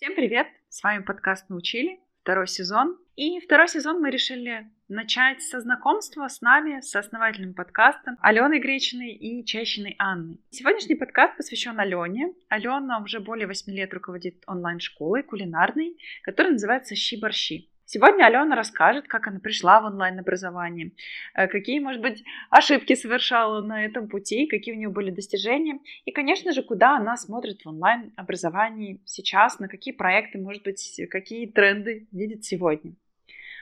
Всем 0.00 0.14
привет! 0.14 0.46
С 0.68 0.84
вами 0.84 1.02
подкаст 1.02 1.50
«Научили», 1.50 1.98
второй 2.22 2.46
сезон. 2.46 2.96
И 3.16 3.40
второй 3.40 3.66
сезон 3.66 4.00
мы 4.00 4.12
решили 4.12 4.70
начать 4.86 5.42
со 5.42 5.60
знакомства 5.60 6.28
с 6.28 6.40
нами, 6.40 6.80
с 6.80 6.94
основателем 6.94 7.52
подкаста 7.52 8.16
Аленой 8.20 8.60
Гречиной 8.60 9.10
и 9.10 9.44
Чащиной 9.44 9.96
Анной. 9.98 10.38
Сегодняшний 10.50 10.94
подкаст 10.94 11.36
посвящен 11.36 11.80
Алене. 11.80 12.32
Алена 12.48 13.00
уже 13.02 13.18
более 13.18 13.48
8 13.48 13.72
лет 13.72 13.92
руководит 13.92 14.44
онлайн-школой 14.46 15.24
кулинарной, 15.24 15.98
которая 16.22 16.52
называется 16.52 16.94
«Щи-борщи». 16.94 17.68
Сегодня 17.90 18.26
Алена 18.26 18.54
расскажет, 18.54 19.08
как 19.08 19.28
она 19.28 19.40
пришла 19.40 19.80
в 19.80 19.86
онлайн-образование, 19.86 20.92
э, 21.34 21.48
какие, 21.48 21.78
может 21.80 22.02
быть, 22.02 22.22
ошибки 22.50 22.94
совершала 22.94 23.62
на 23.62 23.82
этом 23.82 24.08
пути, 24.08 24.46
какие 24.46 24.74
у 24.74 24.76
нее 24.76 24.90
были 24.90 25.10
достижения, 25.10 25.78
и, 26.04 26.12
конечно 26.12 26.52
же, 26.52 26.62
куда 26.62 26.98
она 26.98 27.16
смотрит 27.16 27.62
в 27.62 27.68
онлайн-образовании 27.70 29.00
сейчас, 29.06 29.58
на 29.58 29.68
какие 29.68 29.94
проекты, 29.94 30.36
может 30.38 30.64
быть, 30.64 31.00
какие 31.10 31.46
тренды 31.46 32.06
видит 32.12 32.44
сегодня. 32.44 32.92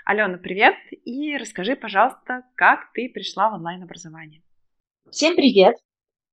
Алена, 0.04 0.38
привет, 0.38 0.74
и 0.90 1.36
расскажи, 1.36 1.76
пожалуйста, 1.76 2.42
как 2.56 2.92
ты 2.94 3.08
пришла 3.08 3.50
в 3.50 3.54
онлайн-образование. 3.54 4.42
Всем 5.08 5.36
привет! 5.36 5.76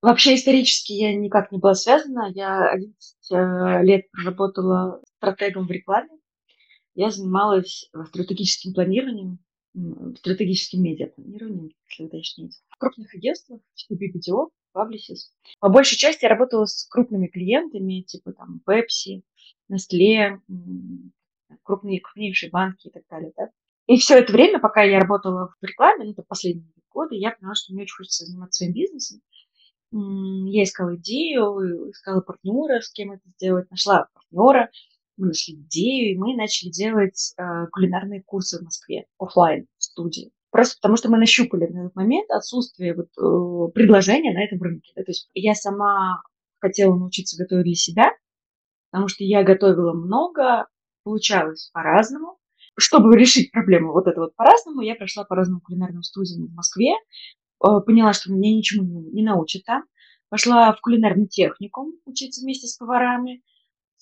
Вообще 0.02 0.34
исторически 0.34 0.94
я 0.94 1.16
никак 1.16 1.52
не 1.52 1.60
была 1.60 1.76
связана. 1.76 2.32
Я 2.34 2.72
11 2.72 3.32
э, 3.32 3.84
лет 3.84 4.10
проработала 4.10 5.00
стратегом 5.20 5.68
в 5.68 5.72
рекламе 5.72 6.10
я 6.96 7.10
занималась 7.12 7.90
э, 7.94 8.04
стратегическим 8.06 8.74
планированием, 8.74 9.40
стратегическим 10.18 10.84
медиапланированием, 10.84 11.72
если 11.90 12.04
уточнить. 12.04 12.62
В 12.70 12.78
крупных 12.78 13.14
агентствах, 13.16 13.62
типа 13.74 14.00
BBDO, 14.00 14.50
Publicis. 14.76 15.30
По 15.60 15.70
большей 15.70 15.98
части 15.98 16.24
я 16.24 16.30
работала 16.30 16.66
с 16.66 16.86
крупными 16.86 17.28
клиентами, 17.28 18.02
типа 18.02 18.34
там 18.34 18.62
Pepsi, 18.68 19.24
Nestle, 19.72 20.40
крупные, 21.64 22.02
крупнейшие 22.02 22.50
банки 22.50 22.88
и 22.88 22.92
так 22.92 23.04
далее. 23.10 23.32
Да? 23.38 23.50
И 23.88 23.98
все 23.98 24.20
это 24.20 24.32
время, 24.32 24.60
пока 24.60 24.84
я 24.84 25.00
работала 25.00 25.54
в 25.60 25.66
рекламе, 25.66 26.06
ну, 26.06 26.12
это 26.12 26.24
последние 26.24 26.68
годы, 26.90 27.16
я 27.16 27.32
поняла, 27.32 27.56
что 27.56 27.74
мне 27.74 27.84
очень 27.84 27.96
хочется 27.96 28.26
заниматься 28.26 28.58
своим 28.60 28.74
бизнесом. 28.74 29.22
Я 29.92 30.64
искала 30.64 30.96
идею, 30.96 31.92
искала 31.92 32.22
партнера, 32.22 32.80
с 32.80 32.92
кем 32.92 33.12
это 33.12 33.30
сделать, 33.38 33.70
нашла 33.70 34.08
партнера, 34.14 34.72
мы 35.18 35.28
нашли 35.28 35.56
идею, 35.56 36.14
и 36.14 36.18
мы 36.18 36.36
начали 36.36 36.70
делать 36.70 37.34
э, 37.38 37.68
кулинарные 37.72 38.24
курсы 38.24 38.60
в 38.60 38.64
Москве, 38.64 39.06
офлайн 39.18 39.68
студии. 39.78 40.32
Просто 40.52 40.76
потому 40.80 40.98
что 40.98 41.10
мы 41.10 41.18
нащупали 41.18 41.66
на 41.66 41.86
этот 41.86 41.96
момент 41.96 42.30
отсутствие 42.30 42.96
вот, 42.96 43.08
э, 43.18 43.72
предложения 43.74 44.34
на 44.34 44.44
этом 44.44 44.62
рынке. 44.62 44.94
Да? 44.96 45.04
То 45.04 45.12
есть 45.12 45.30
я 45.34 45.56
сама 45.56 46.22
хотела 46.60 46.96
научиться 46.96 47.42
готовить 47.42 47.66
для 47.66 47.76
себя, 47.76 48.12
потому 48.92 49.08
что 49.08 49.24
я 49.24 49.44
готовила 49.44 49.94
много, 49.94 50.68
получалось 51.04 51.70
по-разному. 51.74 52.38
Чтобы 52.78 53.16
решить 53.18 53.52
проблему 53.52 53.94
вот 53.94 54.08
это 54.08 54.20
вот 54.20 54.36
по-разному, 54.36 54.82
я 54.82 54.96
прошла 54.96 55.26
по 55.26 55.36
разным 55.36 55.60
кулинарным 55.60 56.02
студиям 56.02 56.48
в 56.48 56.54
Москве, 56.54 56.94
э, 56.94 57.68
поняла, 57.86 58.14
что 58.14 58.32
меня 58.32 58.56
ничему 58.56 58.84
не, 58.84 59.12
не 59.12 59.24
научат 59.24 59.64
там. 59.64 59.84
Пошла 60.30 60.74
в 60.74 60.82
кулинарный 60.82 61.28
техникум 61.28 61.94
учиться 62.06 62.42
вместе 62.42 62.68
с 62.68 62.78
поварами 62.78 63.44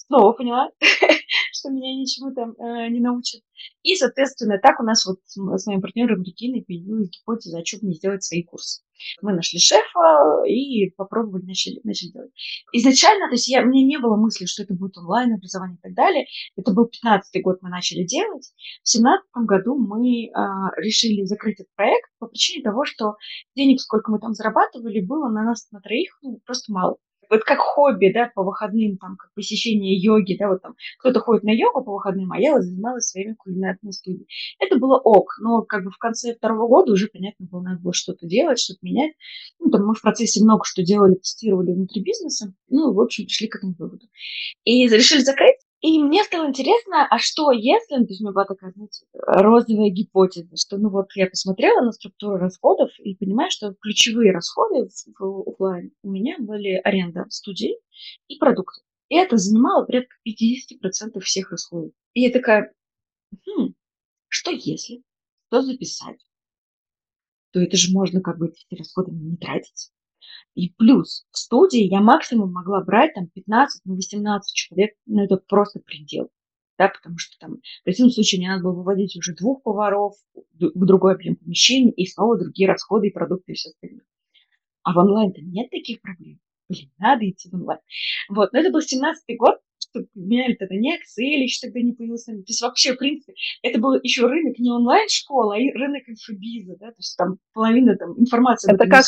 снова 0.05 0.33
поняла, 0.33 0.69
что 1.51 1.69
меня 1.69 1.93
ничему 1.93 2.33
там 2.33 2.51
э, 2.51 2.89
не 2.89 2.99
научат. 2.99 3.41
И, 3.83 3.95
соответственно, 3.95 4.59
так 4.61 4.79
у 4.79 4.83
нас 4.83 5.05
вот 5.05 5.19
с 5.25 5.65
моим 5.67 5.81
партнером 5.81 6.23
Региной 6.23 6.63
появилась 6.65 7.09
гипотеза, 7.09 7.59
а 7.59 7.65
что 7.65 7.79
бы 7.79 7.87
не 7.87 7.93
сделать 7.93 8.23
свои 8.23 8.43
курсы. 8.43 8.83
Мы 9.21 9.33
нашли 9.33 9.59
шефа 9.59 10.43
и 10.47 10.91
попробовали, 10.91 11.43
начали, 11.45 11.79
начали 11.83 12.09
делать. 12.09 12.31
Изначально, 12.71 13.27
то 13.27 13.33
есть 13.33 13.47
я, 13.47 13.63
мне 13.63 13.83
не 13.83 13.97
было 13.97 14.15
мысли, 14.15 14.45
что 14.45 14.63
это 14.63 14.75
будет 14.75 14.97
онлайн-образование 14.97 15.77
и 15.77 15.81
так 15.81 15.93
далее. 15.93 16.25
Это 16.55 16.73
был 16.73 16.85
15-й 16.85 17.41
год, 17.41 17.59
мы 17.61 17.69
начали 17.69 18.03
делать. 18.03 18.53
В 18.83 18.89
17 18.89 19.25
году 19.47 19.75
мы 19.75 20.25
э, 20.25 20.31
решили 20.77 21.23
закрыть 21.23 21.59
этот 21.59 21.73
проект 21.75 22.09
по 22.19 22.27
причине 22.27 22.63
того, 22.63 22.85
что 22.85 23.15
денег, 23.55 23.79
сколько 23.79 24.11
мы 24.11 24.19
там 24.19 24.33
зарабатывали, 24.33 25.01
было 25.01 25.29
на 25.29 25.43
нас 25.43 25.67
на 25.71 25.81
троих 25.81 26.19
ну, 26.21 26.39
просто 26.45 26.71
мало 26.71 26.97
вот 27.31 27.43
как 27.43 27.59
хобби, 27.59 28.11
да, 28.13 28.29
по 28.35 28.43
выходным, 28.43 28.97
там, 28.97 29.15
как 29.15 29.33
посещение 29.33 29.97
йоги, 29.97 30.37
да, 30.37 30.49
вот 30.49 30.61
там, 30.61 30.75
кто-то 30.99 31.21
ходит 31.21 31.43
на 31.43 31.51
йогу 31.51 31.83
по 31.83 31.93
выходным, 31.93 32.31
а 32.33 32.39
я 32.39 32.53
вот 32.53 32.63
занималась 32.63 33.07
своими 33.07 33.33
кулинарными 33.33 33.91
студиями. 33.91 34.27
Это 34.59 34.77
было 34.77 34.97
ок, 34.97 35.37
но 35.39 35.61
как 35.63 35.85
бы 35.85 35.91
в 35.91 35.97
конце 35.97 36.35
второго 36.35 36.67
года 36.67 36.91
уже, 36.91 37.07
понятно 37.07 37.47
было, 37.49 37.61
надо 37.61 37.81
было 37.81 37.93
что-то 37.93 38.27
делать, 38.27 38.59
что-то 38.59 38.79
менять. 38.81 39.13
Ну, 39.59 39.71
там 39.71 39.87
мы 39.87 39.95
в 39.95 40.01
процессе 40.01 40.43
много 40.43 40.65
что 40.65 40.83
делали, 40.83 41.15
тестировали 41.15 41.71
внутри 41.71 42.03
бизнеса, 42.03 42.53
ну, 42.69 42.93
в 42.93 42.99
общем, 42.99 43.25
пришли 43.25 43.47
к 43.47 43.55
этому 43.55 43.75
выводу. 43.79 44.05
И 44.65 44.87
решили 44.87 45.21
закрыть, 45.21 45.57
и 45.81 45.99
мне 46.03 46.23
стало 46.23 46.47
интересно, 46.47 47.07
а 47.09 47.17
что 47.17 47.51
если, 47.51 47.95
ну, 47.95 48.05
то 48.05 48.11
есть 48.11 48.21
у 48.21 48.25
меня 48.25 48.33
была 48.33 48.45
такая, 48.45 48.71
знаете, 48.71 49.05
розовая 49.13 49.89
гипотеза, 49.89 50.55
что, 50.55 50.77
ну 50.77 50.89
вот, 50.89 51.07
я 51.15 51.27
посмотрела 51.27 51.81
на 51.81 51.91
структуру 51.91 52.37
расходов 52.37 52.91
и 52.99 53.15
понимаю, 53.15 53.49
что 53.49 53.73
ключевые 53.81 54.31
расходы 54.31 54.87
в, 54.87 55.19
в 55.19 55.49
офлайн 55.49 55.91
у 56.03 56.11
меня 56.11 56.35
были 56.39 56.75
аренда 56.75 57.25
студии 57.29 57.77
и 58.27 58.37
продукты. 58.37 58.81
И 59.09 59.15
это 59.15 59.37
занимало 59.37 59.85
порядка 59.85 60.15
50% 60.23 61.19
всех 61.21 61.51
расходов. 61.51 61.91
И 62.13 62.21
я 62.21 62.31
такая, 62.31 62.73
хм, 63.47 63.73
что 64.27 64.51
если, 64.51 65.03
что 65.47 65.63
записать, 65.63 66.19
то 67.51 67.59
это 67.59 67.75
же 67.75 67.91
можно 67.91 68.21
как 68.21 68.37
бы 68.37 68.49
эти 68.49 68.77
расходы 68.77 69.11
не 69.11 69.35
тратить. 69.35 69.91
И 70.55 70.69
плюс 70.69 71.25
в 71.31 71.37
студии 71.37 71.83
я 71.83 72.01
максимум 72.01 72.51
могла 72.51 72.83
брать 72.83 73.13
там 73.13 73.27
15, 73.27 73.81
ну 73.85 73.95
18 73.95 74.53
человек, 74.53 74.95
ну 75.05 75.23
это 75.23 75.37
просто 75.37 75.79
предел. 75.79 76.29
Да, 76.77 76.89
потому 76.89 77.17
что 77.19 77.37
там 77.39 77.57
в 77.57 77.83
противном 77.83 78.11
случае 78.11 78.39
мне 78.39 78.49
надо 78.49 78.63
было 78.63 78.73
выводить 78.73 79.15
уже 79.15 79.35
двух 79.35 79.61
поваров 79.61 80.15
в 80.33 80.85
другой 80.85 81.13
объем 81.13 81.35
помещений 81.35 81.91
и 81.91 82.07
снова 82.07 82.39
другие 82.39 82.67
расходы 82.67 83.07
и 83.07 83.11
продукты 83.11 83.51
и 83.51 83.55
все 83.55 83.69
остальное. 83.69 84.05
А 84.83 84.93
в 84.93 84.97
онлайн-то 84.97 85.41
нет 85.41 85.69
таких 85.69 86.01
проблем. 86.01 86.39
Блин, 86.69 86.89
надо 86.97 87.29
идти 87.29 87.49
в 87.49 87.53
онлайн. 87.53 87.81
Вот, 88.29 88.51
но 88.51 88.59
это 88.59 88.71
был 88.71 88.79
17-й 88.79 89.35
год, 89.35 89.57
что 89.77 90.05
меня 90.15 90.45
тогда 90.57 90.75
не 90.75 90.95
Excel 90.95 91.43
еще 91.43 91.67
тогда 91.67 91.81
не 91.81 91.91
появился. 91.91 92.31
То 92.31 92.43
есть 92.47 92.61
вообще, 92.61 92.93
в 92.93 92.97
принципе, 92.97 93.33
это 93.61 93.79
был 93.79 93.99
еще 94.01 94.25
рынок 94.25 94.57
не 94.57 94.71
онлайн-школа, 94.71 95.55
а 95.55 95.57
рынок 95.57 96.03
инфобиза, 96.07 96.77
да, 96.79 96.87
то 96.87 96.97
есть 96.97 97.17
там 97.17 97.37
половина 97.53 97.95
там 97.95 98.19
информации. 98.19 98.73
Это 98.73 98.87
как, 98.87 99.05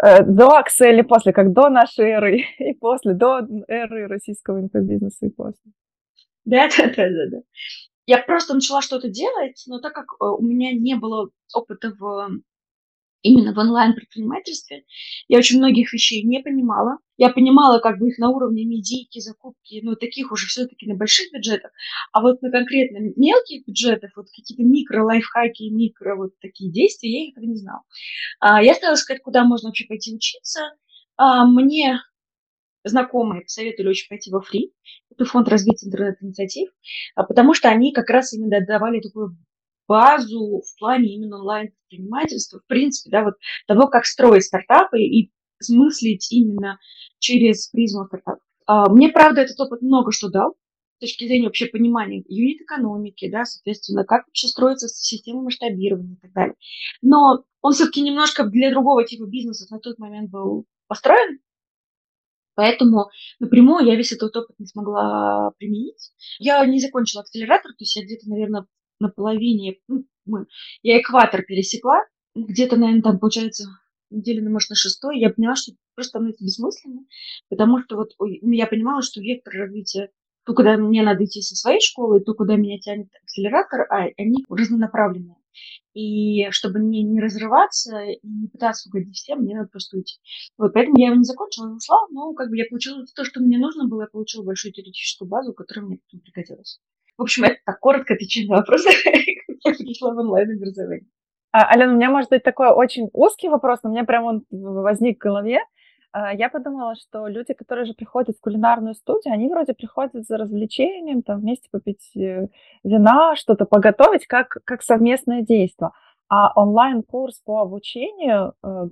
до 0.00 0.48
Акселя 0.56 1.04
после, 1.04 1.32
как 1.32 1.52
до 1.52 1.68
нашей 1.68 2.06
эры 2.06 2.44
и 2.58 2.74
после, 2.74 3.14
до 3.14 3.40
эры 3.68 4.06
российского 4.08 4.60
инфобизнеса 4.60 5.26
и 5.26 5.30
после. 5.30 5.72
Да, 6.44 6.68
да, 6.76 6.86
да, 6.86 7.08
да, 7.08 7.26
да. 7.30 7.38
Я 8.06 8.18
просто 8.18 8.54
начала 8.54 8.82
что-то 8.82 9.08
делать, 9.08 9.64
но 9.66 9.80
так 9.80 9.94
как 9.94 10.06
э, 10.20 10.24
у 10.24 10.42
меня 10.42 10.72
не 10.72 10.94
было 10.94 11.30
опыта 11.54 11.94
в 11.98 12.28
именно 13.24 13.54
в 13.54 13.58
онлайн-предпринимательстве. 13.58 14.84
Я 15.28 15.38
очень 15.38 15.58
многих 15.58 15.92
вещей 15.92 16.22
не 16.22 16.40
понимала. 16.40 16.98
Я 17.16 17.30
понимала 17.30 17.78
как 17.78 17.98
бы 17.98 18.08
их 18.08 18.18
на 18.18 18.28
уровне 18.28 18.64
медийки, 18.64 19.18
закупки, 19.18 19.80
ну, 19.82 19.96
таких 19.96 20.30
уже 20.30 20.46
все-таки 20.46 20.86
на 20.86 20.94
больших 20.94 21.32
бюджетах. 21.32 21.72
А 22.12 22.20
вот 22.20 22.42
на 22.42 22.50
конкретно 22.50 22.98
мелких 23.16 23.66
бюджетах, 23.66 24.12
вот 24.16 24.26
какие-то 24.26 24.62
микро-лайфхаки, 24.62 25.70
микро 25.70 26.16
вот 26.16 26.38
такие 26.40 26.70
действия, 26.70 27.24
я 27.24 27.30
этого 27.30 27.44
не 27.44 27.56
знала. 27.56 27.82
А, 28.40 28.62
я 28.62 28.74
стала 28.74 28.94
искать, 28.94 29.22
куда 29.22 29.44
можно 29.44 29.70
вообще 29.70 29.86
пойти 29.86 30.14
учиться. 30.14 30.60
А, 31.16 31.46
мне 31.46 32.00
знакомые 32.84 33.42
посоветовали 33.42 33.90
очень 33.90 34.08
пойти 34.08 34.30
во 34.30 34.42
фри. 34.42 34.74
Это 35.10 35.24
фонд 35.24 35.48
развития 35.48 35.86
интернет-инициатив, 35.86 36.68
а, 37.14 37.22
потому 37.22 37.54
что 37.54 37.70
они 37.70 37.92
как 37.92 38.10
раз 38.10 38.34
именно 38.34 38.60
давали 38.66 39.00
такую 39.00 39.38
базу 39.86 40.62
в 40.62 40.78
плане 40.78 41.14
именно 41.14 41.36
онлайн-предпринимательства, 41.36 42.60
в 42.60 42.66
принципе, 42.66 43.10
да, 43.10 43.24
вот 43.24 43.34
того, 43.66 43.88
как 43.88 44.04
строить 44.06 44.44
стартапы 44.44 45.00
и 45.00 45.32
смыслить 45.60 46.30
именно 46.32 46.78
через 47.18 47.68
призму 47.68 48.06
стартапов. 48.06 48.42
А, 48.66 48.88
мне, 48.88 49.08
правда, 49.08 49.42
этот 49.42 49.58
опыт 49.60 49.82
много 49.82 50.12
что 50.12 50.28
дал, 50.28 50.54
с 50.96 51.00
точки 51.00 51.26
зрения 51.26 51.46
вообще 51.46 51.66
понимания 51.66 52.22
юнит-экономики, 52.28 53.30
да, 53.30 53.44
соответственно, 53.44 54.04
как 54.04 54.26
вообще 54.26 54.48
строится 54.48 54.88
система 54.88 55.42
масштабирования 55.42 56.14
и 56.14 56.20
так 56.20 56.32
далее. 56.32 56.54
Но 57.02 57.44
он 57.60 57.72
все-таки 57.72 58.00
немножко 58.00 58.44
для 58.44 58.70
другого 58.70 59.04
типа 59.04 59.26
бизнеса 59.26 59.66
на 59.70 59.80
тот 59.80 59.98
момент 59.98 60.30
был 60.30 60.66
построен, 60.86 61.40
Поэтому 62.54 63.10
напрямую 63.40 63.84
я 63.84 63.96
весь 63.96 64.12
этот 64.12 64.36
опыт 64.36 64.58
не 64.58 64.66
смогла 64.66 65.50
применить. 65.58 66.12
Я 66.38 66.64
не 66.66 66.78
закончила 66.78 67.22
акселератор, 67.22 67.72
то 67.72 67.80
есть 67.80 67.96
я 67.96 68.04
где-то, 68.04 68.28
наверное, 68.28 68.66
на 69.04 69.10
половине, 69.10 69.76
ну, 69.88 70.04
мы, 70.26 70.46
я 70.82 71.00
экватор 71.00 71.42
пересекла, 71.42 72.02
где-то, 72.34 72.76
наверное, 72.76 73.02
там, 73.02 73.18
получается, 73.18 73.66
недели, 74.10 74.40
ну, 74.40 74.50
может, 74.50 74.70
на 74.70 74.76
шестой, 74.76 75.20
я 75.20 75.30
поняла, 75.30 75.54
что 75.54 75.72
просто 75.94 76.10
становится 76.10 76.44
бессмысленно, 76.44 77.02
потому 77.48 77.80
что 77.80 77.96
вот 77.96 78.10
я 78.42 78.66
понимала, 78.66 79.02
что 79.02 79.20
вектор 79.20 79.54
развития, 79.54 80.10
то, 80.44 80.54
куда 80.54 80.76
мне 80.76 81.02
надо 81.02 81.24
идти 81.24 81.40
со 81.40 81.56
своей 81.56 81.80
школы, 81.80 82.20
то, 82.20 82.34
куда 82.34 82.56
меня 82.56 82.78
тянет 82.78 83.08
акселератор, 83.22 83.86
а 83.90 84.08
они 84.16 84.44
разнонаправленные. 84.48 85.36
И 85.94 86.50
чтобы 86.50 86.80
не, 86.80 87.02
не 87.02 87.20
разрываться 87.20 88.00
и 88.00 88.18
не 88.26 88.48
пытаться 88.48 88.88
угодить 88.88 89.16
всем, 89.16 89.40
мне 89.40 89.54
надо 89.54 89.68
просто 89.68 89.96
уйти. 89.96 90.18
Вот, 90.58 90.72
поэтому 90.74 90.98
я 90.98 91.06
его 91.06 91.16
не 91.16 91.24
закончила, 91.24 91.72
ушла, 91.72 91.98
но 92.10 92.34
как 92.34 92.50
бы 92.50 92.56
я 92.56 92.64
получила 92.68 93.04
то, 93.14 93.24
что 93.24 93.40
мне 93.40 93.58
нужно 93.58 93.86
было, 93.86 94.02
я 94.02 94.08
получила 94.08 94.42
большую 94.42 94.72
теоретическую 94.72 95.28
базу, 95.28 95.54
которая 95.54 95.86
мне 95.86 96.00
пригодилась. 96.10 96.80
В 97.16 97.22
общем, 97.22 97.44
это 97.44 97.56
так 97.64 97.80
коротко 97.80 98.14
отвечаю 98.14 98.48
на 98.48 98.56
вопрос, 98.56 98.84
как 98.84 98.94
я 99.04 99.72
пришла 99.72 100.14
в 100.14 100.18
онлайн-образование. 100.18 101.06
А, 101.52 101.68
Алена, 101.68 101.92
у 101.92 101.96
меня 101.96 102.10
может 102.10 102.30
быть 102.30 102.42
такой 102.42 102.70
очень 102.70 103.08
узкий 103.12 103.48
вопрос, 103.48 103.80
но 103.82 103.90
у 103.90 103.92
меня 103.92 104.04
прям 104.04 104.24
он 104.24 104.44
возник 104.50 105.18
в 105.18 105.22
голове. 105.22 105.60
А, 106.10 106.34
я 106.34 106.48
подумала, 106.48 106.94
что 106.96 107.28
люди, 107.28 107.54
которые 107.54 107.84
же 107.84 107.94
приходят 107.94 108.36
в 108.36 108.40
кулинарную 108.40 108.94
студию, 108.94 109.34
они 109.34 109.48
вроде 109.48 109.74
приходят 109.74 110.26
за 110.26 110.36
развлечением, 110.36 111.22
там 111.22 111.40
вместе 111.40 111.68
попить 111.70 112.10
э, 112.16 112.48
вина, 112.82 113.36
что-то 113.36 113.66
поготовить, 113.66 114.26
как, 114.26 114.58
как 114.64 114.82
совместное 114.82 115.42
действие. 115.42 115.90
А 116.28 116.52
онлайн-курс 116.54 117.40
по 117.44 117.60
обучению 117.60 118.54
э, 118.62 118.88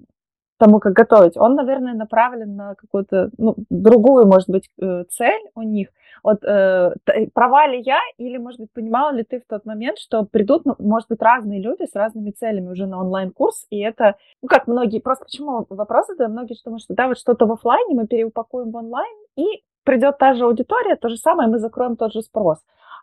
тому, 0.62 0.78
как 0.78 0.92
готовить, 0.92 1.36
он, 1.36 1.56
наверное, 1.56 1.94
направлен 1.94 2.54
на 2.54 2.74
какую-то 2.76 3.30
ну, 3.36 3.56
другую, 3.68 4.26
может 4.26 4.48
быть, 4.48 4.70
э, 4.80 5.04
цель 5.10 5.42
у 5.56 5.62
них. 5.62 5.88
Вот 6.22 6.44
э, 6.44 6.94
права 7.34 7.66
ли 7.66 7.80
я, 7.80 7.98
или, 8.16 8.38
может 8.38 8.60
быть, 8.60 8.72
понимала 8.72 9.10
ли 9.12 9.24
ты 9.24 9.40
в 9.40 9.44
тот 9.48 9.66
момент, 9.66 9.98
что 9.98 10.24
придут, 10.24 10.64
ну, 10.64 10.76
может 10.78 11.08
быть, 11.08 11.20
разные 11.20 11.60
люди 11.60 11.84
с 11.90 11.96
разными 11.96 12.30
целями 12.30 12.68
уже 12.68 12.86
на 12.86 13.00
онлайн-курс, 13.00 13.66
и 13.70 13.80
это, 13.80 14.14
ну, 14.40 14.48
как 14.48 14.68
многие, 14.68 15.00
просто 15.00 15.24
почему 15.24 15.66
вопрос 15.68 16.06
задаю, 16.06 16.30
многие 16.30 16.56
думают, 16.64 16.82
что 16.82 16.94
да, 16.94 17.08
вот 17.08 17.18
что-то 17.18 17.46
в 17.46 17.52
офлайне 17.52 17.96
мы 17.96 18.06
переупакуем 18.06 18.70
в 18.70 18.76
онлайн, 18.76 19.16
и 19.36 19.64
придет 19.82 20.18
та 20.18 20.34
же 20.34 20.44
аудитория, 20.44 20.94
то 20.94 21.08
же 21.08 21.16
самое, 21.16 21.48
мы 21.48 21.58
закроем 21.58 21.96
тот 21.96 22.12
же 22.12 22.22
спрос. 22.22 22.58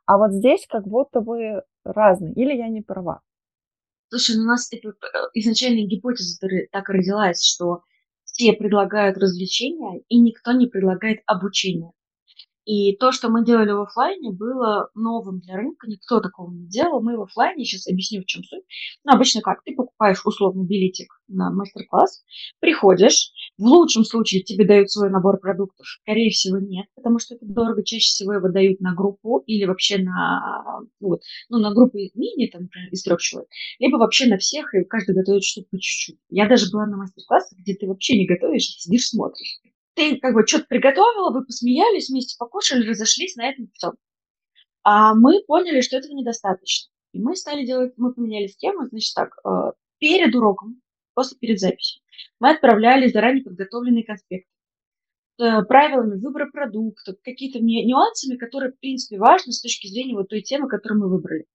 А 0.06 0.18
вот 0.18 0.32
здесь 0.32 0.66
как 0.66 0.88
будто 0.88 1.20
бы 1.20 1.64
разные, 1.84 2.32
или 2.34 2.54
я 2.56 2.70
не 2.70 2.82
права? 2.82 3.20
Слушай, 4.10 4.38
ну 4.38 4.44
у 4.44 4.48
нас 4.48 4.68
типа, 4.68 4.94
изначальная 5.34 5.86
гипотеза 5.86 6.48
так 6.72 6.90
родилась, 6.90 7.44
что 7.44 7.84
все 8.24 8.54
предлагают 8.54 9.18
развлечения, 9.18 10.02
и 10.10 10.20
никто 10.20 10.52
не 10.52 10.68
предлагает 10.68 11.20
обучение. 11.28 11.92
И 12.66 12.96
то, 12.98 13.12
что 13.12 13.30
мы 13.30 13.44
делали 13.44 13.72
в 13.72 13.82
офлайне, 13.82 14.32
было 14.32 14.90
новым 14.94 15.40
для 15.40 15.56
рынка, 15.56 15.88
никто 15.88 16.20
такого 16.20 16.52
не 16.52 16.68
делал. 16.68 17.02
Мы 17.02 17.18
в 17.18 17.24
офлайне, 17.24 17.66
сейчас 17.66 17.88
объясню, 17.88 18.22
в 18.22 18.26
чем 18.26 18.44
суть. 18.44 18.64
Ну, 19.04 19.14
обычно 19.14 19.42
как? 19.42 19.64
Ты 19.64 19.76
покупаешь 19.76 20.24
условный 20.24 20.68
билетик 20.68 21.12
на 21.28 21.52
мастер-класс, 21.52 22.24
приходишь, 22.60 23.32
в 23.60 23.64
лучшем 23.64 24.06
случае 24.06 24.42
тебе 24.42 24.66
дают 24.66 24.90
свой 24.90 25.10
набор 25.10 25.40
продуктов, 25.40 25.86
скорее 26.02 26.30
всего 26.30 26.58
нет, 26.58 26.88
потому 26.96 27.20
что 27.20 27.36
это 27.36 27.46
дорого, 27.46 27.84
чаще 27.84 28.08
всего 28.08 28.34
его 28.34 28.50
дают 28.50 28.80
на 28.80 28.96
группу 28.96 29.44
или 29.46 29.66
вообще 29.66 29.98
на, 29.98 30.80
вот, 31.02 31.22
ну, 31.50 31.60
на 31.60 31.74
группу 31.74 31.98
мини, 31.98 32.48
там, 32.48 32.70
из 32.92 33.04
трех 33.04 33.20
человек, 33.20 33.50
либо 33.80 33.98
вообще 33.98 34.28
на 34.28 34.38
всех, 34.38 34.74
и 34.74 34.86
каждый 34.86 35.14
готовит 35.14 35.44
что-то 35.44 35.68
по 35.72 35.78
чуть-чуть. 35.78 36.18
Я 36.30 36.48
даже 36.48 36.72
была 36.72 36.86
на 36.86 36.98
мастер-классах, 36.98 37.60
где 37.60 37.76
ты 37.76 37.86
вообще 37.86 38.18
не 38.18 38.26
готовишь, 38.26 38.64
сидишь, 38.64 39.10
смотришь 39.10 39.60
ты 39.96 40.18
как 40.18 40.34
бы 40.34 40.48
что-то 40.48 40.66
приготовила, 40.70 41.32
вы 41.32 41.44
посмеялись, 41.44 42.08
вместе 42.08 42.38
покушали, 42.40 42.88
разошлись, 42.88 43.36
на 43.36 43.50
этом 43.50 43.70
все. 43.74 43.92
А 44.84 45.14
мы 45.14 45.44
поняли, 45.46 45.82
что 45.82 45.98
этого 45.98 46.14
недостаточно. 46.14 46.90
И 47.12 47.20
мы 47.20 47.36
стали 47.36 47.66
делать, 47.66 47.94
мы 47.98 48.14
поменяли 48.14 48.48
схему, 48.48 48.88
значит 48.88 49.14
так, 49.14 49.32
э, 49.44 49.72
перед 49.98 50.34
уроком, 50.36 50.82
после 51.20 51.38
перед 51.38 51.60
записью, 51.60 52.02
мы 52.40 52.52
отправляли 52.52 53.12
заранее 53.12 53.44
подготовленные 53.44 54.06
конспекты 54.06 54.50
с 55.38 55.64
правилами 55.66 56.18
выбора 56.18 56.50
продуктов, 56.50 57.16
какие-то 57.24 57.60
нюансами, 57.60 58.38
которые, 58.38 58.72
в 58.72 58.80
принципе, 58.80 59.18
важны 59.18 59.52
с 59.52 59.62
точки 59.62 59.88
зрения 59.88 60.16
вот 60.16 60.30
той 60.30 60.42
темы, 60.42 60.70
которую 60.70 61.02
мы 61.02 61.10
выбрали 61.10 61.46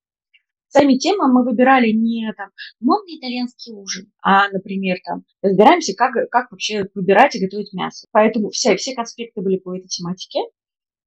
сами 0.74 0.96
темы 0.96 1.32
мы 1.32 1.44
выбирали 1.44 1.90
не 1.90 2.30
там 2.36 2.50
модный 2.80 3.18
итальянский 3.18 3.72
ужин, 3.72 4.12
а, 4.20 4.48
например, 4.50 4.96
там 5.04 5.22
разбираемся, 5.40 5.94
как, 5.94 6.12
как 6.30 6.50
вообще 6.50 6.86
выбирать 6.94 7.36
и 7.36 7.40
готовить 7.40 7.72
мясо. 7.72 8.08
Поэтому 8.10 8.50
все, 8.50 8.76
все 8.76 8.94
конспекты 8.94 9.40
были 9.40 9.56
по 9.56 9.76
этой 9.76 9.86
тематике. 9.86 10.40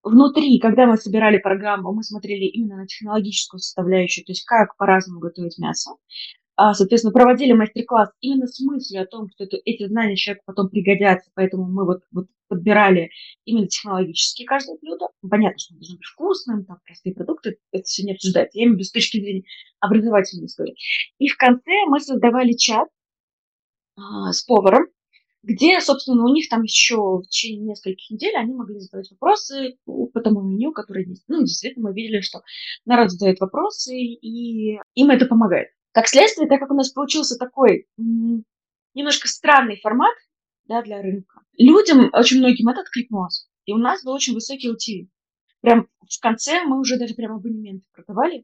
Внутри, 0.04 0.57
когда 0.59 0.86
мы 0.86 0.95
собирали 0.95 1.38
программу, 1.38 1.92
мы 1.92 2.01
смотрели 2.04 2.45
именно 2.45 2.77
на 2.77 2.88
технологическую 2.88 3.59
составляющую, 3.59 4.24
то 4.25 4.31
есть 4.31 4.45
как 4.45 4.77
по-разному 4.77 5.19
готовить 5.19 5.57
мясо. 5.57 5.92
А, 6.57 6.74
соответственно, 6.74 7.13
проводили 7.13 7.54
мастер-класс 7.54 8.09
именно 8.19 8.48
с 8.48 8.59
мыслью 8.59 9.04
о 9.04 9.06
том, 9.06 9.30
что 9.30 9.44
это, 9.44 9.57
эти 9.63 9.86
знания 9.88 10.15
человеку 10.15 10.44
потом 10.48 10.69
пригодятся, 10.69 11.30
поэтому 11.36 11.65
мы 11.65 11.86
вот, 11.86 12.01
вот 12.12 12.25
подбирали 12.48 13.12
именно 13.45 13.68
технологически 13.68 14.44
каждое 14.44 14.75
блюдо. 14.81 15.06
Понятно, 15.21 15.59
что 15.59 15.74
оно 15.74 15.80
должно 15.80 15.98
быть 15.98 16.06
вкусным, 16.06 16.65
там 16.65 16.80
простые 16.83 17.13
продукты, 17.13 17.59
это 17.71 17.83
все 17.83 18.04
не 18.04 18.13
обсуждается. 18.13 18.57
Я 18.57 18.63
имею 18.63 18.74
в 18.74 18.80
виду 18.80 18.86
с 18.86 18.92
точки 18.92 19.19
зрения 19.19 19.44
образовательной 19.80 20.48
истории. 20.48 20.75
И 21.19 21.27
в 21.27 21.38
конце 21.38 21.71
мы 21.88 22.00
создавали 22.00 22.54
чат 22.54 22.89
а, 23.95 24.33
с 24.33 24.42
поваром, 24.42 24.88
где, 25.44 25.80
собственно, 25.80 26.25
у 26.25 26.33
них 26.33 26.50
там 26.50 26.63
еще 26.63 27.19
в 27.19 27.24
течение 27.30 27.68
нескольких 27.68 28.09
недель 28.09 28.36
они 28.36 28.56
могли 28.56 28.80
задавать 28.80 29.12
вопросы 29.12 29.77
по 29.86 30.19
тому 30.21 30.42
меню, 30.42 30.71
которое 30.71 31.06
есть. 31.06 31.24
Ну, 31.27 31.42
действительно, 31.42 31.89
мы 31.89 31.95
видели, 31.95 32.21
что 32.21 32.42
народ 32.86 33.12
задает 33.12 33.39
вопросы, 33.39 33.95
и 33.95 34.80
им 34.95 35.12
это 35.12 35.27
помогает. 35.27 35.68
Как 35.98 36.08
следствие, 36.08 36.48
так 36.48 36.60
как 36.60 36.70
у 36.70 36.76
нас 36.76 36.92
получился 36.92 37.40
такой 37.40 37.88
немножко 37.98 39.28
странный 39.28 39.80
формат 39.82 40.14
да, 40.66 40.84
для 40.84 41.02
рынка, 41.02 41.42
людям, 41.58 42.12
очень 42.14 42.38
многим 42.38 42.70
это 42.70 42.82
откликнулось. 42.82 43.50
И 43.66 43.74
у 43.74 43.78
нас 43.78 44.04
был 44.04 44.14
очень 44.14 44.36
высокий 44.36 44.70
LTV. 44.70 45.08
Прям 45.62 45.88
в 46.08 46.22
конце 46.22 46.64
мы 46.66 46.80
уже 46.80 47.00
даже 47.00 47.16
прям 47.16 47.38
абонементы 47.38 47.88
продавали. 47.92 48.44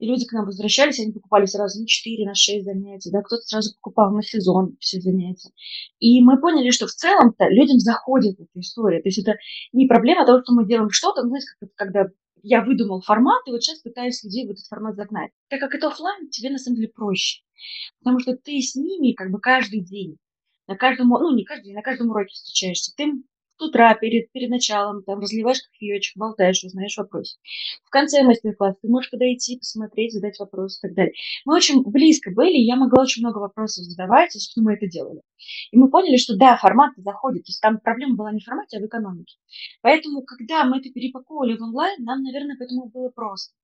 И 0.00 0.06
люди 0.06 0.26
к 0.26 0.32
нам 0.32 0.44
возвращались, 0.44 0.98
они 0.98 1.12
покупали 1.12 1.46
сразу 1.46 1.78
на 1.78 1.86
4, 1.86 2.26
на 2.26 2.34
6 2.34 2.64
занятий, 2.64 3.12
да, 3.12 3.22
кто-то 3.22 3.42
сразу 3.42 3.76
покупал 3.76 4.10
на 4.10 4.22
сезон 4.24 4.76
все 4.80 5.00
занятия. 5.00 5.50
И 6.00 6.20
мы 6.20 6.40
поняли, 6.40 6.70
что 6.70 6.88
в 6.88 6.90
целом-то 6.90 7.48
людям 7.48 7.78
заходит 7.78 8.40
эта 8.40 8.58
история. 8.58 9.00
То 9.00 9.08
есть 9.08 9.18
это 9.18 9.36
не 9.72 9.86
проблема 9.86 10.26
того, 10.26 10.42
что 10.42 10.52
мы 10.52 10.66
делаем 10.66 10.90
что-то, 10.90 11.22
ну, 11.22 11.28
знаете, 11.28 11.46
как, 11.60 11.68
когда 11.76 12.06
я 12.42 12.62
выдумал 12.62 13.00
формат, 13.00 13.42
и 13.46 13.50
вот 13.50 13.62
сейчас 13.62 13.80
пытаюсь 13.80 14.22
людей 14.24 14.46
в 14.46 14.50
этот 14.50 14.66
формат 14.66 14.96
загнать. 14.96 15.30
Так 15.48 15.60
как 15.60 15.74
это 15.74 15.88
офлайн, 15.88 16.28
тебе 16.28 16.50
на 16.50 16.58
самом 16.58 16.76
деле 16.76 16.88
проще. 16.88 17.42
Потому 18.00 18.18
что 18.18 18.36
ты 18.36 18.60
с 18.60 18.74
ними 18.74 19.12
как 19.12 19.30
бы 19.30 19.40
каждый 19.40 19.80
день, 19.80 20.18
на 20.66 20.76
каждом, 20.76 21.08
ну 21.08 21.34
не 21.34 21.44
каждый 21.44 21.66
день, 21.66 21.74
на 21.74 21.82
каждом 21.82 22.10
уроке 22.10 22.34
встречаешься. 22.34 22.92
Ты 22.96 23.12
утра 23.62 23.94
перед, 23.94 24.30
перед 24.32 24.50
началом 24.50 25.02
там 25.02 25.20
разливаешь 25.20 25.62
кофеечек, 25.62 26.16
болтаешь, 26.16 26.64
узнаешь 26.64 26.96
вопрос. 26.96 27.38
В 27.84 27.90
конце 27.90 28.22
мастер-класса 28.22 28.78
ты 28.82 28.88
можешь 28.88 29.10
подойти, 29.10 29.58
посмотреть, 29.58 30.12
задать 30.12 30.38
вопрос 30.38 30.78
и 30.78 30.88
так 30.88 30.94
далее. 30.94 31.14
Мы 31.44 31.54
очень 31.54 31.82
близко 31.82 32.30
были, 32.30 32.56
я 32.58 32.76
могла 32.76 33.02
очень 33.02 33.22
много 33.22 33.38
вопросов 33.38 33.84
задавать, 33.84 34.34
и, 34.34 34.38
собственно, 34.38 34.64
мы 34.64 34.74
это 34.74 34.86
делали. 34.86 35.22
И 35.70 35.76
мы 35.76 35.90
поняли, 35.90 36.16
что 36.16 36.36
да, 36.36 36.56
формат 36.56 36.92
заходит, 36.96 37.44
то 37.44 37.50
есть 37.50 37.60
там 37.60 37.78
проблема 37.78 38.16
была 38.16 38.32
не 38.32 38.40
в 38.40 38.44
формате, 38.44 38.78
а 38.78 38.80
в 38.80 38.86
экономике. 38.86 39.36
Поэтому, 39.80 40.22
когда 40.22 40.64
мы 40.64 40.78
это 40.78 40.90
перепаковывали 40.90 41.56
в 41.56 41.62
онлайн, 41.62 42.04
нам, 42.04 42.22
наверное, 42.22 42.56
поэтому 42.58 42.88
было 42.88 43.08
просто. 43.08 43.54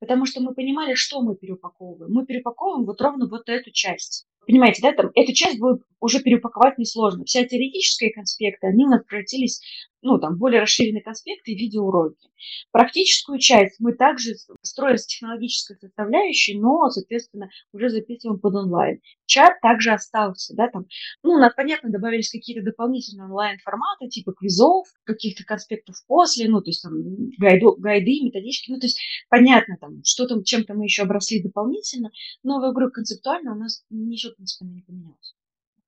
Потому 0.00 0.26
что 0.26 0.40
мы 0.40 0.54
понимали, 0.54 0.94
что 0.94 1.22
мы 1.22 1.36
переупаковываем. 1.36 2.12
Мы 2.12 2.26
переупаковываем 2.26 2.86
вот 2.86 3.00
ровно 3.00 3.28
вот 3.28 3.48
эту 3.48 3.70
часть. 3.70 4.26
Понимаете, 4.46 4.82
да, 4.82 4.92
там 4.92 5.10
эту 5.14 5.32
часть 5.32 5.58
будет 5.58 5.82
уже 6.00 6.20
переупаковать 6.20 6.78
несложно. 6.78 7.24
Вся 7.24 7.44
теоретическая 7.44 8.10
конспекты, 8.10 8.66
они 8.66 8.84
у 8.84 8.88
нас 8.88 9.04
превратились 9.04 9.60
ну, 10.02 10.18
там, 10.18 10.36
более 10.36 10.60
расширенные 10.60 11.02
конспекты 11.02 11.52
и 11.52 11.56
видеоуроки. 11.56 12.28
Практическую 12.72 13.38
часть 13.38 13.78
мы 13.80 13.92
также 13.92 14.34
строим 14.62 14.96
с 14.96 15.06
технологической 15.06 15.76
составляющей, 15.76 16.58
но, 16.58 16.88
соответственно, 16.90 17.50
уже 17.72 17.90
записываем 17.90 18.40
под 18.40 18.54
онлайн. 18.54 19.00
Чат 19.26 19.60
также 19.60 19.90
остался, 19.92 20.54
да, 20.54 20.68
там, 20.68 20.86
ну, 21.22 21.32
у 21.32 21.38
нас, 21.38 21.52
понятно, 21.54 21.90
добавились 21.90 22.30
какие-то 22.30 22.64
дополнительные 22.64 23.26
онлайн-форматы, 23.26 24.08
типа 24.08 24.32
квизов, 24.32 24.86
каких-то 25.04 25.44
конспектов 25.44 25.96
после, 26.06 26.48
ну, 26.48 26.60
то 26.60 26.70
есть 26.70 26.82
там 26.82 26.94
гайду, 27.38 27.76
гайды, 27.76 28.22
методички, 28.22 28.70
ну, 28.70 28.78
то 28.78 28.86
есть 28.86 29.00
понятно, 29.28 29.76
там, 29.80 30.02
что 30.04 30.26
там, 30.26 30.42
чем-то 30.42 30.74
мы 30.74 30.84
еще 30.84 31.02
обросли 31.02 31.42
дополнительно, 31.42 32.10
но, 32.42 32.64
я 32.64 32.72
говорю, 32.72 32.90
концептуально 32.90 33.52
у 33.52 33.58
нас 33.58 33.84
ничего, 33.90 34.32
в 34.32 34.36
принципе, 34.36 34.64
не 34.64 34.80
поменялось. 34.80 35.34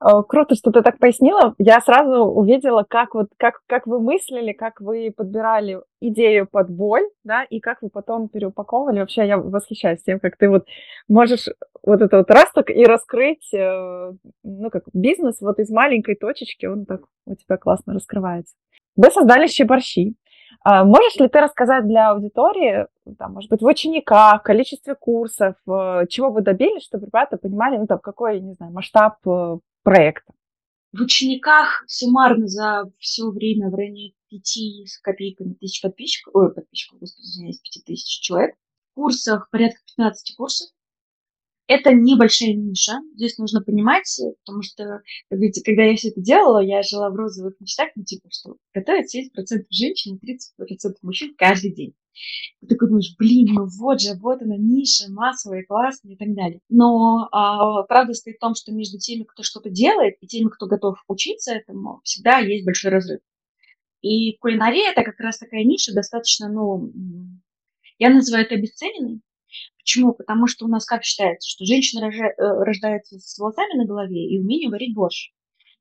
Э, 0.03 0.23
круто, 0.27 0.55
что 0.55 0.73
ты 0.73 0.83
так 0.83 0.99
пояснила. 0.99 1.55
Я 1.59 1.81
сразу 1.81 2.25
увидела, 2.25 2.85
как 2.89 3.15
вот 3.15 3.29
как, 3.37 3.61
как 3.67 3.87
вы 3.87 4.01
мыслили, 4.01 4.53
как 4.53 4.81
вы 4.81 5.13
подбирали 5.17 5.81
идею 6.01 6.49
под 6.51 6.71
боль, 6.71 7.09
да, 7.25 7.45
и 7.45 7.61
как 7.61 7.83
вы 7.83 7.89
потом 7.89 8.29
переупаковывали. 8.29 9.01
Вообще 9.01 9.27
я 9.27 9.39
восхищаюсь 9.39 10.03
тем, 10.03 10.19
как 10.19 10.37
ты 10.37 10.49
вот 10.49 10.67
можешь 11.09 11.47
вот 11.85 12.01
это 12.03 12.19
вот 12.19 12.31
раз 12.31 12.51
так 12.53 12.71
и 12.71 12.85
раскрыть, 12.85 13.53
э, 13.55 14.13
ну, 14.43 14.71
как 14.71 14.85
бизнес 14.93 15.41
вот 15.41 15.59
из 15.61 15.71
маленькой 15.71 16.17
точечки, 16.17 16.67
он 16.67 16.85
так 16.85 17.03
у 17.27 17.35
тебя 17.37 17.57
классно 17.57 17.95
раскрывается. 17.95 18.55
Вы 18.97 19.11
создали 19.11 19.47
щеборщи. 19.47 20.15
А 20.65 20.85
можешь 20.85 21.17
ли 21.17 21.29
ты 21.29 21.41
рассказать 21.41 21.87
для 21.87 22.11
аудитории, 22.11 22.87
там, 23.19 23.33
может 23.35 23.51
быть, 23.51 23.63
в 23.63 23.67
учениках, 23.67 24.43
количестве 24.43 24.95
курсов, 24.95 25.57
э, 25.69 26.07
чего 26.09 26.31
вы 26.31 26.41
добились, 26.43 26.85
чтобы 26.85 27.07
ребята 27.07 27.37
понимали, 27.37 27.79
ну, 27.79 27.87
там, 27.87 27.99
какой, 27.99 28.41
не 28.41 28.55
знаю, 28.55 28.73
масштаб 28.73 29.17
проекта? 29.83 30.33
В 30.93 31.01
учениках 31.01 31.85
суммарно 31.87 32.47
за 32.47 32.91
все 32.99 33.31
время 33.31 33.71
в 33.71 33.75
районе 33.75 34.13
5 34.31 34.89
с 34.89 34.99
копейками 35.01 35.55
тысяч 35.55 35.81
подписчиков, 35.81 36.35
ой, 36.35 36.53
подписчиков, 36.53 37.01
господи, 37.01 37.27
извиняюсь, 37.27 37.61
5 37.61 37.85
тысяч 37.85 38.21
человек. 38.21 38.55
В 38.91 38.95
курсах 38.95 39.49
порядка 39.51 39.81
15 39.97 40.37
курсов. 40.37 40.71
Это 41.67 41.95
небольшая 41.95 42.53
ниша, 42.53 42.99
здесь 43.15 43.39
нужно 43.39 43.63
понимать, 43.63 44.21
потому 44.45 44.63
что 44.63 45.01
когда 45.65 45.85
я 45.85 45.97
все 45.97 46.09
это 46.09 46.21
делала, 46.21 46.59
я 46.59 46.83
жила 46.83 47.09
в 47.09 47.15
розовых 47.15 47.55
мечтах, 47.61 47.89
ну, 47.95 48.05
типа, 48.05 48.29
что 48.31 48.57
готовят 48.75 49.07
70% 49.07 49.65
женщин 49.71 50.19
и 50.21 50.35
30% 50.35 50.97
мужчин 51.01 51.35
каждый 51.39 51.73
день. 51.73 51.95
Ты 52.61 52.67
такой 52.67 52.89
думаешь, 52.89 53.15
блин, 53.19 53.55
ну 53.55 53.67
вот 53.79 54.01
же, 54.01 54.15
вот 54.21 54.43
она 54.43 54.57
ниша, 54.57 55.11
массовая, 55.11 55.65
классная 55.65 56.15
и 56.15 56.17
так 56.17 56.35
далее. 56.35 56.61
Но 56.69 57.29
а, 57.33 57.83
правда 57.85 58.15
стоит 58.15 58.37
в 58.37 58.41
том, 58.41 58.55
что 58.55 58.73
между 58.73 58.99
теми, 58.99 59.25
кто 59.25 59.43
что-то 59.43 59.71
делает, 59.71 60.17
и 60.21 60.27
теми, 60.27 60.49
кто 60.49 60.67
готов 60.67 60.97
учиться 61.09 61.53
этому, 61.53 62.01
всегда 62.05 62.39
есть 62.39 62.65
большой 62.65 62.91
разрыв. 62.91 63.21
И 64.03 64.37
кулинария 64.39 64.91
это 64.91 65.03
как 65.05 65.19
раз 65.21 65.39
такая 65.39 65.65
ниша, 65.65 65.95
достаточно, 65.95 66.49
ну, 66.49 66.93
я 67.99 68.11
называю 68.11 68.45
это 68.45 68.57
обесцененной. 68.57 69.21
Почему? 69.79 70.13
Потому 70.13 70.47
что 70.47 70.65
у 70.65 70.69
нас 70.69 70.85
как 70.85 71.05
считается, 71.05 71.49
что 71.49 71.65
женщина 71.65 72.07
э, 72.07 72.33
рождается 72.39 73.19
с 73.19 73.39
волосами 73.39 73.77
на 73.77 73.85
голове 73.85 74.29
и 74.29 74.39
умением 74.39 74.71
варить 74.71 74.95
борщ. 74.95 75.31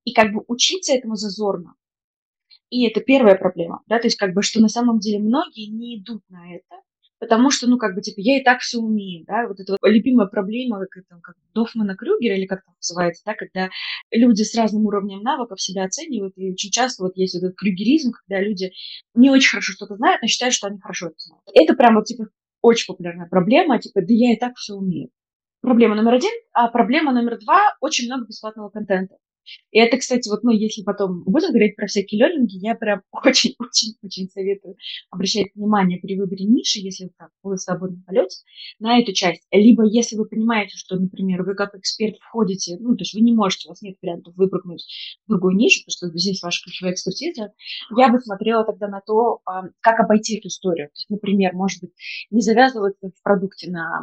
И 0.03 0.13
как 0.13 0.33
бы 0.33 0.43
учиться 0.47 0.93
этому 0.93 1.15
зазорно. 1.15 1.75
И 2.71 2.87
это 2.87 3.01
первая 3.01 3.35
проблема, 3.35 3.81
да, 3.87 3.99
то 3.99 4.07
есть 4.07 4.17
как 4.17 4.33
бы, 4.33 4.41
что 4.41 4.61
на 4.61 4.69
самом 4.69 4.99
деле 4.99 5.19
многие 5.19 5.67
не 5.67 5.99
идут 5.99 6.23
на 6.29 6.55
это, 6.55 6.77
потому 7.19 7.51
что, 7.51 7.67
ну, 7.67 7.77
как 7.77 7.93
бы, 7.95 8.01
типа, 8.01 8.15
я 8.19 8.39
и 8.39 8.43
так 8.43 8.61
все 8.61 8.79
умею, 8.79 9.25
да, 9.27 9.45
вот 9.45 9.59
это 9.59 9.73
вот 9.73 9.79
любимая 9.83 10.27
проблема, 10.27 10.79
как 10.79 11.03
это, 11.03 11.19
как 11.21 11.35
Дофмана 11.53 11.97
Крюгера, 11.97 12.35
или 12.35 12.45
как 12.45 12.63
там 12.63 12.73
называется, 12.79 13.23
да, 13.25 13.33
когда 13.35 13.69
люди 14.09 14.41
с 14.43 14.55
разным 14.55 14.85
уровнем 14.85 15.21
навыков 15.21 15.61
себя 15.61 15.83
оценивают, 15.83 16.33
и 16.37 16.53
очень 16.53 16.71
часто 16.71 17.03
вот 17.03 17.17
есть 17.17 17.35
вот 17.35 17.43
этот 17.43 17.57
крюгеризм, 17.57 18.13
когда 18.13 18.41
люди 18.41 18.71
не 19.15 19.29
очень 19.29 19.51
хорошо 19.51 19.73
что-то 19.73 19.97
знают, 19.97 20.21
но 20.21 20.29
считают, 20.29 20.55
что 20.55 20.67
они 20.67 20.79
хорошо 20.79 21.07
это 21.07 21.15
знают. 21.19 21.43
Это 21.53 21.73
прям 21.75 21.95
вот, 21.95 22.05
типа, 22.05 22.29
очень 22.61 22.87
популярная 22.87 23.27
проблема, 23.27 23.79
типа, 23.79 23.99
да 24.01 24.13
я 24.13 24.33
и 24.33 24.39
так 24.39 24.55
все 24.55 24.75
умею. 24.75 25.09
Проблема 25.61 25.95
номер 25.95 26.13
один. 26.13 26.31
А 26.53 26.69
проблема 26.69 27.11
номер 27.11 27.37
два– 27.37 27.59
очень 27.81 28.07
много 28.07 28.25
бесплатного 28.27 28.69
контента. 28.69 29.17
И 29.71 29.79
это, 29.79 29.97
кстати, 29.97 30.29
вот, 30.29 30.43
ну, 30.43 30.51
если 30.51 30.83
потом 30.83 31.23
будем 31.23 31.49
говорить 31.49 31.75
про 31.75 31.87
всякие 31.87 32.19
лернинги, 32.19 32.57
я 32.57 32.75
прям 32.75 33.01
очень-очень-очень 33.11 34.29
советую 34.29 34.75
обращать 35.09 35.47
внимание 35.55 35.99
при 35.99 36.17
выборе 36.17 36.45
ниши, 36.45 36.79
если 36.79 37.05
вы, 37.05 37.11
вы 37.43 37.55
в 37.55 37.61
свободном 37.61 38.03
полете, 38.03 38.37
на 38.79 38.99
эту 38.99 39.13
часть. 39.13 39.43
Либо 39.51 39.85
если 39.85 40.15
вы 40.15 40.25
понимаете, 40.25 40.77
что, 40.77 40.95
например, 40.95 41.43
вы 41.43 41.55
как 41.55 41.75
эксперт 41.75 42.17
входите, 42.19 42.77
ну, 42.79 42.95
то 42.95 43.01
есть 43.01 43.13
вы 43.13 43.21
не 43.21 43.33
можете, 43.33 43.67
у 43.67 43.71
вас 43.71 43.81
нет 43.81 43.97
вариантов 44.01 44.35
выпрыгнуть 44.35 44.85
в 45.25 45.29
другую 45.29 45.55
нишу, 45.55 45.81
потому 45.85 46.11
что 46.11 46.17
здесь 46.17 46.41
ваша 46.41 46.63
ключевая 46.63 46.93
экспертиза, 46.93 47.53
я 47.97 48.09
бы 48.09 48.19
смотрела 48.19 48.63
тогда 48.63 48.87
на 48.87 49.01
то, 49.01 49.41
как 49.79 49.99
обойти 49.99 50.37
эту 50.37 50.47
историю. 50.47 50.87
То 50.89 50.93
есть, 50.95 51.09
например, 51.09 51.53
может 51.53 51.81
быть, 51.81 51.91
не 52.29 52.41
завязываться 52.41 53.09
в 53.09 53.23
продукте 53.23 53.71
на 53.71 54.01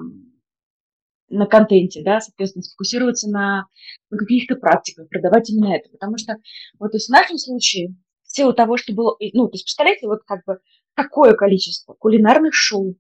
на 1.29 1.47
контенте, 1.47 2.03
да, 2.03 2.21
соответственно, 2.21 2.63
сфокусироваться 2.63 3.29
на, 3.29 3.67
на 4.11 4.19
каких-то 4.19 4.57
практиках, 4.57 5.09
продавать 5.09 5.51
именно 5.51 5.75
это. 5.75 5.89
Потому 5.91 6.19
что 6.19 6.37
вот 6.79 6.93
то 6.93 6.97
есть 6.97 7.09
в 7.09 7.13
нашем 7.13 7.39
случае, 7.39 7.95
в 8.25 8.35
силу 8.35 8.53
того, 8.53 8.77
что 8.77 8.93
было, 8.95 9.17
ну, 9.33 9.47
то 9.47 9.55
есть 9.55 9.65
представляете, 9.65 10.07
вот 10.07 10.21
как 10.25 10.45
бы 10.45 10.59
какое 10.95 11.35
количество 11.35 11.95
кулинарных 11.95 12.55
шоу, 12.55 12.97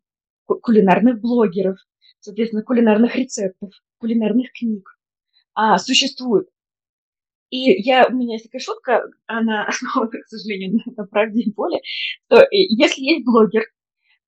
кулинарных 0.46 1.20
блогеров, 1.20 1.78
соответственно, 2.20 2.62
кулинарных 2.62 3.16
рецептов, 3.16 3.70
кулинарных 3.98 4.52
книг 4.52 4.98
а, 5.54 5.78
существует. 5.78 6.48
И 7.50 7.82
я, 7.82 8.06
у 8.06 8.12
меня 8.12 8.34
есть 8.34 8.44
такая 8.44 8.60
шутка, 8.60 9.04
она 9.26 9.66
основана, 9.68 10.10
к 10.10 10.28
сожалению, 10.28 10.80
на, 10.84 10.92
на 10.96 11.06
правде 11.06 11.42
и 11.42 11.52
поле, 11.52 11.80
что 12.26 12.46
если 12.50 13.02
есть 13.02 13.24
блогер, 13.24 13.64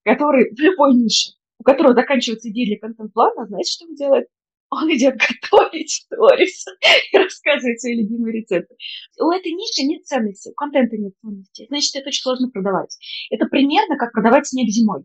который 0.05 0.55
в 0.55 0.59
любой 0.59 0.95
нише 0.95 1.33
у 1.61 1.63
которого 1.63 1.95
заканчивается 1.95 2.49
идея 2.49 2.67
для 2.67 2.79
контент-плана, 2.79 3.47
знаете, 3.47 3.71
что 3.71 3.85
он 3.85 3.95
делает? 3.95 4.27
Он 4.71 4.89
идет 4.89 5.17
готовить 5.17 5.91
сторис 6.07 6.65
и 7.13 7.17
рассказывает 7.19 7.81
свои 7.81 7.97
любимые 7.97 8.41
рецепты. 8.41 8.75
У 9.21 9.31
этой 9.31 9.53
ниши 9.53 9.87
нет 9.87 10.07
ценности, 10.07 10.51
у 10.51 10.55
контента 10.55 10.97
нет 10.97 11.13
ценности. 11.21 11.67
Значит, 11.69 11.97
это 11.97 12.09
очень 12.09 12.23
сложно 12.23 12.51
продавать. 12.51 12.97
Это 13.31 13.47
примерно 13.47 13.99
как 13.99 14.13
продавать 14.13 14.47
снег 14.47 14.71
зимой. 14.71 15.05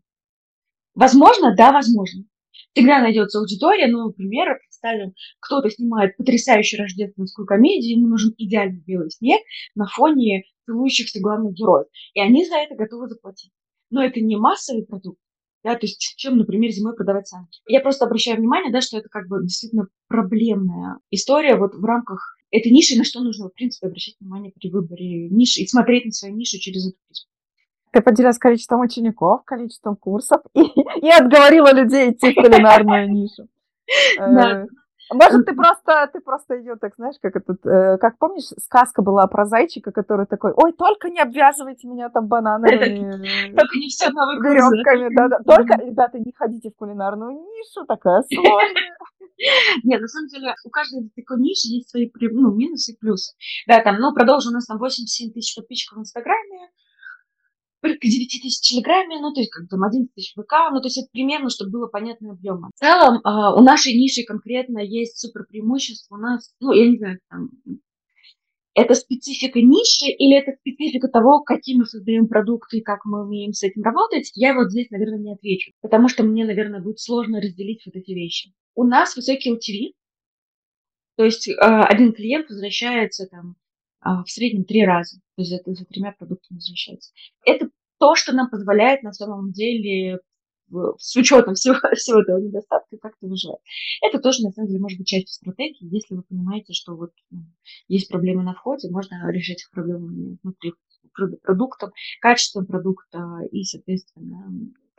Возможно, 0.93 1.53
да, 1.55 1.73
возможно. 1.73 2.23
Всегда 2.73 3.01
найдется 3.01 3.39
аудитория, 3.39 3.87
ну, 3.87 4.05
например, 4.07 4.57
представим, 4.59 5.13
кто-то 5.39 5.69
снимает 5.69 6.15
потрясающую 6.15 6.79
рождественскую 6.79 7.45
комедию, 7.45 7.97
ему 7.97 8.07
нужен 8.07 8.33
идеальный 8.37 8.81
белый 8.85 9.09
снег 9.09 9.41
на 9.75 9.87
фоне 9.87 10.43
целующихся 10.65 11.19
главных 11.19 11.53
героев. 11.53 11.87
И 12.13 12.21
они 12.21 12.45
за 12.45 12.55
это 12.55 12.75
готовы 12.75 13.07
заплатить. 13.07 13.51
Но 13.89 14.03
это 14.03 14.21
не 14.21 14.37
массовый 14.37 14.85
продукт, 14.85 15.19
да, 15.65 15.73
то 15.73 15.87
есть 15.87 15.99
чем, 16.15 16.37
например, 16.37 16.69
зимой 16.69 16.95
продавать 16.95 17.27
санки. 17.27 17.59
Я 17.67 17.81
просто 17.81 18.05
обращаю 18.05 18.37
внимание, 18.37 18.71
да, 18.71 18.81
что 18.81 18.99
это 18.99 19.09
как 19.09 19.27
бы 19.27 19.41
действительно 19.41 19.87
проблемная 20.07 20.99
история 21.09 21.55
вот 21.55 21.73
в 21.73 21.83
рамках 21.83 22.37
этой 22.51 22.71
ниши, 22.71 22.95
на 22.95 23.03
что 23.03 23.21
нужно, 23.21 23.49
в 23.49 23.53
принципе, 23.53 23.87
обращать 23.87 24.13
внимание 24.19 24.51
при 24.51 24.69
выборе 24.69 25.27
ниши 25.27 25.61
и 25.61 25.67
смотреть 25.67 26.05
на 26.05 26.11
свою 26.11 26.35
нишу 26.35 26.59
через 26.59 26.87
эту 26.87 26.97
призму. 27.07 27.29
Ты 27.91 28.01
поделилась 28.01 28.37
количеством 28.37 28.81
учеников, 28.81 29.43
количеством 29.43 29.95
курсов 29.95 30.41
и, 30.53 30.61
и 31.01 31.09
отговорила 31.09 31.73
людей 31.73 32.11
идти 32.11 32.31
в 32.31 32.35
кулинарную 32.35 33.11
нишу. 33.11 33.47
Да. 34.19 34.67
Может, 35.13 35.45
ты 35.45 35.53
просто, 35.53 36.09
ты 36.11 36.19
просто 36.19 36.55
ее, 36.55 36.75
так 36.77 36.95
знаешь, 36.95 37.15
как 37.21 37.35
этот, 37.35 37.65
э, 37.65 37.97
как 37.97 38.17
помнишь, 38.17 38.49
сказка 38.57 39.01
была 39.01 39.27
про 39.27 39.45
зайчика, 39.45 39.91
который 39.91 40.25
такой, 40.25 40.51
ой, 40.55 40.73
только 40.73 41.09
не 41.09 41.21
обвязывайте 41.21 41.87
меня 41.87 42.09
там 42.09 42.27
бананами. 42.27 42.65
Только 43.55 43.77
не 43.77 43.89
все 43.89 44.09
новые 44.09 44.39
веревками, 44.39 45.15
да, 45.15 45.27
да. 45.27 45.39
Только, 45.39 45.77
ребята, 45.83 46.19
не 46.19 46.33
ходите 46.35 46.71
в 46.71 46.75
кулинарную 46.75 47.31
нишу, 47.31 47.85
такая 47.85 48.23
сложная. 48.23 48.97
Нет, 49.83 50.01
на 50.01 50.07
самом 50.07 50.27
деле 50.27 50.55
у 50.63 50.69
каждой 50.69 51.09
такой 51.15 51.39
ниши 51.39 51.67
есть 51.67 51.89
свои 51.89 52.09
ну, 52.31 52.53
минусы 52.53 52.93
и 52.93 52.97
плюсы. 52.97 53.35
Да, 53.67 53.81
там, 53.81 53.97
ну, 53.99 54.13
продолжу, 54.13 54.49
у 54.49 54.53
нас 54.53 54.65
там 54.65 54.77
87 54.77 55.33
тысяч 55.33 55.55
подписчиков 55.55 55.97
в 55.97 56.01
Инстаграме, 56.01 56.69
порядка 57.85 58.07
9 58.07 58.41
тысяч 58.41 58.57
в 58.57 58.61
Телеграме, 58.61 59.19
ну, 59.19 59.31
то 59.31 59.41
есть, 59.41 59.51
как 59.51 59.67
там, 59.69 59.83
11 59.83 60.13
тысяч 60.15 60.33
в 60.35 60.41
ВК, 60.41 60.53
ну, 60.71 60.81
то 60.81 60.87
есть, 60.87 60.97
это 60.97 61.07
примерно, 61.11 61.49
чтобы 61.49 61.71
было 61.71 61.87
понятный 61.87 62.31
объем. 62.31 62.69
В 62.73 62.79
целом, 62.79 63.17
э, 63.17 63.59
у 63.59 63.61
нашей 63.61 63.93
ниши 63.93 64.23
конкретно 64.23 64.79
есть 64.79 65.19
супер 65.19 65.45
преимущество. 65.47 66.15
У 66.15 66.17
нас, 66.17 66.51
ну, 66.59 66.71
я 66.71 66.89
не 66.89 66.97
знаю, 66.97 67.19
там, 67.29 67.49
это 68.73 68.95
специфика 68.95 69.59
ниши 69.61 70.11
или 70.11 70.35
это 70.35 70.57
специфика 70.59 71.07
того, 71.07 71.41
какие 71.41 71.77
мы 71.77 71.85
создаем 71.85 72.27
продукты 72.27 72.79
и 72.79 72.81
как 72.81 73.05
мы 73.05 73.23
умеем 73.23 73.53
с 73.53 73.63
этим 73.63 73.83
работать, 73.83 74.31
я 74.33 74.55
вот 74.55 74.71
здесь, 74.71 74.89
наверное, 74.89 75.19
не 75.19 75.33
отвечу, 75.33 75.71
потому 75.81 76.09
что 76.09 76.23
мне, 76.23 76.43
наверное, 76.43 76.81
будет 76.81 76.99
сложно 76.99 77.39
разделить 77.39 77.83
вот 77.85 77.95
эти 77.95 78.11
вещи. 78.11 78.51
У 78.73 78.83
нас 78.83 79.15
высокий 79.15 79.53
LTV, 79.53 79.93
то 81.17 81.23
есть 81.23 81.47
э, 81.47 81.53
один 81.53 82.11
клиент 82.13 82.49
возвращается 82.49 83.27
там 83.27 83.55
а, 84.05 84.23
в 84.23 84.29
среднем 84.29 84.65
три 84.65 84.85
раза. 84.85 85.17
То 85.35 85.41
есть 85.41 85.51
это 85.51 85.73
за 85.73 85.83
тремя 85.85 86.11
продуктами 86.11 86.57
возвращается. 86.57 87.11
Это 87.43 87.69
то, 87.99 88.15
что 88.15 88.33
нам 88.33 88.49
позволяет 88.49 89.03
на 89.03 89.13
самом 89.13 89.51
деле 89.51 90.19
с 90.97 91.15
учетом 91.15 91.53
всего, 91.53 91.75
всего 91.95 92.21
этого 92.21 92.39
недостатка 92.39 92.97
как-то 92.97 93.27
выживать. 93.27 93.59
Это 94.01 94.19
тоже, 94.19 94.43
на 94.43 94.51
самом 94.51 94.67
деле, 94.67 94.79
может 94.79 94.97
быть 94.97 95.07
частью 95.07 95.33
стратегии, 95.33 95.93
если 95.93 96.15
вы 96.15 96.23
понимаете, 96.23 96.73
что 96.73 96.95
вот 96.95 97.11
ну, 97.29 97.45
есть 97.87 98.09
проблемы 98.09 98.43
на 98.43 98.53
входе, 98.53 98.89
можно 98.89 99.29
решать 99.31 99.61
их 99.61 99.71
проблемы 99.71 100.37
внутри 100.41 100.73
продуктом, 101.43 101.91
качеством 102.19 102.65
продукта 102.65 103.39
и, 103.51 103.63
соответственно, 103.63 104.51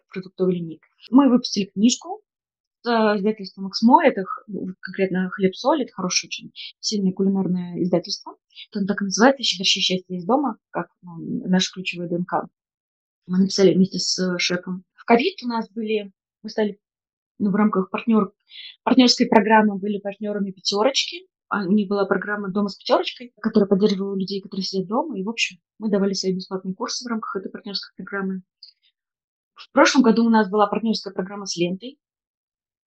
продуктовой 0.09 0.55
линейкой. 0.55 0.89
Мы 1.11 1.29
выпустили 1.29 1.67
книжку 1.67 2.23
издательство 2.85 3.63
Максмо, 3.63 4.05
это 4.05 4.25
конкретно 4.81 5.29
«Хлеб-соль», 5.31 5.83
это 5.83 5.93
хорошее 5.93 6.29
очень 6.29 6.53
сильное 6.79 7.13
кулинарное 7.13 7.83
издательство. 7.83 8.37
Это 8.71 8.87
так 8.87 9.03
и 9.03 9.07
называется 9.07 9.43
«Щедрящее 9.43 9.83
счастье 9.83 10.17
из 10.17 10.25
дома», 10.25 10.59
как 10.71 10.89
ну, 11.03 11.17
наша 11.49 11.73
ключевая 11.73 12.09
ДНК. 12.09 12.49
Мы 13.27 13.39
написали 13.39 13.75
вместе 13.75 13.99
с 13.99 14.39
шефом. 14.39 14.85
В 14.95 15.05
ковид 15.05 15.43
у 15.43 15.49
нас 15.49 15.69
были, 15.71 16.13
мы 16.43 16.51
стали 16.51 16.79
ну, 17.39 17.51
в 17.51 17.55
рамках 17.55 17.91
партнер, 17.91 18.33
партнерской 18.83 19.27
программы 19.27 19.79
были 19.79 19.99
партнерами 19.99 20.53
пятерочки. 20.53 21.27
А 21.49 21.63
у 21.63 21.71
них 21.71 21.89
была 21.89 22.07
программа 22.07 22.49
«Дома 22.49 22.69
с 22.69 22.77
пятерочкой», 22.77 23.33
которая 23.41 23.69
поддерживала 23.69 24.17
людей, 24.17 24.41
которые 24.41 24.65
сидят 24.65 24.89
дома. 24.89 25.17
И, 25.17 25.23
в 25.23 25.29
общем, 25.29 25.59
мы 25.79 25.89
давали 25.89 26.13
свои 26.13 26.35
бесплатные 26.35 26.75
курсы 26.75 27.05
в 27.05 27.09
рамках 27.09 27.37
этой 27.37 27.53
партнерской 27.53 27.95
программы. 27.97 28.43
В 29.55 29.71
прошлом 29.71 30.03
году 30.03 30.27
у 30.27 30.29
нас 30.29 30.51
была 30.51 30.67
партнерская 30.67 31.15
программа 31.15 31.47
с 31.47 31.57
лентой. 31.57 32.01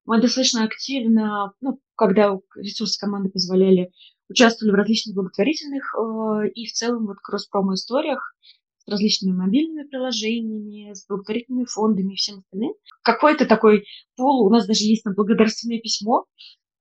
Мы 0.04 0.20
достаточно 0.20 0.64
активно, 0.66 1.54
ну, 1.62 1.80
когда 1.96 2.38
ресурсы 2.56 3.00
команды 3.00 3.30
позволяли, 3.30 3.92
участвовали 4.28 4.74
в 4.74 4.76
различных 4.76 5.16
благотворительных 5.16 5.96
э, 5.96 6.50
и 6.50 6.66
в 6.66 6.74
целом 6.74 7.08
вот 7.08 7.18
кросс-промо-историях 7.22 8.36
с 8.42 8.59
различными 8.90 9.36
мобильными 9.36 9.88
приложениями, 9.88 10.94
с 10.94 11.06
благотворительными 11.08 11.66
фондами 11.66 12.14
и 12.14 12.16
всем 12.16 12.40
остальным. 12.40 12.74
Какой-то 13.04 13.46
такой 13.46 13.86
пол, 14.16 14.46
у 14.46 14.50
нас 14.50 14.68
даже 14.68 14.84
есть 14.84 15.04
там 15.04 15.14
благодарственное 15.16 15.80
письмо 15.80 16.26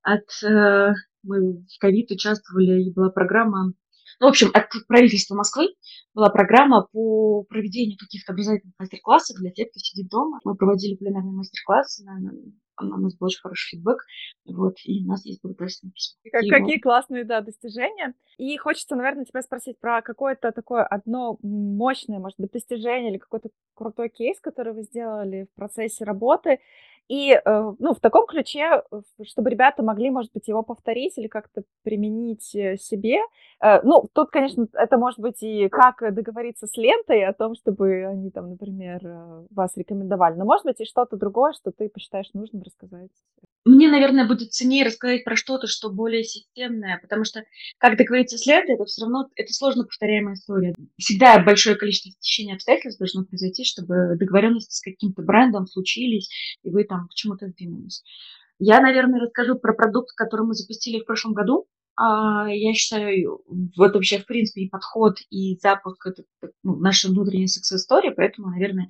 от, 0.01 0.25
э, 0.43 0.93
мы 1.23 1.53
в 1.53 1.79
ковид 1.79 2.11
участвовали, 2.11 2.83
и 2.83 2.93
была 2.93 3.09
программа 3.09 3.73
ну, 4.19 4.27
в 4.27 4.29
общем, 4.31 4.49
от 4.53 4.67
правительства 4.87 5.35
Москвы 5.35 5.67
была 6.13 6.29
программа 6.29 6.87
по 6.91 7.43
проведению 7.43 7.97
каких-то 7.97 8.33
образовательных 8.33 8.75
мастер-классов 8.77 9.37
для 9.37 9.51
тех, 9.51 9.69
кто 9.69 9.79
сидит 9.79 10.09
дома. 10.09 10.39
Мы 10.43 10.55
проводили 10.55 10.97
пленарные 10.97 11.31
мастер-классы 11.31 12.03
на 12.03 12.19
у 12.81 12.85
нас 12.85 13.15
был 13.15 13.27
очень 13.27 13.41
хороший 13.41 13.77
фидбэк, 13.77 14.03
вот, 14.45 14.75
и 14.83 15.03
у 15.03 15.07
нас 15.07 15.25
есть 15.25 15.41
благодарственное 15.41 15.91
письмо. 15.93 16.19
Как, 16.31 16.41
какие 16.49 16.79
классные, 16.79 17.23
да, 17.23 17.41
достижения. 17.41 18.13
И 18.37 18.55
хочется, 18.57 18.95
наверное, 18.95 19.25
тебя 19.25 19.41
спросить 19.41 19.79
про 19.79 20.01
какое-то 20.01 20.51
такое 20.51 20.83
одно 20.83 21.37
мощное, 21.41 22.19
может 22.19 22.39
быть, 22.39 22.51
достижение 22.51 23.11
или 23.11 23.17
какой-то 23.17 23.49
крутой 23.73 24.09
кейс, 24.09 24.39
который 24.39 24.73
вы 24.73 24.83
сделали 24.83 25.47
в 25.51 25.55
процессе 25.55 26.03
работы, 26.03 26.59
и, 27.09 27.31
э, 27.33 27.73
ну, 27.79 27.93
в 27.95 27.99
таком 27.99 28.27
ключе, 28.27 28.83
э, 28.91 29.01
чтобы 29.23 29.49
ребята 29.49 29.81
могли, 29.81 30.11
может 30.11 30.31
быть, 30.31 30.47
его 30.47 30.61
повторить 30.61 31.17
или 31.17 31.27
как-то 31.27 31.63
применить 31.83 32.55
э, 32.55 32.77
себе. 32.77 33.17
Ну, 33.83 34.07
тут, 34.13 34.29
конечно, 34.29 34.67
это 34.73 34.97
может 34.97 35.19
быть 35.19 35.43
и 35.43 35.67
как 35.67 36.13
договориться 36.13 36.67
с 36.67 36.77
лентой 36.77 37.25
о 37.25 37.33
том, 37.33 37.55
чтобы 37.55 38.05
они 38.05 38.29
там, 38.31 38.51
например, 38.51 39.01
вас 39.49 39.75
рекомендовали. 39.75 40.35
Но, 40.35 40.45
может 40.45 40.65
быть, 40.65 40.79
и 40.79 40.85
что-то 40.85 41.17
другое, 41.17 41.51
что 41.51 41.71
ты 41.71 41.89
посчитаешь 41.89 42.29
нужным 42.33 42.61
рассказать. 42.61 43.11
Мне, 43.65 43.89
наверное, 43.89 44.27
будет 44.27 44.53
ценнее 44.53 44.85
рассказать 44.85 45.23
про 45.23 45.35
что-то, 45.35 45.67
что 45.67 45.89
более 45.89 46.23
системное, 46.23 46.97
потому 47.01 47.25
что, 47.25 47.43
как 47.77 47.97
договориться 47.97 48.37
с 48.37 48.45
лентой, 48.45 48.75
это 48.75 48.85
все 48.85 49.01
равно, 49.01 49.27
это 49.35 49.53
сложно 49.53 49.83
повторяемая 49.83 50.35
история. 50.35 50.73
Всегда 50.97 51.39
большое 51.39 51.75
количество 51.75 52.11
течения 52.19 52.55
обстоятельств 52.55 52.99
должно 52.99 53.25
произойти, 53.25 53.65
чтобы 53.65 54.15
договоренности 54.17 54.73
с 54.73 54.81
каким-то 54.81 55.21
брендом 55.21 55.67
случились, 55.67 56.29
и 56.63 56.69
вы 56.69 56.85
там 56.85 57.07
к 57.07 57.13
чему-то 57.13 57.47
сдвинулись. 57.47 58.03
Я, 58.59 58.81
наверное, 58.81 59.21
расскажу 59.21 59.57
про 59.57 59.73
продукт, 59.73 60.11
который 60.15 60.45
мы 60.45 60.53
запустили 60.53 60.99
в 60.99 61.05
прошлом 61.05 61.33
году. 61.33 61.67
А, 61.95 62.47
я 62.49 62.73
считаю, 62.73 63.41
вот 63.75 63.93
вообще, 63.93 64.19
в 64.19 64.25
принципе, 64.25 64.61
и 64.61 64.69
подход, 64.69 65.17
и 65.29 65.57
запуск– 65.57 66.05
это 66.07 66.23
ну, 66.63 66.77
наша 66.77 67.09
внутренняя 67.09 67.47
success-story, 67.47 68.13
поэтому, 68.15 68.49
наверное, 68.49 68.87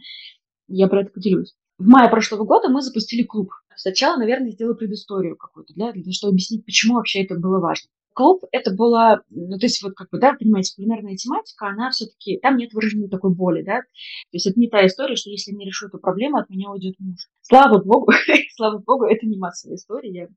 я 0.67 0.87
про 0.87 1.01
это 1.01 1.11
поделюсь. 1.11 1.55
В 1.79 1.87
мае 1.87 2.09
прошлого 2.09 2.43
года 2.43 2.67
мы 2.67 2.81
запустили 2.81 3.23
клуб. 3.23 3.51
Сначала, 3.75 4.17
наверное, 4.17 4.51
сделаю 4.51 4.75
предысторию 4.75 5.37
какую-то, 5.37 5.73
для, 5.73 5.93
для 5.93 6.03
того, 6.03 6.11
чтобы 6.11 6.33
объяснить, 6.33 6.65
почему 6.65 6.95
вообще 6.95 7.23
это 7.23 7.35
было 7.35 7.59
важно 7.59 7.89
клуб 8.19 8.43
это 8.51 8.75
было, 8.75 9.23
ну, 9.29 9.57
то 9.57 9.65
есть 9.65 9.81
вот 9.81 9.93
как 9.93 10.09
бы, 10.09 10.19
да, 10.19 10.33
понимаете, 10.33 10.75
кулинарная 10.75 11.15
тематика, 11.15 11.67
она 11.67 11.89
все-таки, 11.89 12.37
там 12.39 12.57
нет 12.57 12.73
выраженной 12.73 13.07
такой 13.07 13.33
боли, 13.33 13.63
да, 13.63 13.79
то 13.79 14.33
есть 14.33 14.45
это 14.45 14.59
не 14.59 14.67
та 14.67 14.85
история, 14.85 15.15
что 15.15 15.29
если 15.29 15.53
не 15.53 15.65
решу 15.65 15.87
эту 15.87 15.99
проблему, 15.99 16.35
от 16.35 16.49
меня 16.49 16.69
уйдет 16.69 16.95
муж. 16.99 17.17
Слава 17.41 17.81
богу, 17.81 18.11
слава 18.57 18.79
богу, 18.79 19.05
это 19.05 19.25
не 19.25 19.37
массовая 19.37 19.77
история. 19.77 20.11
Я, 20.11 20.27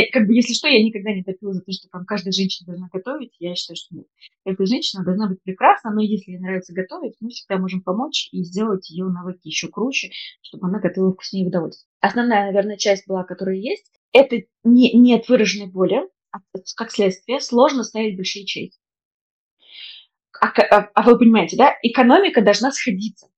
я, 0.00 0.10
как 0.10 0.26
бы, 0.26 0.34
если 0.34 0.52
что, 0.52 0.66
я 0.66 0.82
никогда 0.82 1.12
не 1.12 1.22
топила 1.22 1.52
за 1.52 1.60
то, 1.60 1.70
что 1.70 1.88
там 1.90 2.04
каждая 2.04 2.32
женщина 2.32 2.66
должна 2.66 2.88
готовить, 2.92 3.36
я 3.38 3.54
считаю, 3.54 3.76
что 3.76 3.94
нет. 3.94 4.06
Каждая 4.44 4.66
женщина 4.66 5.04
должна 5.04 5.28
быть 5.28 5.40
прекрасна, 5.44 5.92
но 5.94 6.02
если 6.02 6.32
ей 6.32 6.40
нравится 6.40 6.74
готовить, 6.74 7.14
мы 7.20 7.28
всегда 7.28 7.58
можем 7.58 7.82
помочь 7.82 8.28
и 8.32 8.42
сделать 8.42 8.90
ее 8.90 9.04
навыки 9.04 9.46
еще 9.46 9.68
круче, 9.68 10.10
чтобы 10.42 10.66
она 10.66 10.80
готовила 10.80 11.12
вкуснее 11.12 11.44
в 11.44 11.48
удовольствие. 11.50 11.88
Основная, 12.00 12.46
наверное, 12.46 12.78
часть 12.78 13.06
была, 13.06 13.22
которая 13.22 13.58
есть, 13.58 13.92
это 14.12 14.38
не, 14.64 14.92
нет 14.94 15.28
выраженной 15.28 15.70
боли, 15.70 16.02
как 16.76 16.90
следствие, 16.90 17.40
сложно 17.40 17.84
ставить 17.84 18.16
большие 18.16 18.44
чеки. 18.46 18.78
А, 20.40 20.46
а, 20.46 20.90
а 20.94 21.02
вы 21.02 21.18
понимаете, 21.18 21.56
да, 21.56 21.74
экономика 21.82 22.40
должна 22.40 22.72
сходиться. 22.72 23.28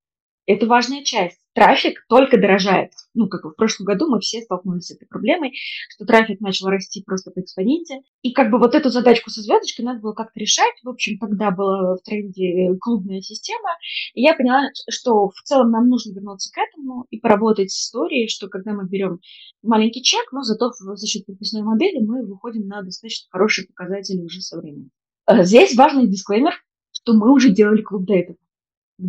Это 0.46 0.66
важная 0.66 1.04
часть. 1.04 1.38
Трафик 1.54 2.04
только 2.08 2.36
дорожает. 2.36 2.92
Ну, 3.14 3.28
как 3.28 3.44
в 3.44 3.52
прошлом 3.52 3.84
году 3.84 4.08
мы 4.08 4.20
все 4.20 4.40
столкнулись 4.40 4.86
с 4.86 4.90
этой 4.90 5.06
проблемой, 5.06 5.52
что 5.90 6.06
трафик 6.06 6.40
начал 6.40 6.68
расти 6.68 7.02
просто 7.04 7.30
по 7.30 7.40
экспоненте. 7.40 8.00
И 8.22 8.32
как 8.32 8.50
бы 8.50 8.58
вот 8.58 8.74
эту 8.74 8.88
задачку 8.88 9.30
со 9.30 9.42
звездочкой 9.42 9.84
надо 9.84 10.00
было 10.00 10.14
как-то 10.14 10.40
решать. 10.40 10.72
В 10.82 10.88
общем, 10.88 11.18
тогда 11.18 11.50
была 11.50 11.96
в 11.96 12.02
тренде 12.02 12.74
клубная 12.80 13.20
система. 13.20 13.68
И 14.14 14.22
я 14.22 14.34
поняла, 14.34 14.62
что 14.90 15.28
в 15.28 15.42
целом 15.44 15.70
нам 15.70 15.88
нужно 15.88 16.12
вернуться 16.14 16.50
к 16.52 16.58
этому 16.58 17.06
и 17.10 17.20
поработать 17.20 17.70
с 17.70 17.84
историей, 17.84 18.28
что 18.28 18.48
когда 18.48 18.72
мы 18.72 18.88
берем 18.88 19.20
маленький 19.62 20.02
чек, 20.02 20.32
но 20.32 20.42
зато 20.42 20.72
за 20.72 21.06
счет 21.06 21.26
подписной 21.26 21.62
модели 21.62 22.04
мы 22.04 22.26
выходим 22.26 22.66
на 22.66 22.82
достаточно 22.82 23.28
хорошие 23.30 23.68
показатели 23.68 24.22
уже 24.22 24.40
со 24.40 24.58
временем. 24.58 24.90
Э, 25.28 25.44
здесь 25.44 25.76
важный 25.76 26.08
дисклеймер, 26.08 26.54
что 26.92 27.12
мы 27.12 27.32
уже 27.32 27.50
делали 27.50 27.82
клуб 27.82 28.06
до 28.06 28.14
этого 28.14 28.36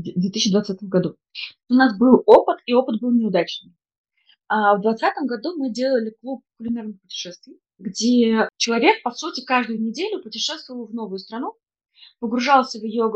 2020 0.01 0.83
году. 0.83 1.17
У 1.69 1.73
нас 1.73 1.97
был 1.97 2.23
опыт, 2.25 2.57
и 2.65 2.73
опыт 2.73 2.99
был 2.99 3.11
неудачный. 3.11 3.73
А 4.47 4.75
в 4.75 4.81
2020 4.81 5.27
году 5.27 5.57
мы 5.57 5.71
делали 5.71 6.15
клуб 6.21 6.43
кулинарных 6.57 7.01
путешествий, 7.01 7.59
где 7.77 8.49
человек, 8.57 9.01
по 9.03 9.11
сути, 9.11 9.43
каждую 9.43 9.81
неделю 9.81 10.21
путешествовал 10.21 10.87
в 10.87 10.93
новую 10.93 11.19
страну, 11.19 11.55
погружался 12.19 12.79
в 12.79 12.83
ее 12.83 13.11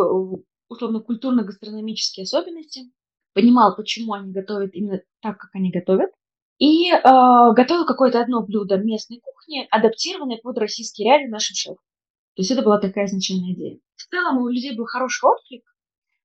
условно 0.70 1.00
культурно-гастрономические 1.00 2.24
особенности, 2.24 2.92
понимал, 3.34 3.76
почему 3.76 4.14
они 4.14 4.32
готовят 4.32 4.74
именно 4.74 5.02
так, 5.22 5.38
как 5.38 5.50
они 5.54 5.72
готовят, 5.72 6.12
и 6.60 6.90
э, 6.92 7.00
готовил 7.04 7.86
какое-то 7.86 8.20
одно 8.20 8.42
блюдо 8.42 8.78
местной 8.78 9.22
кухни, 9.22 9.68
адаптированное 9.70 10.40
под 10.42 10.58
российские 10.58 11.06
реалии 11.06 11.30
нашим 11.30 11.56
шефом. 11.56 11.84
То 12.36 12.42
есть 12.42 12.52
это 12.52 12.64
была 12.64 12.80
такая 12.80 13.06
изначальная 13.06 13.54
идея. 13.54 13.80
В 13.96 14.08
целом 14.10 14.40
у 14.40 14.48
людей 14.48 14.76
был 14.76 14.86
хороший 14.86 15.26
отклик, 15.26 15.64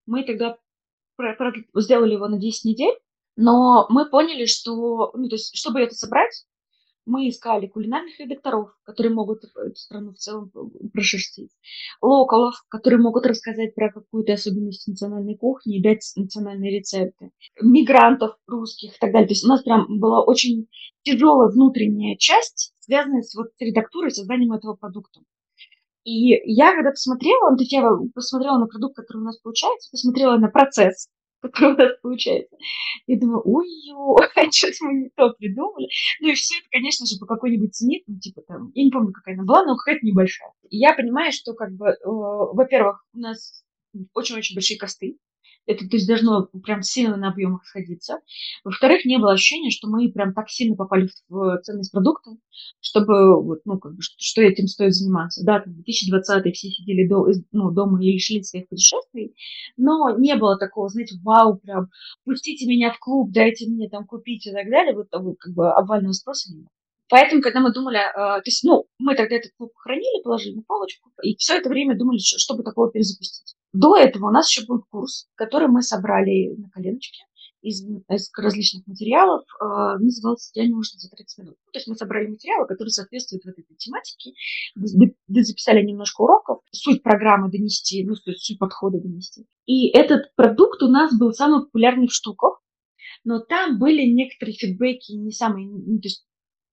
мы 0.06 0.24
тогда 0.24 0.58
сделали 1.74 2.14
его 2.14 2.28
на 2.28 2.38
10 2.38 2.64
недель, 2.64 2.94
но 3.36 3.86
мы 3.88 4.08
поняли, 4.08 4.46
что, 4.46 5.12
ну, 5.14 5.28
то 5.28 5.36
есть, 5.36 5.56
чтобы 5.56 5.80
это 5.80 5.94
собрать, 5.94 6.44
мы 7.04 7.28
искали 7.28 7.66
кулинарных 7.66 8.18
редакторов, 8.20 8.70
которые 8.84 9.12
могут 9.12 9.42
эту 9.44 9.74
страну 9.74 10.12
в 10.12 10.18
целом 10.18 10.52
прошерстить, 10.92 11.50
локалов, 12.00 12.54
которые 12.68 13.00
могут 13.00 13.26
рассказать 13.26 13.74
про 13.74 13.90
какую-то 13.92 14.34
особенность 14.34 14.86
национальной 14.86 15.36
кухни 15.36 15.78
и 15.78 15.82
дать 15.82 16.12
национальные 16.16 16.78
рецепты, 16.78 17.30
мигрантов 17.60 18.36
русских 18.46 18.94
и 18.94 18.98
так 19.00 19.12
далее. 19.12 19.26
То 19.26 19.32
есть 19.32 19.44
у 19.44 19.48
нас 19.48 19.62
прям 19.62 19.98
была 19.98 20.22
очень 20.22 20.68
тяжелая 21.02 21.48
внутренняя 21.48 22.16
часть, 22.16 22.74
связанная 22.78 23.22
с 23.22 23.34
вот 23.34 23.48
редактурой, 23.58 24.12
созданием 24.12 24.52
этого 24.52 24.74
продукта. 24.74 25.20
И 26.04 26.52
я 26.52 26.74
когда 26.74 26.90
посмотрела, 26.90 27.50
ну, 27.50 27.56
я 27.60 27.90
посмотрела 28.14 28.58
на 28.58 28.66
продукт, 28.66 28.96
который 28.96 29.22
у 29.22 29.24
нас 29.24 29.38
получается, 29.38 29.90
посмотрела 29.90 30.36
на 30.36 30.48
процесс, 30.48 31.08
который 31.40 31.74
у 31.74 31.78
нас 31.78 31.92
получается. 32.02 32.56
И 33.06 33.18
думаю, 33.18 33.42
ой-ой, 33.44 34.28
что-то 34.52 34.76
мы 34.80 34.94
не 34.94 35.10
то 35.10 35.30
придумали. 35.30 35.88
Ну 36.20 36.28
и 36.28 36.34
все 36.34 36.58
это, 36.58 36.66
конечно 36.70 37.06
же, 37.06 37.18
по 37.18 37.26
какой-нибудь 37.26 37.74
цене, 37.74 38.00
ну, 38.06 38.18
типа 38.18 38.42
там, 38.46 38.72
я 38.74 38.84
не 38.84 38.90
помню, 38.90 39.12
какая 39.12 39.34
она 39.34 39.44
была, 39.44 39.64
но 39.64 39.76
какая-то 39.76 40.04
небольшая. 40.04 40.52
И 40.70 40.78
я 40.78 40.94
понимаю, 40.94 41.32
что, 41.32 41.54
как 41.54 41.72
бы, 41.72 41.86
э, 41.86 41.96
во-первых, 42.04 43.04
у 43.14 43.18
нас 43.18 43.62
очень-очень 44.14 44.56
большие 44.56 44.78
косты, 44.78 45.18
это 45.66 45.88
то 45.88 45.96
есть 45.96 46.08
должно 46.08 46.48
прям 46.64 46.82
сильно 46.82 47.16
на 47.16 47.28
объемах 47.28 47.64
сходиться. 47.64 48.20
Во-вторых, 48.64 49.04
не 49.04 49.18
было 49.18 49.32
ощущения, 49.32 49.70
что 49.70 49.88
мы 49.88 50.10
прям 50.10 50.34
так 50.34 50.48
сильно 50.48 50.76
попали 50.76 51.08
в 51.28 51.60
ценность 51.62 51.92
продукта, 51.92 52.32
чтобы, 52.80 53.42
вот, 53.42 53.60
ну, 53.64 53.78
как 53.78 53.94
бы, 53.94 53.98
что, 54.00 54.42
этим 54.42 54.66
стоит 54.66 54.94
заниматься. 54.94 55.44
Да, 55.44 55.60
там, 55.60 55.74
2020 55.74 56.54
все 56.54 56.68
сидели 56.68 57.06
до, 57.06 57.26
ну, 57.52 57.70
дома 57.70 58.02
и 58.02 58.12
лишились 58.12 58.48
своих 58.48 58.68
путешествий, 58.68 59.34
но 59.76 60.16
не 60.18 60.36
было 60.36 60.58
такого, 60.58 60.88
знаете, 60.88 61.16
вау, 61.22 61.58
прям, 61.58 61.90
пустите 62.24 62.66
меня 62.66 62.92
в 62.92 62.98
клуб, 62.98 63.30
дайте 63.32 63.68
мне 63.68 63.88
там 63.88 64.06
купить 64.06 64.46
и 64.46 64.52
так 64.52 64.68
далее, 64.68 64.94
вот 64.94 65.10
того, 65.10 65.34
как 65.38 65.52
бы, 65.54 65.70
обвального 65.72 66.12
спроса 66.12 66.52
не 66.52 66.60
было. 66.60 66.68
Поэтому, 67.08 67.42
когда 67.42 67.60
мы 67.60 67.74
думали, 67.74 67.98
э, 67.98 68.12
то 68.14 68.42
есть, 68.46 68.64
ну, 68.64 68.86
мы 68.98 69.14
тогда 69.14 69.36
этот 69.36 69.52
клуб 69.58 69.72
хранили, 69.76 70.22
положили 70.22 70.54
на 70.54 70.62
полочку, 70.62 71.10
и 71.22 71.36
все 71.36 71.58
это 71.58 71.68
время 71.68 71.96
думали, 71.96 72.18
что, 72.18 72.38
чтобы 72.38 72.62
такого 72.62 72.90
перезапустить. 72.90 73.54
До 73.72 73.96
этого 73.96 74.28
у 74.28 74.30
нас 74.30 74.50
еще 74.50 74.66
был 74.66 74.84
курс, 74.90 75.28
который 75.34 75.68
мы 75.68 75.82
собрали 75.82 76.54
на 76.56 76.68
коленочке 76.70 77.24
из, 77.62 77.82
из 77.82 78.30
различных 78.36 78.86
материалов, 78.86 79.44
э, 79.60 79.64
назывался 79.98 80.50
«Я 80.54 80.64
не 80.64 80.74
нужно 80.74 80.98
за 80.98 81.08
30 81.08 81.38
минут». 81.38 81.56
То 81.72 81.78
есть 81.78 81.86
мы 81.86 81.94
собрали 81.94 82.26
материалы, 82.26 82.66
которые 82.66 82.90
соответствуют 82.90 83.44
вот 83.44 83.58
этой 83.58 83.74
тематике, 83.76 84.32
записали 84.74 85.82
немножко 85.82 86.22
уроков, 86.22 86.60
суть 86.72 87.02
программы 87.02 87.50
донести, 87.50 88.04
ну, 88.04 88.14
то 88.14 88.30
есть 88.30 88.44
суть 88.44 88.58
подхода 88.58 88.98
донести. 89.00 89.46
И 89.64 89.88
этот 89.88 90.34
продукт 90.34 90.82
у 90.82 90.88
нас 90.88 91.16
был 91.16 91.32
самый 91.32 91.64
популярный 91.64 92.08
в 92.08 92.12
штуках, 92.12 92.60
но 93.24 93.38
там 93.38 93.78
были 93.78 94.02
некоторые 94.02 94.56
фидбэки 94.56 95.12
не 95.12 95.30
самые, 95.30 95.68
ну, 95.68 95.98
то 96.00 96.08
есть 96.08 96.26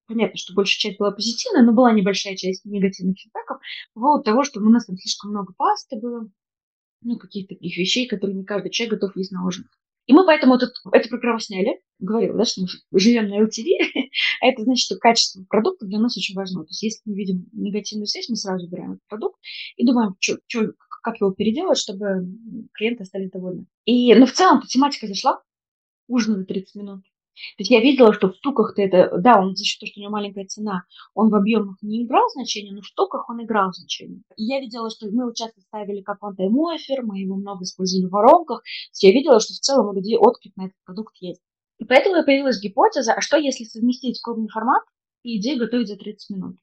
понятно, 0.08 0.38
что 0.38 0.54
большая 0.56 0.80
часть 0.80 1.00
была 1.00 1.12
позитивная, 1.12 1.64
но 1.64 1.72
была 1.72 1.94
небольшая 1.94 2.36
часть 2.36 2.66
негативных 2.66 3.20
фидбэков 3.20 3.60
поводу 3.94 4.24
того, 4.24 4.44
что 4.44 4.60
у 4.60 4.64
нас 4.64 4.88
там 4.88 4.98
слишком 4.98 5.30
много 5.30 5.54
пасты 5.56 5.98
было, 5.98 6.28
ну, 7.02 7.18
каких-то 7.18 7.56
таких 7.56 7.78
вещей, 7.78 8.08
которые 8.08 8.38
не 8.38 8.46
каждый 8.46 8.72
человек 8.72 9.00
готов 9.00 9.16
есть 9.16 9.32
на 9.32 9.46
ужин. 9.46 9.70
И 10.08 10.14
мы 10.14 10.26
поэтому 10.26 10.56
этот, 10.56 10.74
эту 10.92 11.10
программу 11.10 11.40
сняли. 11.40 11.82
Говорила, 12.00 12.36
да, 12.36 12.46
что 12.46 12.62
мы 12.62 13.00
живем 13.00 13.30
на 13.30 13.42
LTV, 13.42 13.68
а 14.42 14.48
это 14.48 14.64
значит, 14.64 14.86
что 14.86 14.98
качество 14.98 15.44
продукта 15.48 15.86
для 15.86 16.00
нас 16.00 16.18
очень 16.18 16.34
важно. 16.34 16.64
То 16.64 16.70
есть 16.70 16.82
если 16.82 17.02
мы 17.06 17.16
видим 17.16 17.48
негативную 17.52 18.08
связь, 18.08 18.28
мы 18.28 18.36
сразу 18.36 18.66
убираем 18.66 18.94
этот 18.94 19.06
продукт 19.08 19.40
и 19.76 19.86
думаем, 19.86 20.16
чё, 20.20 20.38
чё, 20.48 20.72
как 21.04 21.20
его 21.22 21.32
переделать, 21.32 21.78
чтобы 21.78 22.26
клиенты 22.74 23.04
остались 23.04 23.30
довольны. 23.30 23.68
И, 23.86 24.16
ну, 24.16 24.26
в 24.26 24.32
целом, 24.32 24.62
тематика 24.64 25.08
зашла. 25.08 25.44
Ужин 26.08 26.38
за 26.38 26.46
30 26.46 26.76
минут. 26.76 27.04
То 27.58 27.62
есть 27.62 27.72
я 27.72 27.82
видела, 27.82 28.14
что 28.14 28.30
в 28.30 28.36
штуках-то 28.36 28.82
это, 28.82 29.18
да, 29.18 29.40
он 29.42 29.56
за 29.56 29.64
счет 29.64 29.80
того, 29.80 29.90
что 29.90 30.00
у 30.00 30.04
него 30.04 30.12
маленькая 30.12 30.46
цена, 30.46 30.84
он 31.14 31.30
в 31.30 31.36
объемах 31.36 31.78
не 31.82 32.06
играл 32.06 32.30
значения, 32.30 32.74
но 32.74 32.82
в 32.82 32.86
штуках 32.86 33.30
он 33.30 33.44
играл 33.44 33.72
значение. 33.74 34.22
И 34.38 34.44
я 34.44 34.60
видела, 34.60 34.90
что 34.90 35.08
мы 35.08 35.24
его 35.24 35.34
часто 35.34 35.62
ставили 35.62 36.02
как 36.02 36.18
offer, 36.22 37.02
мы 37.04 37.20
его 37.20 37.36
много 37.36 37.64
использовали 37.64 38.08
в 38.08 38.12
воронках. 38.12 38.62
То 38.62 38.92
есть 38.92 39.04
я 39.04 39.12
видела, 39.12 39.40
что 39.40 39.54
в 39.54 39.60
целом 39.60 39.90
у 39.90 39.94
людей 39.94 40.18
отклик 40.18 40.56
на 40.58 40.66
этот 40.66 40.78
продукт 40.86 41.16
есть. 41.20 41.42
И 41.78 41.86
поэтому 41.86 42.24
появилась 42.24 42.62
гипотеза, 42.62 43.14
а 43.14 43.22
что 43.22 43.38
если 43.38 43.64
совместить 43.64 44.22
клубный 44.22 44.50
формат 44.50 44.84
и 45.24 45.38
идею 45.40 45.60
готовить 45.60 45.88
за 45.88 45.96
30 45.96 46.30
минут? 46.30 46.58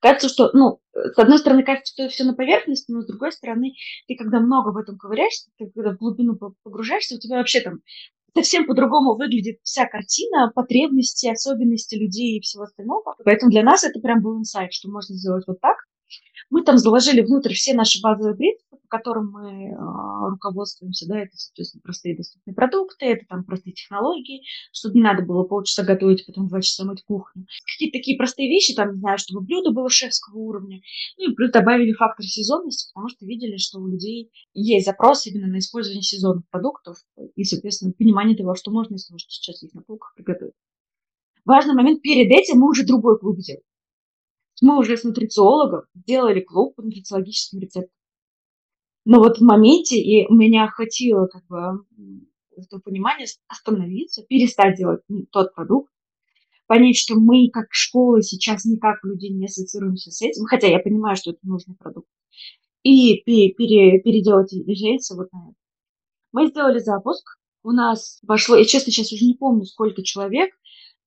Кажется, 0.00 0.28
что, 0.28 0.50
ну, 0.54 0.80
с 0.94 1.18
одной 1.18 1.38
стороны, 1.38 1.64
кажется, 1.64 1.92
что 1.92 2.08
все 2.08 2.24
на 2.24 2.34
поверхности, 2.34 2.90
но 2.90 3.02
с 3.02 3.06
другой 3.06 3.32
стороны, 3.32 3.74
ты 4.06 4.14
когда 4.14 4.40
много 4.40 4.70
в 4.70 4.76
этом 4.76 4.96
ковыряешься, 4.96 5.50
ты 5.58 5.70
когда 5.74 5.90
в 5.90 5.98
глубину 5.98 6.38
погружаешься, 6.62 7.16
у 7.16 7.18
тебя 7.18 7.36
вообще 7.36 7.60
там 7.60 7.80
совсем 8.34 8.66
по-другому 8.66 9.16
выглядит 9.16 9.58
вся 9.62 9.86
картина, 9.86 10.52
потребности, 10.54 11.28
особенности 11.28 11.94
людей 11.94 12.38
и 12.38 12.40
всего 12.40 12.64
остального. 12.64 13.16
Поэтому 13.24 13.50
для 13.50 13.62
нас 13.62 13.84
это 13.84 14.00
прям 14.00 14.22
был 14.22 14.38
инсайт, 14.38 14.72
что 14.72 14.90
можно 14.90 15.14
сделать 15.14 15.44
вот 15.46 15.60
так, 15.60 15.76
мы 16.50 16.62
там 16.62 16.78
заложили 16.78 17.20
внутрь 17.20 17.52
все 17.52 17.74
наши 17.74 18.00
базовые 18.00 18.36
принципы, 18.36 18.76
по 18.76 18.88
которым 18.88 19.30
мы 19.30 19.70
э, 19.70 20.30
руководствуемся. 20.30 21.06
Да, 21.06 21.18
это, 21.18 21.36
соответственно, 21.36 21.82
простые 21.82 22.16
доступные 22.16 22.54
продукты, 22.54 23.06
это 23.06 23.26
там 23.28 23.44
простые 23.44 23.74
технологии, 23.74 24.42
чтобы 24.72 24.96
не 24.96 25.02
надо 25.02 25.22
было 25.24 25.44
полчаса 25.44 25.84
готовить, 25.84 26.26
потом 26.26 26.48
два 26.48 26.60
часа 26.62 26.84
мыть 26.84 27.02
кухню. 27.04 27.46
Какие-то 27.74 27.98
такие 27.98 28.16
простые 28.16 28.48
вещи, 28.48 28.74
там, 28.74 28.94
не 28.94 29.00
знаю, 29.00 29.18
чтобы 29.18 29.42
блюдо 29.42 29.72
было 29.72 29.90
шефского 29.90 30.38
уровня. 30.38 30.80
Ну 31.18 31.30
и 31.30 31.34
плюс 31.34 31.50
добавили 31.50 31.92
фактор 31.92 32.24
сезонности, 32.24 32.90
потому 32.92 33.08
что 33.08 33.26
видели, 33.26 33.56
что 33.56 33.78
у 33.78 33.86
людей 33.86 34.30
есть 34.54 34.86
запрос 34.86 35.26
именно 35.26 35.46
на 35.46 35.58
использование 35.58 36.02
сезонных 36.02 36.48
продуктов 36.48 36.96
и, 37.34 37.44
соответственно, 37.44 37.92
понимание 37.92 38.36
того, 38.36 38.54
что 38.54 38.70
можно 38.70 38.96
того, 38.96 39.18
что 39.18 39.30
сейчас 39.30 39.62
есть 39.62 39.74
на 39.74 39.82
полках, 39.82 40.14
приготовить. 40.16 40.54
Важный 41.44 41.74
момент, 41.74 42.02
перед 42.02 42.30
этим 42.30 42.58
мы 42.58 42.68
уже 42.68 42.84
другой 42.84 43.18
клуб 43.18 43.38
делали. 43.38 43.62
Мы 44.60 44.78
уже 44.78 44.96
с 44.96 45.04
нутрициологом 45.04 45.82
делали 45.94 46.40
клуб 46.40 46.74
по 46.74 46.82
нутрициологическим 46.82 47.60
рецептам. 47.60 47.94
Но 49.04 49.18
вот 49.18 49.38
в 49.38 49.42
моменте 49.42 49.98
и 49.98 50.30
меня 50.32 50.64
охватило 50.64 51.26
как 51.26 51.46
бы 51.46 51.84
это 52.56 52.78
понимание 52.78 53.26
остановиться, 53.46 54.22
перестать 54.28 54.76
делать 54.76 55.00
тот 55.30 55.54
продукт, 55.54 55.92
понять, 56.66 56.96
что 56.96 57.14
мы 57.14 57.48
как 57.50 57.66
школа 57.70 58.22
сейчас 58.22 58.64
никак 58.64 59.02
людей 59.04 59.30
не 59.30 59.46
ассоциируемся 59.46 60.10
с 60.10 60.20
этим, 60.20 60.44
хотя 60.44 60.66
я 60.66 60.78
понимаю, 60.78 61.16
что 61.16 61.30
это 61.30 61.40
нужный 61.42 61.76
продукт, 61.76 62.08
и 62.82 63.22
пере, 63.24 63.52
пере, 63.54 64.00
переделать 64.00 64.52
рельсы 64.52 65.16
вот 65.16 65.32
на 65.32 65.50
это. 65.50 65.56
Мы 66.32 66.48
сделали 66.48 66.78
запуск, 66.78 67.38
у 67.62 67.72
нас 67.72 68.18
вошло, 68.22 68.56
я 68.56 68.64
честно 68.64 68.92
сейчас 68.92 69.12
уже 69.12 69.24
не 69.24 69.34
помню, 69.34 69.64
сколько 69.64 70.02
человек, 70.02 70.50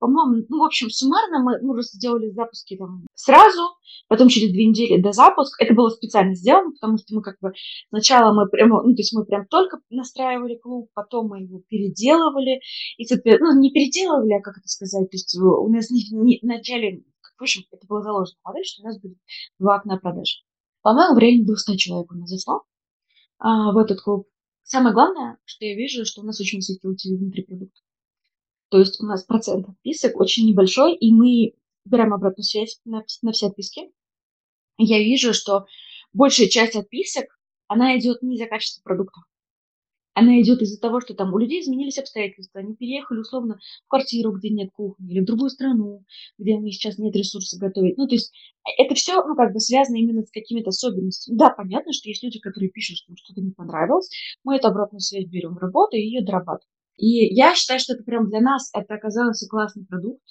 по-моему, 0.02 0.48
ну, 0.50 0.62
в 0.62 0.64
общем, 0.64 0.90
суммарно 0.90 1.44
мы 1.44 1.60
ну, 1.62 1.80
сделали 1.84 2.32
запуски 2.32 2.76
там 2.76 3.06
сразу, 3.14 3.62
потом 4.08 4.30
через 4.30 4.52
две 4.52 4.66
недели 4.66 5.00
до 5.00 5.12
запуска. 5.12 5.64
Это 5.64 5.76
было 5.76 5.90
специально 5.90 6.34
сделано, 6.34 6.72
потому 6.72 6.98
что 6.98 7.14
мы 7.14 7.22
как 7.22 7.38
бы 7.40 7.54
сначала 7.90 8.34
мы 8.34 8.50
прямо, 8.50 8.82
ну, 8.82 8.96
то 8.96 9.00
есть 9.00 9.14
мы 9.14 9.26
прям 9.26 9.46
только 9.46 9.80
настраивали 9.92 10.56
клуб, 10.56 10.90
потом 10.96 11.28
мы 11.28 11.42
его 11.42 11.62
переделывали, 11.70 12.62
и, 12.98 13.06
ну, 13.14 13.60
не 13.60 13.72
переделывали, 13.72 14.34
а 14.34 14.42
как 14.42 14.58
это 14.58 14.68
сказать, 14.68 15.08
то 15.08 15.16
есть 15.16 15.38
у 15.38 15.70
нас 15.70 15.92
не, 15.92 16.10
не, 16.12 16.40
вначале, 16.42 17.04
в 17.38 17.42
общем, 17.42 17.62
это 17.70 17.86
была 17.86 18.02
заложена 18.02 18.40
модель, 18.44 18.66
что 18.66 18.82
у 18.82 18.86
нас 18.88 19.00
будет 19.00 19.20
два 19.60 19.76
окна 19.76 19.98
продаж. 19.98 20.44
По-моему, 20.82 21.14
в 21.14 21.20
районе 21.20 21.46
200 21.46 21.76
человек 21.78 22.12
у 22.12 22.16
нас 22.16 22.28
зашло 22.28 22.64
а, 23.38 23.72
в 23.72 23.78
этот 23.78 24.02
клуб. 24.02 24.28
Самое 24.64 24.96
главное, 24.96 25.38
что 25.46 25.64
я 25.64 25.76
вижу, 25.76 26.06
что 26.06 26.22
у 26.22 26.26
нас 26.26 26.42
очень 26.42 26.58
высокий 26.58 27.16
внутри 27.16 27.44
продукта. 27.44 27.82
То 28.72 28.80
есть 28.80 29.02
у 29.02 29.06
нас 29.06 29.26
процент 29.26 29.68
отписок 29.68 30.18
очень 30.18 30.48
небольшой, 30.48 30.96
и 30.96 31.14
мы 31.14 31.54
берем 31.84 32.14
обратную 32.14 32.46
связь 32.46 32.80
на, 32.86 33.04
на 33.22 33.32
все 33.34 33.48
отписки. 33.48 33.92
Я 34.78 35.00
вижу, 35.00 35.34
что 35.34 35.66
большая 36.14 36.48
часть 36.48 36.78
отписок, 36.78 37.26
она 37.68 38.00
идет 38.00 38.22
не 38.22 38.36
из-за 38.36 38.46
качества 38.46 38.82
продукта. 38.82 39.20
Она 40.14 40.42
идет 40.42 40.62
из-за 40.62 40.80
того, 40.80 41.02
что 41.02 41.14
там 41.14 41.34
у 41.34 41.38
людей 41.38 41.62
изменились 41.62 41.98
обстоятельства, 41.98 42.62
они 42.62 42.74
переехали 42.74 43.20
условно 43.20 43.60
в 43.86 43.90
квартиру, 43.90 44.32
где 44.32 44.50
нет 44.50 44.70
кухни, 44.72 45.12
или 45.12 45.20
в 45.20 45.26
другую 45.26 45.50
страну, 45.50 46.06
где 46.38 46.56
у 46.56 46.62
них 46.62 46.74
сейчас 46.76 46.98
нет 46.98 47.14
ресурсов 47.14 47.60
готовить. 47.60 47.98
Ну, 47.98 48.08
то 48.08 48.16
есть 48.16 48.34
это 48.78 48.96
все, 48.96 49.22
ну, 49.26 49.36
как 49.36 49.52
бы 49.52 49.60
связано 49.60 49.98
именно 49.98 50.24
с 50.24 50.32
какими-то 50.32 50.70
особенностями. 50.70 51.36
Да, 51.36 51.50
понятно, 51.50 51.92
что 51.92 52.08
есть 52.08 52.24
люди, 52.24 52.40
которые 52.40 52.70
пишут, 52.72 52.98
что 53.00 53.14
что-то 53.18 53.42
не 53.42 53.52
понравилось, 53.52 54.10
мы 54.46 54.56
эту 54.56 54.70
обратную 54.70 55.02
связь 55.02 55.26
берем 55.26 55.56
в 55.56 55.58
работу 55.58 55.98
и 55.98 56.02
ее 56.02 56.24
дорабатываем. 56.24 56.72
И 57.02 57.34
я 57.34 57.56
считаю, 57.56 57.80
что 57.80 57.94
это 57.94 58.04
прям 58.04 58.30
для 58.30 58.42
нас 58.42 58.70
это 58.76 58.94
оказался 58.94 59.50
классный 59.50 59.88
продукт, 59.88 60.22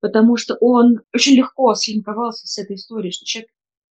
потому 0.00 0.36
что 0.36 0.56
он 0.60 0.98
очень 1.14 1.36
легко 1.36 1.72
слинковался 1.74 2.48
с 2.48 2.58
этой 2.58 2.74
историей, 2.74 3.12
что 3.12 3.24
человек 3.24 3.50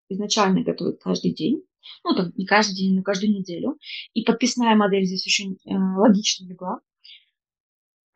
изначально 0.10 0.62
готовит 0.62 1.00
каждый 1.02 1.34
день, 1.34 1.64
ну, 2.04 2.14
там, 2.14 2.34
не 2.36 2.46
каждый 2.46 2.76
день, 2.76 2.98
но 2.98 3.02
каждую 3.02 3.32
неделю. 3.32 3.78
И 4.14 4.24
подписная 4.24 4.76
модель 4.76 5.06
здесь 5.06 5.26
очень 5.26 5.54
э, 5.54 5.74
логично 5.74 6.50
легла. 6.50 6.82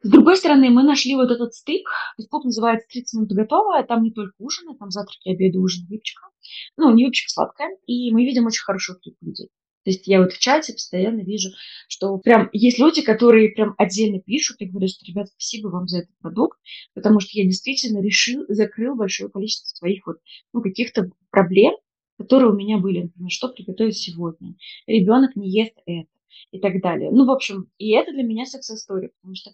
С 0.01 0.09
другой 0.09 0.35
стороны, 0.35 0.69
мы 0.71 0.83
нашли 0.83 1.15
вот 1.15 1.31
этот 1.31 1.53
стык. 1.53 1.87
Клуб 2.29 2.43
называется 2.43 2.89
30 2.91 3.13
минут 3.13 3.31
готово. 3.31 3.81
Там 3.83 4.03
не 4.03 4.11
только 4.11 4.33
ужин, 4.39 4.75
там 4.77 4.89
завтраки, 4.89 5.29
обеды, 5.29 5.57
ужин, 5.57 5.85
выпечка. 5.87 6.27
Ну, 6.75 6.93
не 6.93 7.05
выпечка 7.05 7.29
сладкая. 7.29 7.77
И 7.85 8.11
мы 8.11 8.25
видим 8.25 8.45
очень 8.45 8.63
хороший 8.63 8.95
отклик 8.95 9.15
людей. 9.21 9.49
То 9.83 9.91
есть 9.91 10.07
я 10.07 10.21
вот 10.21 10.33
в 10.33 10.39
чате 10.39 10.73
постоянно 10.73 11.21
вижу, 11.21 11.49
что 11.87 12.17
прям 12.17 12.49
есть 12.53 12.79
люди, 12.79 13.01
которые 13.01 13.49
прям 13.49 13.73
отдельно 13.77 14.19
пишут 14.19 14.57
и 14.59 14.65
говорят, 14.65 14.91
что, 14.91 15.05
ребят, 15.05 15.29
спасибо 15.29 15.67
вам 15.69 15.87
за 15.87 15.99
этот 15.99 16.17
продукт, 16.19 16.59
потому 16.93 17.19
что 17.19 17.31
я 17.33 17.45
действительно 17.45 18.01
решил, 18.01 18.45
закрыл 18.47 18.95
большое 18.95 19.29
количество 19.29 19.67
своих 19.75 20.05
вот, 20.05 20.17
ну, 20.53 20.61
каких-то 20.61 21.09
проблем, 21.31 21.73
которые 22.17 22.51
у 22.51 22.55
меня 22.55 22.77
были, 22.77 23.03
например, 23.03 23.31
что 23.31 23.49
приготовить 23.49 23.97
сегодня, 23.97 24.55
ребенок 24.85 25.35
не 25.35 25.49
ест 25.49 25.73
это 25.85 26.07
и 26.51 26.59
так 26.59 26.81
далее. 26.81 27.09
Ну, 27.11 27.25
в 27.25 27.31
общем, 27.31 27.71
и 27.77 27.91
это 27.91 28.11
для 28.11 28.23
меня 28.23 28.43
story, 28.43 29.09
потому 29.19 29.35
что 29.35 29.51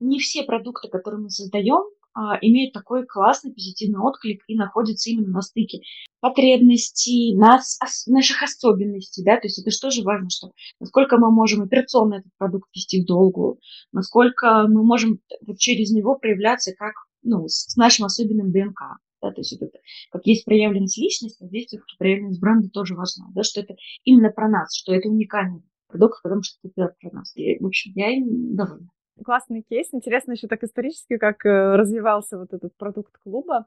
не 0.00 0.18
все 0.18 0.42
продукты, 0.42 0.88
которые 0.88 1.22
мы 1.22 1.30
создаем, 1.30 1.82
имеют 2.14 2.72
такой 2.72 3.06
классный 3.06 3.52
позитивный 3.52 4.00
отклик 4.00 4.42
и 4.46 4.56
находятся 4.56 5.10
именно 5.10 5.28
на 5.28 5.42
стыке 5.42 5.80
потребностей, 6.20 7.36
нас, 7.36 7.78
наших 8.06 8.42
особенностей, 8.42 9.24
да, 9.24 9.36
то 9.36 9.46
есть 9.46 9.58
это 9.58 9.70
же 9.70 9.80
тоже 9.80 10.02
важно, 10.02 10.28
что 10.28 10.52
насколько 10.78 11.16
мы 11.16 11.30
можем 11.30 11.62
операционно 11.62 12.16
этот 12.16 12.30
продукт 12.36 12.68
вести 12.74 13.02
в 13.02 13.06
долгую, 13.06 13.58
насколько 13.92 14.66
мы 14.68 14.84
можем 14.84 15.20
через 15.58 15.90
него 15.90 16.16
проявляться 16.16 16.72
как, 16.76 16.92
ну, 17.22 17.48
с, 17.48 17.76
нашим 17.76 18.04
особенным 18.04 18.52
ДНК, 18.52 18.98
да, 19.22 19.32
то 19.32 19.40
есть 19.40 19.52
это, 19.52 19.70
как 20.10 20.26
есть 20.26 20.44
проявленность 20.44 20.98
личности, 20.98 21.46
здесь 21.46 21.66
все-таки 21.66 21.96
проявленность 21.98 22.40
бренда 22.40 22.68
тоже 22.68 22.94
важна, 22.94 23.26
да, 23.34 23.42
что 23.42 23.60
это 23.60 23.76
именно 24.04 24.30
про 24.30 24.48
нас, 24.48 24.76
что 24.76 24.92
это 24.92 25.08
уникальный 25.08 25.62
продукт, 25.88 26.22
потому 26.22 26.42
что 26.42 26.56
это 26.64 26.94
про 27.00 27.10
нас. 27.12 27.32
И, 27.36 27.58
в 27.58 27.66
общем, 27.66 27.92
я 27.94 28.08
довольна 28.26 28.90
классный 29.24 29.62
кейс. 29.62 29.88
Интересно 29.92 30.32
еще 30.32 30.48
так 30.48 30.62
исторически, 30.64 31.16
как 31.16 31.44
э, 31.46 31.76
развивался 31.76 32.38
вот 32.38 32.52
этот 32.52 32.76
продукт 32.76 33.16
клуба. 33.18 33.66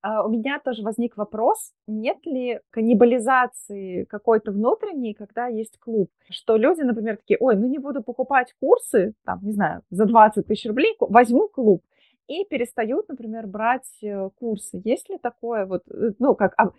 А, 0.00 0.24
у 0.24 0.28
меня 0.28 0.60
тоже 0.60 0.82
возник 0.82 1.16
вопрос, 1.16 1.72
нет 1.88 2.24
ли 2.24 2.60
каннибализации 2.70 4.04
какой-то 4.04 4.52
внутренней, 4.52 5.12
когда 5.12 5.48
есть 5.48 5.78
клуб? 5.78 6.10
Что 6.30 6.56
люди, 6.56 6.82
например, 6.82 7.16
такие, 7.16 7.36
ой, 7.40 7.56
ну 7.56 7.66
не 7.66 7.78
буду 7.78 8.02
покупать 8.02 8.54
курсы, 8.60 9.14
там, 9.24 9.40
не 9.42 9.52
знаю, 9.52 9.82
за 9.90 10.06
20 10.06 10.46
тысяч 10.46 10.66
рублей, 10.66 10.94
возьму 11.00 11.48
клуб. 11.48 11.82
И 12.28 12.44
перестают, 12.44 13.08
например, 13.08 13.46
брать 13.46 13.88
э, 14.02 14.30
курсы. 14.38 14.80
Есть 14.84 15.08
ли 15.08 15.18
такое 15.18 15.66
вот, 15.66 15.82
э, 15.90 16.12
ну, 16.18 16.36
как, 16.36 16.54
а, 16.58 16.70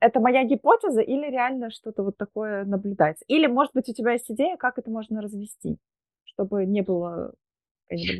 это 0.00 0.20
моя 0.20 0.44
гипотеза 0.44 1.00
или 1.02 1.30
реально 1.30 1.70
что-то 1.70 2.02
вот 2.02 2.16
такое 2.16 2.64
наблюдается? 2.64 3.24
Или, 3.28 3.46
может 3.46 3.74
быть, 3.74 3.88
у 3.88 3.92
тебя 3.92 4.12
есть 4.12 4.30
идея, 4.30 4.56
как 4.56 4.78
это 4.78 4.90
можно 4.90 5.20
развести? 5.20 5.78
Чтобы 6.24 6.66
не 6.66 6.82
было... 6.82 7.34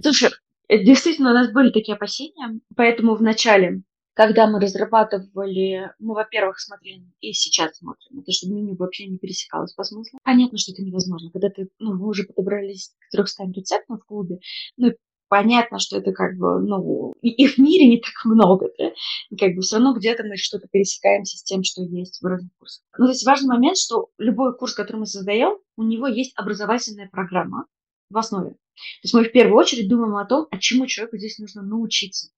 Слушай, 0.02 0.30
э, 0.68 0.82
действительно, 0.84 1.30
у 1.30 1.34
нас 1.34 1.52
были 1.52 1.70
такие 1.70 1.94
опасения, 1.94 2.60
поэтому 2.76 3.14
в 3.14 3.22
начале, 3.22 3.82
когда 4.14 4.46
мы 4.46 4.60
разрабатывали, 4.60 5.90
мы, 5.98 6.14
во-первых, 6.14 6.60
смотрели, 6.60 7.04
и 7.20 7.32
сейчас 7.32 7.78
смотрим, 7.78 8.20
это 8.20 8.32
чтобы 8.32 8.54
меню 8.54 8.76
вообще 8.76 9.06
не 9.06 9.18
пересекалось 9.18 9.72
по 9.72 9.84
смыслу. 9.84 10.18
Понятно, 10.24 10.58
что 10.58 10.72
это 10.72 10.82
невозможно, 10.82 11.30
когда 11.30 11.48
ты, 11.48 11.68
ну, 11.78 11.94
мы 11.94 12.06
уже 12.06 12.24
подобрались 12.24 12.94
к 12.98 13.16
300 13.16 13.44
рецептам 13.54 13.98
в 13.98 14.04
клубе, 14.04 14.40
ну, 14.76 14.92
понятно, 15.32 15.78
что 15.78 15.96
это 15.96 16.12
как 16.12 16.36
бы, 16.36 16.60
ну, 16.60 17.14
их 17.22 17.54
в 17.54 17.58
мире 17.58 17.88
не 17.88 17.96
так 17.98 18.12
много, 18.26 18.68
да, 18.78 18.92
и 19.30 19.36
как 19.36 19.54
бы 19.54 19.62
все 19.62 19.76
равно 19.76 19.94
где-то 19.94 20.24
мы 20.24 20.36
что-то 20.36 20.68
пересекаемся 20.70 21.38
с 21.38 21.42
тем, 21.42 21.62
что 21.62 21.80
есть 21.82 22.20
в 22.20 22.26
разных 22.26 22.50
курсах. 22.58 22.84
Но 22.98 23.06
здесь 23.06 23.24
важный 23.24 23.48
момент, 23.48 23.78
что 23.78 24.10
любой 24.18 24.54
курс, 24.54 24.74
который 24.74 24.98
мы 24.98 25.06
создаем, 25.06 25.56
у 25.78 25.84
него 25.84 26.06
есть 26.06 26.34
образовательная 26.36 27.08
программа, 27.08 27.64
в 28.12 28.18
основе. 28.18 28.50
То 28.50 29.04
есть 29.04 29.14
мы 29.14 29.24
в 29.24 29.32
первую 29.32 29.56
очередь 29.56 29.88
думаем 29.88 30.16
о 30.16 30.24
том, 30.24 30.46
а 30.50 30.58
чему 30.58 30.86
человеку 30.86 31.18
здесь 31.18 31.38
нужно 31.38 31.62
научиться. 31.62 32.30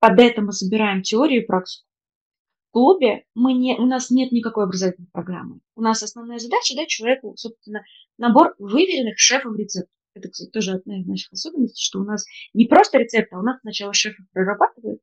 Под 0.00 0.18
это 0.18 0.42
мы 0.42 0.52
собираем 0.52 1.02
теорию 1.02 1.42
и 1.42 1.46
практику. 1.46 1.86
В 2.68 2.72
клубе 2.72 3.24
мы 3.34 3.52
не, 3.52 3.76
у 3.76 3.86
нас 3.86 4.10
нет 4.10 4.32
никакой 4.32 4.64
образовательной 4.64 5.08
программы. 5.12 5.60
У 5.76 5.82
нас 5.82 6.02
основная 6.02 6.38
задача 6.38 6.74
дать 6.74 6.88
человеку, 6.88 7.34
собственно, 7.36 7.84
набор 8.18 8.54
выверенных 8.58 9.18
шефом 9.18 9.56
рецептов. 9.56 9.94
Это, 10.14 10.28
кстати, 10.28 10.50
тоже 10.50 10.72
одна 10.72 11.00
из 11.00 11.06
наших 11.06 11.32
особенностей, 11.32 11.82
что 11.82 12.00
у 12.00 12.04
нас 12.04 12.24
не 12.52 12.66
просто 12.66 12.98
рецепт, 12.98 13.32
а 13.32 13.38
у 13.38 13.42
нас 13.42 13.60
сначала 13.60 13.92
шеф 13.92 14.18
их 14.18 14.26
прорабатывает, 14.32 15.00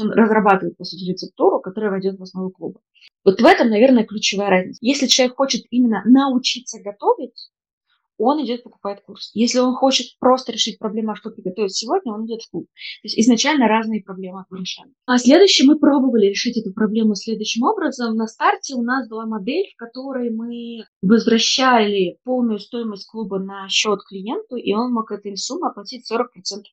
он 0.00 0.10
разрабатывает, 0.10 0.76
по 0.76 0.84
сути, 0.84 1.04
рецептуру, 1.04 1.60
которая 1.60 1.90
войдет 1.90 2.18
в 2.18 2.22
основу 2.22 2.50
клуба. 2.50 2.80
Вот 3.24 3.40
в 3.40 3.44
этом, 3.44 3.68
наверное, 3.68 4.04
ключевая 4.04 4.50
разница. 4.50 4.78
Если 4.80 5.06
человек 5.06 5.36
хочет 5.36 5.64
именно 5.70 6.02
научиться 6.04 6.80
готовить, 6.82 7.50
он 8.18 8.44
идет 8.44 8.62
покупает 8.62 9.00
курс. 9.04 9.30
Если 9.34 9.58
он 9.58 9.74
хочет 9.74 10.06
просто 10.18 10.52
решить 10.52 10.78
проблему, 10.78 11.12
а 11.12 11.16
что 11.16 11.30
приготовить 11.30 11.74
сегодня, 11.74 12.12
он 12.12 12.26
идет 12.26 12.42
в 12.42 12.50
клуб. 12.50 12.66
То 12.66 13.06
есть 13.06 13.18
изначально 13.18 13.68
разные 13.68 14.02
проблемы 14.02 14.44
решаем. 14.50 14.94
А 15.06 15.18
следующее, 15.18 15.66
мы 15.66 15.78
пробовали 15.78 16.26
решить 16.26 16.56
эту 16.56 16.72
проблему 16.72 17.14
следующим 17.14 17.64
образом. 17.64 18.16
На 18.16 18.26
старте 18.26 18.74
у 18.74 18.82
нас 18.82 19.08
была 19.08 19.26
модель, 19.26 19.66
в 19.74 19.76
которой 19.76 20.30
мы 20.30 20.84
возвращали 21.02 22.18
полную 22.24 22.58
стоимость 22.58 23.06
клуба 23.06 23.38
на 23.38 23.68
счет 23.68 24.00
клиенту, 24.08 24.56
и 24.56 24.72
он 24.72 24.92
мог 24.92 25.10
этой 25.10 25.36
суммы 25.36 25.68
оплатить 25.68 26.10
40% 26.10 26.24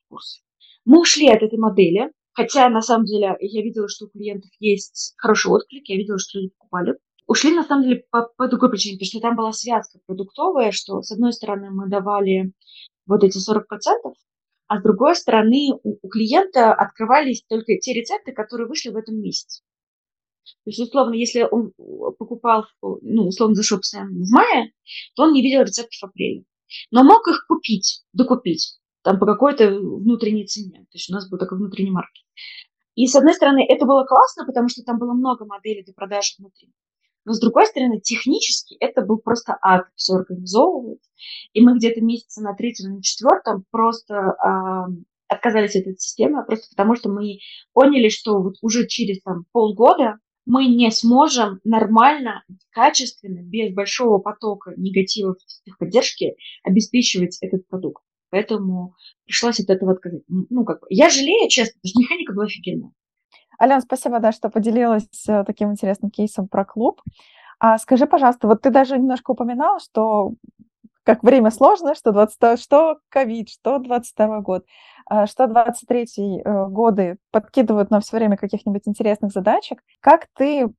курса. 0.09 0.41
Мы 0.85 1.01
ушли 1.01 1.29
от 1.29 1.41
этой 1.41 1.57
модели, 1.59 2.11
хотя 2.33 2.69
на 2.69 2.81
самом 2.81 3.05
деле 3.05 3.35
я 3.39 3.61
видела, 3.61 3.87
что 3.87 4.05
у 4.05 4.09
клиентов 4.09 4.49
есть 4.59 5.13
хороший 5.17 5.51
отклик, 5.51 5.87
я 5.87 5.97
видела, 5.97 6.17
что 6.19 6.39
люди 6.39 6.51
покупали. 6.57 6.95
Ушли, 7.29 7.53
на 7.53 7.63
самом 7.63 7.83
деле, 7.83 8.03
по, 8.09 8.23
по 8.37 8.47
другой 8.47 8.71
причине, 8.71 8.95
потому 8.95 9.05
что 9.05 9.19
там 9.19 9.35
была 9.35 9.51
связка 9.53 9.99
продуктовая, 10.07 10.71
что, 10.71 11.03
с 11.03 11.11
одной 11.11 11.31
стороны, 11.31 11.69
мы 11.69 11.87
давали 11.87 12.53
вот 13.05 13.23
эти 13.23 13.37
40%, 13.37 13.61
а 14.65 14.79
с 14.79 14.81
другой 14.81 15.15
стороны, 15.15 15.79
у, 15.83 15.99
у 16.01 16.09
клиента 16.09 16.73
открывались 16.73 17.43
только 17.47 17.77
те 17.77 17.93
рецепты, 17.93 18.31
которые 18.31 18.67
вышли 18.67 18.89
в 18.89 18.97
этом 18.97 19.21
месяце. 19.21 19.61
То 20.63 20.71
есть, 20.71 20.79
условно, 20.79 21.13
если 21.13 21.43
он 21.43 21.71
покупал, 22.17 22.65
ну, 22.81 23.27
условно, 23.27 23.53
за 23.53 23.61
шопсом 23.61 24.07
в 24.07 24.31
мае, 24.31 24.73
то 25.15 25.21
он 25.25 25.33
не 25.33 25.43
видел 25.43 25.61
рецептов 25.61 25.99
в 25.99 26.05
апреле. 26.05 26.45
Но 26.89 27.03
мог 27.03 27.27
их 27.27 27.45
купить, 27.47 28.05
докупить, 28.11 28.79
там 29.03 29.19
по 29.19 29.27
какой-то 29.27 29.69
внутренней 29.69 30.47
цене. 30.47 30.79
То 30.79 30.97
есть 30.97 31.11
у 31.11 31.13
нас 31.13 31.29
был 31.29 31.37
такой 31.37 31.59
внутренний 31.59 31.91
маркет. 31.91 32.25
И, 32.95 33.05
с 33.05 33.15
одной 33.15 33.35
стороны, 33.35 33.63
это 33.69 33.85
было 33.85 34.03
классно, 34.05 34.47
потому 34.47 34.67
что 34.67 34.81
там 34.81 34.97
было 34.97 35.13
много 35.13 35.45
моделей 35.45 35.83
для 35.83 35.93
продажи 35.93 36.33
внутри. 36.39 36.73
Но 37.25 37.33
с 37.33 37.39
другой 37.39 37.67
стороны, 37.67 37.99
технически 37.99 38.75
это 38.79 39.01
был 39.01 39.17
просто 39.17 39.57
ад 39.61 39.85
все 39.95 40.13
организовывать. 40.13 41.01
И 41.53 41.61
мы 41.61 41.77
где-то 41.77 42.01
месяца 42.01 42.41
на 42.41 42.53
третьем, 42.53 42.95
на 42.95 43.03
четвертом 43.03 43.65
просто 43.71 44.13
э, 44.15 45.03
отказались 45.27 45.75
от 45.75 45.83
этой 45.83 45.97
системы, 45.97 46.45
просто 46.45 46.69
потому 46.69 46.95
что 46.95 47.09
мы 47.09 47.39
поняли, 47.73 48.09
что 48.09 48.41
вот 48.41 48.55
уже 48.61 48.87
через 48.87 49.21
там, 49.21 49.45
полгода 49.51 50.17
мы 50.45 50.65
не 50.65 50.89
сможем 50.89 51.59
нормально, 51.63 52.43
качественно, 52.71 53.41
без 53.43 53.73
большого 53.73 54.17
потока 54.17 54.73
негативов 54.75 55.37
поддержки 55.77 56.35
обеспечивать 56.63 57.37
этот 57.41 57.67
продукт. 57.67 58.03
Поэтому 58.31 58.95
пришлось 59.25 59.59
от 59.59 59.69
этого 59.69 59.93
отказать. 59.93 60.23
Ну, 60.27 60.65
как 60.65 60.81
бы, 60.81 60.87
я 60.89 61.09
жалею, 61.09 61.49
честно, 61.49 61.73
потому 61.81 61.89
что 61.91 61.99
механика 62.01 62.33
была 62.33 62.45
офигенная. 62.45 62.91
Ален, 63.61 63.81
спасибо, 63.81 64.19
да, 64.19 64.31
что 64.31 64.49
поделилась 64.49 65.27
э, 65.27 65.43
таким 65.43 65.71
интересным 65.71 66.11
кейсом 66.11 66.47
про 66.47 66.63
клуб. 66.65 67.01
А 67.59 67.77
скажи, 67.77 68.05
пожалуйста, 68.05 68.47
вот 68.47 68.61
ты 68.61 68.69
даже 68.69 68.97
немножко 68.97 69.31
упоминал, 69.31 69.79
что 69.79 70.33
как 71.03 71.23
время 71.23 71.51
сложно, 71.51 71.95
что 71.95 72.11
20, 72.11 72.61
что 72.61 72.99
ковид, 73.09 73.49
что 73.49 73.79
22 73.79 74.41
год, 74.41 74.65
а, 75.05 75.25
что 75.27 75.47
23 75.47 76.05
э, 76.45 76.65
годы 76.67 77.17
подкидывают 77.31 77.89
нам 77.89 78.01
все 78.01 78.15
время 78.17 78.37
каких-нибудь 78.37 78.83
интересных 78.85 79.31
задачек. 79.31 79.81
Как 80.01 80.27
ты 80.37 80.69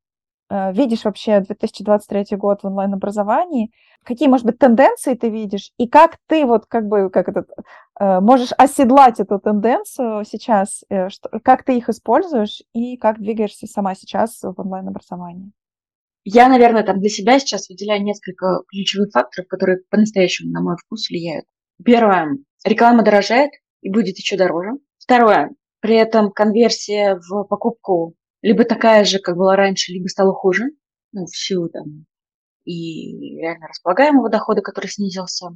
видишь 0.50 1.04
вообще 1.04 1.40
2023 1.40 2.36
год 2.36 2.62
в 2.62 2.66
онлайн-образовании? 2.66 3.70
Какие, 4.04 4.28
может 4.28 4.46
быть, 4.46 4.58
тенденции 4.58 5.14
ты 5.14 5.28
видишь? 5.28 5.72
И 5.78 5.86
как 5.86 6.16
ты 6.26 6.44
вот 6.44 6.66
как 6.66 6.88
бы 6.88 7.10
как 7.10 7.28
этот, 7.28 7.48
э, 8.00 8.20
можешь 8.20 8.50
оседлать 8.56 9.20
эту 9.20 9.38
тенденцию 9.38 10.24
сейчас? 10.24 10.82
Что, 11.08 11.28
как 11.44 11.64
ты 11.64 11.76
их 11.76 11.88
используешь 11.88 12.62
и 12.72 12.96
как 12.96 13.20
двигаешься 13.20 13.66
сама 13.66 13.94
сейчас 13.94 14.40
в 14.42 14.54
онлайн-образовании? 14.58 15.52
Я, 16.24 16.48
наверное, 16.48 16.82
там 16.82 17.00
для 17.00 17.08
себя 17.08 17.38
сейчас 17.38 17.68
выделяю 17.68 18.02
несколько 18.02 18.62
ключевых 18.68 19.10
факторов, 19.12 19.48
которые 19.48 19.78
по-настоящему 19.88 20.52
на 20.52 20.60
мой 20.60 20.76
вкус 20.76 21.08
влияют. 21.08 21.46
Первое. 21.82 22.36
Реклама 22.64 23.02
дорожает 23.02 23.52
и 23.80 23.90
будет 23.90 24.18
еще 24.18 24.36
дороже. 24.36 24.72
Второе. 24.98 25.50
При 25.80 25.96
этом 25.96 26.30
конверсия 26.30 27.14
в 27.16 27.44
покупку 27.44 28.14
либо 28.42 28.64
такая 28.64 29.04
же, 29.04 29.18
как 29.18 29.36
была 29.36 29.56
раньше, 29.56 29.92
либо 29.92 30.08
стала 30.08 30.32
хуже. 30.32 30.70
Ну, 31.12 31.26
в 31.26 31.36
силу 31.36 31.68
там 31.68 32.06
и 32.64 33.38
реально 33.38 33.68
располагаемого 33.68 34.30
дохода, 34.30 34.60
который 34.60 34.86
снизился, 34.88 35.48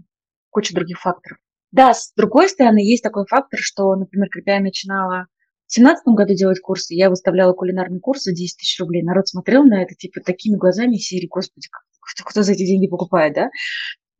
куча 0.50 0.74
других 0.74 1.00
факторов. 1.00 1.38
Да, 1.70 1.92
с 1.94 2.12
другой 2.16 2.48
стороны, 2.48 2.78
есть 2.78 3.02
такой 3.02 3.26
фактор, 3.26 3.58
что, 3.60 3.94
например, 3.94 4.28
когда 4.30 4.54
я 4.54 4.60
начинала 4.60 5.26
в 5.66 5.74
2017 5.74 6.04
году 6.14 6.34
делать 6.34 6.60
курсы, 6.60 6.94
я 6.94 7.10
выставляла 7.10 7.52
кулинарный 7.52 8.00
курс 8.00 8.22
за 8.22 8.32
10 8.32 8.58
тысяч 8.58 8.78
рублей. 8.80 9.02
Народ 9.02 9.28
смотрел 9.28 9.64
на 9.64 9.82
это, 9.82 9.94
типа, 9.94 10.20
такими 10.20 10.56
глазами 10.56 10.96
серии, 10.96 11.26
господи, 11.26 11.68
кто, 12.00 12.24
кто 12.24 12.42
за 12.42 12.52
эти 12.52 12.64
деньги 12.64 12.86
покупает, 12.86 13.34
да? 13.34 13.50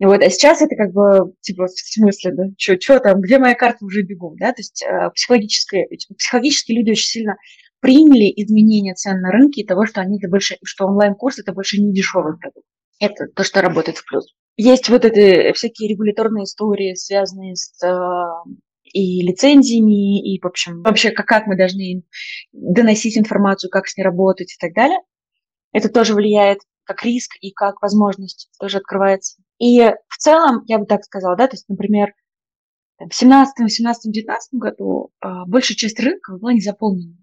Вот, 0.01 0.21
а 0.21 0.31
сейчас 0.31 0.61
это 0.61 0.75
как 0.75 0.93
бы, 0.93 1.33
типа, 1.41 1.67
в 1.67 1.71
смысле, 1.71 2.33
да, 2.33 2.45
что 2.59 2.99
там, 2.99 3.21
где 3.21 3.39
моя 3.39 3.55
карта, 3.55 3.85
уже 3.85 4.03
бегу, 4.03 4.35
да, 4.37 4.53
то 4.53 4.61
есть 4.61 4.83
э, 4.83 5.11
психологически, 5.15 5.87
психологически 6.19 6.73
люди 6.73 6.91
очень 6.91 7.07
сильно 7.07 7.37
приняли 7.85 8.33
изменения 8.43 8.95
цен 8.95 9.21
на 9.21 9.31
рынке 9.31 9.61
и 9.61 9.67
того, 9.67 9.85
что 9.85 10.01
они 10.01 10.17
это 10.17 10.31
больше, 10.31 10.57
что 10.65 10.87
онлайн-курс 10.87 11.41
это 11.41 11.53
больше 11.53 11.79
не 11.83 11.93
дешевый 11.93 12.39
продукт. 12.39 12.67
Это 12.99 13.27
то, 13.27 13.45
что 13.45 13.61
работает 13.61 13.99
в 13.99 14.07
плюс. 14.09 14.25
Есть 14.57 14.89
вот 14.89 15.05
эти 15.05 15.53
всякие 15.53 15.91
регуляторные 15.91 16.45
истории, 16.45 16.95
связанные 16.95 17.57
с 17.57 17.85
э, 17.85 17.91
и 18.85 19.21
лицензиями, 19.21 20.35
и, 20.35 20.41
в 20.41 20.47
общем, 20.47 20.81
вообще, 20.81 21.11
как, 21.11 21.27
как 21.27 21.47
мы 21.47 21.59
должны 21.59 22.05
доносить 22.53 23.19
информацию, 23.19 23.69
как 23.69 23.87
с 23.87 23.99
ней 23.99 24.05
работать 24.05 24.55
и 24.55 24.57
так 24.59 24.73
далее. 24.73 25.01
Это 25.73 25.91
тоже 25.91 26.15
влияет 26.15 26.61
как 26.85 27.05
риск 27.05 27.33
и 27.43 27.53
как 27.53 27.83
возможность 27.83 28.49
тоже 28.59 28.79
открывается. 28.79 29.43
И 29.59 29.93
в 30.09 30.17
целом, 30.17 30.63
я 30.69 30.79
бы 30.79 30.87
так 30.87 31.05
сказала, 31.05 31.37
да, 31.37 31.49
то 31.49 31.55
есть, 31.55 31.69
например, 31.69 32.15
в 32.99 33.15
17, 33.15 33.61
18, 33.61 34.11
19 34.11 34.55
году 34.55 35.11
э, 35.23 35.29
большая 35.47 35.77
часть 35.77 36.01
рынка 36.01 36.39
была 36.39 36.55
не 36.55 36.63
заполнена. 36.63 37.15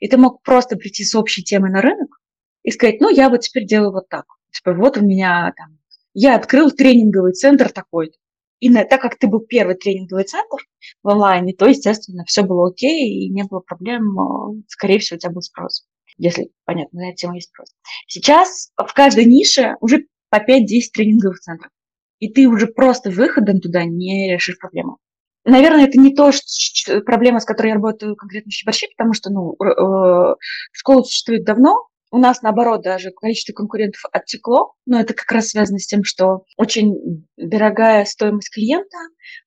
И 0.00 0.08
ты 0.08 0.16
мог 0.16 0.42
просто 0.42 0.76
прийти 0.76 1.04
с 1.04 1.14
общей 1.14 1.42
темой 1.42 1.70
на 1.70 1.80
рынок 1.80 2.18
и 2.62 2.70
сказать, 2.70 3.00
ну, 3.00 3.08
я 3.08 3.28
вот 3.28 3.40
теперь 3.40 3.66
делаю 3.66 3.92
вот 3.92 4.08
так. 4.08 4.26
Типа, 4.52 4.74
вот 4.74 4.96
у 4.98 5.04
меня 5.04 5.52
там, 5.56 5.78
я 6.14 6.36
открыл 6.36 6.70
тренинговый 6.70 7.32
центр 7.32 7.70
такой-то. 7.70 8.16
И 8.60 8.70
на, 8.70 8.84
так 8.84 9.00
как 9.00 9.18
ты 9.18 9.26
был 9.26 9.40
первый 9.40 9.74
тренинговый 9.74 10.24
центр 10.24 10.58
в 11.02 11.08
онлайне, 11.08 11.52
то, 11.52 11.66
естественно, 11.66 12.24
все 12.26 12.44
было 12.44 12.68
окей, 12.68 13.24
и 13.24 13.28
не 13.28 13.42
было 13.42 13.58
проблем. 13.58 14.16
Э, 14.20 14.62
скорее 14.68 15.00
всего, 15.00 15.16
у 15.16 15.18
тебя 15.18 15.32
был 15.32 15.42
спрос. 15.42 15.84
Если, 16.16 16.52
понятно, 16.64 17.00
на 17.00 17.08
эту 17.08 17.16
тему 17.16 17.34
есть 17.34 17.48
спрос. 17.48 17.74
Сейчас 18.06 18.70
в 18.76 18.92
каждой 18.92 19.24
нише 19.24 19.76
уже 19.80 20.06
по 20.30 20.36
5-10 20.36 20.66
тренинговых 20.92 21.40
центров. 21.40 21.72
И 22.20 22.28
ты 22.28 22.46
уже 22.46 22.68
просто 22.68 23.10
выходом 23.10 23.60
туда 23.60 23.84
не 23.84 24.32
решишь 24.32 24.58
проблему. 24.58 24.98
Наверное, 25.44 25.86
это 25.86 25.98
не 25.98 26.14
то, 26.14 26.30
что, 26.32 27.00
проблема, 27.00 27.40
с 27.40 27.44
которой 27.44 27.68
я 27.68 27.74
работаю 27.74 28.14
конкретно 28.16 28.50
в 28.50 28.52
Щеборщи, 28.52 28.86
потому 28.96 29.12
что 29.12 29.30
ну, 29.30 29.54
э, 29.54 30.34
школа 30.72 31.02
существует 31.02 31.44
давно, 31.44 31.88
у 32.12 32.18
нас, 32.18 32.42
наоборот, 32.42 32.82
даже 32.82 33.10
количество 33.10 33.54
конкурентов 33.54 34.02
оттекло, 34.12 34.74
но 34.84 35.00
это 35.00 35.14
как 35.14 35.32
раз 35.32 35.48
связано 35.48 35.78
с 35.78 35.86
тем, 35.86 36.04
что 36.04 36.44
очень 36.58 37.26
дорогая 37.38 38.04
стоимость 38.04 38.52
клиента, 38.52 38.98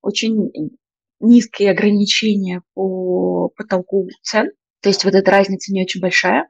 очень 0.02 0.52
низкие 1.20 1.72
ограничения 1.72 2.64
по 2.74 3.50
потолку 3.56 4.08
цен, 4.24 4.50
то 4.82 4.90
есть 4.90 5.06
вот 5.06 5.16
эта 5.16 5.32
разница 5.32 5.72
не 5.72 5.82
очень 5.84 6.02
большая. 6.02 6.50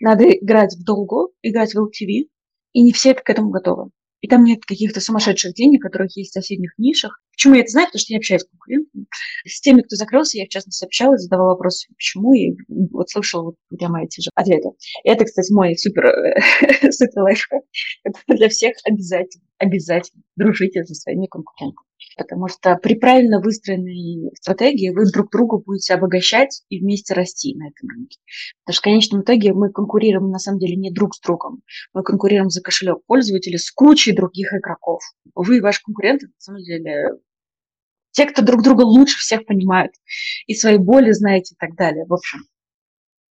Надо 0.00 0.24
играть 0.24 0.74
в 0.74 0.84
долгу, 0.84 1.32
играть 1.42 1.74
в 1.74 1.78
LTV, 1.78 2.28
и 2.72 2.82
не 2.82 2.92
все 2.92 3.14
к 3.14 3.28
этому 3.28 3.50
готовы. 3.50 3.90
И 4.20 4.28
там 4.28 4.44
нет 4.44 4.64
каких-то 4.64 5.00
сумасшедших 5.00 5.54
денег, 5.54 5.82
которых 5.82 6.16
есть 6.16 6.30
в 6.30 6.34
соседних 6.34 6.72
нишах. 6.78 7.20
Почему 7.36 7.54
я 7.54 7.60
это 7.60 7.70
знаю? 7.70 7.86
Потому 7.88 8.00
что 8.00 8.12
я 8.12 8.18
общаюсь 8.18 8.42
с 8.42 8.48
конкурентами. 8.48 9.06
С 9.46 9.60
теми, 9.60 9.82
кто 9.82 9.96
закрылся, 9.96 10.38
я, 10.38 10.46
в 10.46 10.48
частности, 10.48 10.84
общалась, 10.84 11.22
задавала 11.22 11.50
вопросы, 11.50 11.88
почему, 11.94 12.34
и 12.34 12.52
вот 12.68 13.10
слышала 13.10 13.42
вот 13.44 13.56
прямо 13.76 14.04
эти 14.04 14.20
же 14.20 14.30
ответы. 14.34 14.70
И 15.04 15.08
это, 15.08 15.24
кстати, 15.24 15.52
мой 15.52 15.76
супер, 15.76 16.04
супер 16.90 17.22
лайфхак. 17.22 17.62
Это 18.04 18.18
для 18.28 18.48
всех 18.48 18.76
обязательно, 18.84 19.44
обязательно 19.58 20.22
дружите 20.36 20.84
со 20.84 20.94
своими 20.94 21.26
конкурентами. 21.26 21.84
Потому 22.16 22.48
что 22.48 22.76
при 22.76 22.94
правильно 22.94 23.40
выстроенной 23.40 24.30
стратегии 24.34 24.90
вы 24.90 25.10
друг 25.10 25.30
друга 25.30 25.58
будете 25.58 25.94
обогащать 25.94 26.62
и 26.68 26.80
вместе 26.80 27.14
расти 27.14 27.56
на 27.56 27.68
этом 27.68 27.88
рынке. 27.88 28.18
Потому 28.64 28.74
что 28.74 28.80
в 28.80 28.84
конечном 28.84 29.22
итоге 29.22 29.52
мы 29.52 29.70
конкурируем 29.72 30.30
на 30.30 30.38
самом 30.38 30.58
деле 30.58 30.76
не 30.76 30.92
друг 30.92 31.14
с 31.14 31.20
другом. 31.20 31.62
Мы 31.92 32.02
конкурируем 32.02 32.50
за 32.50 32.62
кошелек 32.62 32.98
пользователя 33.06 33.58
с 33.58 33.70
кучей 33.70 34.12
других 34.12 34.52
игроков. 34.52 35.02
Вы 35.34 35.58
и 35.58 35.60
ваши 35.60 35.80
конкуренты, 35.82 36.26
на 36.26 36.32
самом 36.38 36.62
деле, 36.62 37.10
те, 38.14 38.26
кто 38.26 38.42
друг 38.42 38.62
друга 38.62 38.82
лучше 38.82 39.18
всех 39.18 39.44
понимают, 39.44 39.92
и 40.46 40.54
свои 40.54 40.78
боли 40.78 41.10
знаете 41.12 41.54
и 41.54 41.58
так 41.58 41.76
далее. 41.76 42.06
В 42.06 42.14
общем, 42.14 42.40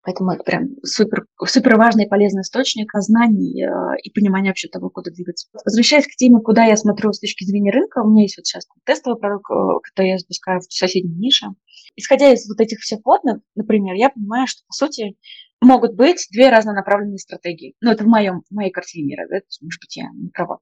Поэтому 0.06 0.32
это 0.32 0.44
прям 0.44 0.68
супер, 0.84 1.26
супер 1.46 1.78
важный 1.78 2.04
и 2.06 2.10
полезный 2.10 2.42
источник 2.42 2.92
знаний 2.96 3.64
э, 3.64 3.98
и 4.04 4.12
понимания 4.12 4.50
вообще 4.50 4.68
того, 4.68 4.90
куда 4.90 5.12
двигаться. 5.12 5.48
Возвращаясь 5.64 6.08
к 6.08 6.18
теме, 6.18 6.42
куда 6.42 6.66
я 6.66 6.76
смотрю 6.76 7.14
с 7.14 7.22
точки 7.22 7.46
зрения 7.46 7.72
рынка, 7.72 8.00
у 8.00 8.10
меня 8.10 8.24
есть 8.24 8.36
вот 8.36 8.46
сейчас 8.46 8.68
тестовый 8.86 9.18
продукт, 9.18 9.50
э, 9.50 9.80
который 9.82 10.10
я 10.10 10.18
запускаю 10.18 10.60
в 10.60 10.66
соседней 10.66 11.16
нише. 11.16 11.48
Исходя 11.96 12.34
из 12.34 12.46
вот 12.50 12.60
этих 12.60 12.80
всех 12.80 13.00
водных, 13.06 13.38
например, 13.56 13.96
я 13.96 14.10
понимаю, 14.10 14.46
что, 14.46 14.64
по 14.68 14.74
сути, 14.74 15.16
могут 15.64 15.96
быть 15.96 16.28
две 16.32 16.50
разнонаправленные 16.50 17.18
стратегии. 17.18 17.76
Ну, 17.82 17.92
это 17.92 18.04
в, 18.04 18.08
моем, 18.08 18.42
в 18.50 18.54
моей 18.54 18.72
картине 18.72 19.06
мира, 19.06 19.28
да? 19.30 19.40
может 19.62 19.80
быть, 19.82 19.96
я 19.96 20.06
не 20.14 20.30
права. 20.30 20.60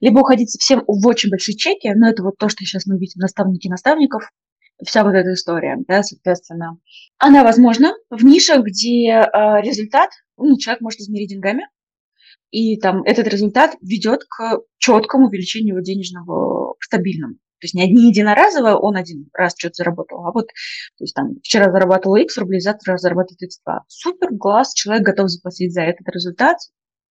Либо 0.00 0.20
уходить 0.20 0.50
совсем 0.50 0.82
в 0.86 1.06
очень 1.06 1.30
большие 1.30 1.56
чеки, 1.56 1.92
но 1.94 2.08
это 2.08 2.22
вот 2.22 2.36
то, 2.38 2.48
что 2.48 2.64
сейчас 2.64 2.86
мы 2.86 2.98
видим 2.98 3.20
наставники 3.20 3.68
наставников, 3.68 4.30
вся 4.84 5.04
вот 5.04 5.14
эта 5.14 5.32
история, 5.32 5.76
да, 5.86 6.02
соответственно. 6.02 6.78
Она 7.18 7.44
возможна 7.44 7.94
в 8.10 8.24
нишах, 8.24 8.64
где 8.64 9.10
э, 9.10 9.62
результат, 9.62 10.10
ну, 10.36 10.58
человек 10.58 10.80
может 10.80 11.00
измерить 11.00 11.30
деньгами, 11.30 11.68
и 12.50 12.78
там 12.78 13.02
этот 13.04 13.28
результат 13.28 13.76
ведет 13.80 14.24
к 14.24 14.60
четкому 14.78 15.28
увеличению 15.28 15.74
его 15.74 15.80
денежного 15.80 16.74
стабильному. 16.80 17.36
То 17.62 17.66
есть 17.66 17.74
не, 17.74 17.88
не 17.88 18.08
единоразово 18.08 18.76
он 18.76 18.96
один 18.96 19.28
раз 19.32 19.54
что-то 19.56 19.74
заработал, 19.76 20.26
а 20.26 20.32
вот 20.32 20.48
то 20.48 21.04
есть, 21.04 21.14
там, 21.14 21.36
вчера 21.44 21.70
зарабатывал 21.70 22.16
X 22.16 22.36
рублей, 22.38 22.60
завтра 22.60 22.98
зарабатывает 22.98 23.40
X2. 23.40 23.82
Супер, 23.86 24.32
глаз, 24.32 24.74
человек 24.74 25.06
готов 25.06 25.28
заплатить 25.28 25.72
за 25.72 25.82
этот 25.82 26.08
результат, 26.08 26.56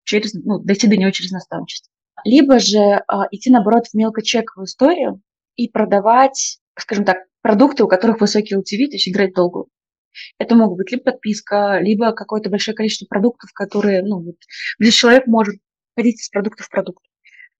через, 0.03 0.33
ну, 0.33 0.59
дойти 0.59 0.87
до 0.87 0.97
него 0.97 1.11
через 1.11 1.31
наставничество. 1.31 1.89
Либо 2.25 2.59
же 2.59 3.01
а, 3.07 3.27
идти, 3.31 3.49
наоборот, 3.49 3.87
в 3.87 3.93
мелкочековую 3.93 4.65
историю 4.65 5.21
и 5.55 5.69
продавать, 5.69 6.59
скажем 6.77 7.05
так, 7.05 7.19
продукты, 7.41 7.85
у 7.85 7.87
которых 7.87 8.19
высокий 8.19 8.55
LTV, 8.55 8.87
то 8.87 8.95
есть 8.95 9.07
играть 9.07 9.33
долго. 9.33 9.67
Это 10.37 10.55
могут 10.55 10.79
быть 10.79 10.91
либо 10.91 11.03
подписка, 11.03 11.79
либо 11.79 12.11
какое-то 12.11 12.49
большое 12.49 12.75
количество 12.75 13.05
продуктов, 13.05 13.51
которые, 13.53 14.03
ну, 14.03 14.21
вот, 14.21 14.35
где 14.79 14.91
человек 14.91 15.27
может 15.27 15.55
ходить 15.95 16.19
из 16.19 16.27
продукта 16.27 16.63
в 16.63 16.69
продукт. 16.69 17.05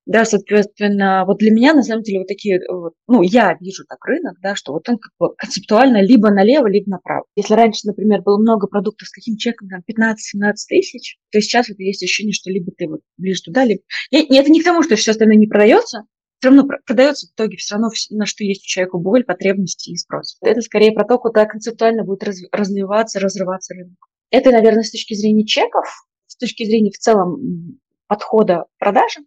Да, 0.07 0.25
соответственно, 0.25 1.25
вот 1.27 1.37
для 1.37 1.51
меня, 1.51 1.73
на 1.73 1.83
самом 1.83 2.01
деле, 2.01 2.19
вот 2.19 2.27
такие, 2.27 2.59
вот, 2.69 2.93
ну, 3.07 3.21
я 3.21 3.55
вижу 3.59 3.85
так 3.87 4.03
рынок, 4.05 4.35
да, 4.41 4.55
что 4.55 4.73
вот 4.73 4.89
он 4.89 4.97
как 4.97 5.11
бы 5.19 5.35
концептуально 5.37 6.01
либо 6.01 6.31
налево, 6.31 6.67
либо 6.67 6.89
направо. 6.89 7.25
Если 7.35 7.53
раньше, 7.53 7.81
например, 7.85 8.21
было 8.23 8.39
много 8.39 8.67
продуктов 8.67 9.07
с 9.07 9.11
каким 9.11 9.37
чеком, 9.37 9.69
там, 9.69 9.81
15-17 9.87 10.53
тысяч, 10.67 11.17
то 11.31 11.39
сейчас 11.39 11.69
вот 11.69 11.77
есть 11.77 12.01
ощущение, 12.03 12.33
что 12.33 12.49
либо 12.49 12.71
ты 12.75 12.87
вот 12.87 13.01
ближе 13.17 13.41
туда, 13.43 13.63
либо... 13.63 13.81
Я, 14.09 14.21
это 14.21 14.49
не 14.49 14.61
к 14.61 14.63
тому, 14.63 14.81
что 14.81 14.95
все 14.95 15.11
остальное 15.11 15.37
не 15.37 15.47
продается, 15.47 16.05
все 16.39 16.49
равно 16.49 16.67
продается 16.87 17.27
в 17.27 17.35
итоге 17.35 17.57
все 17.57 17.75
равно 17.75 17.89
на 18.09 18.25
что 18.25 18.43
есть 18.43 18.63
у 18.63 18.67
человека 18.67 18.97
боль, 18.97 19.23
потребности 19.23 19.91
и 19.91 19.95
спрос. 19.95 20.37
Это 20.41 20.61
скорее 20.61 20.91
про 20.91 21.05
то, 21.05 21.19
куда 21.19 21.45
концептуально 21.45 22.03
будет 22.03 22.23
развиваться, 22.51 23.19
разрываться 23.19 23.75
рынок. 23.75 23.97
Это, 24.31 24.49
наверное, 24.49 24.81
с 24.81 24.91
точки 24.91 25.13
зрения 25.13 25.45
чеков, 25.45 25.85
с 26.25 26.37
точки 26.37 26.65
зрения 26.65 26.89
в 26.89 26.97
целом 26.97 27.79
подхода 28.07 28.65
к 28.75 28.79
продажам, 28.79 29.25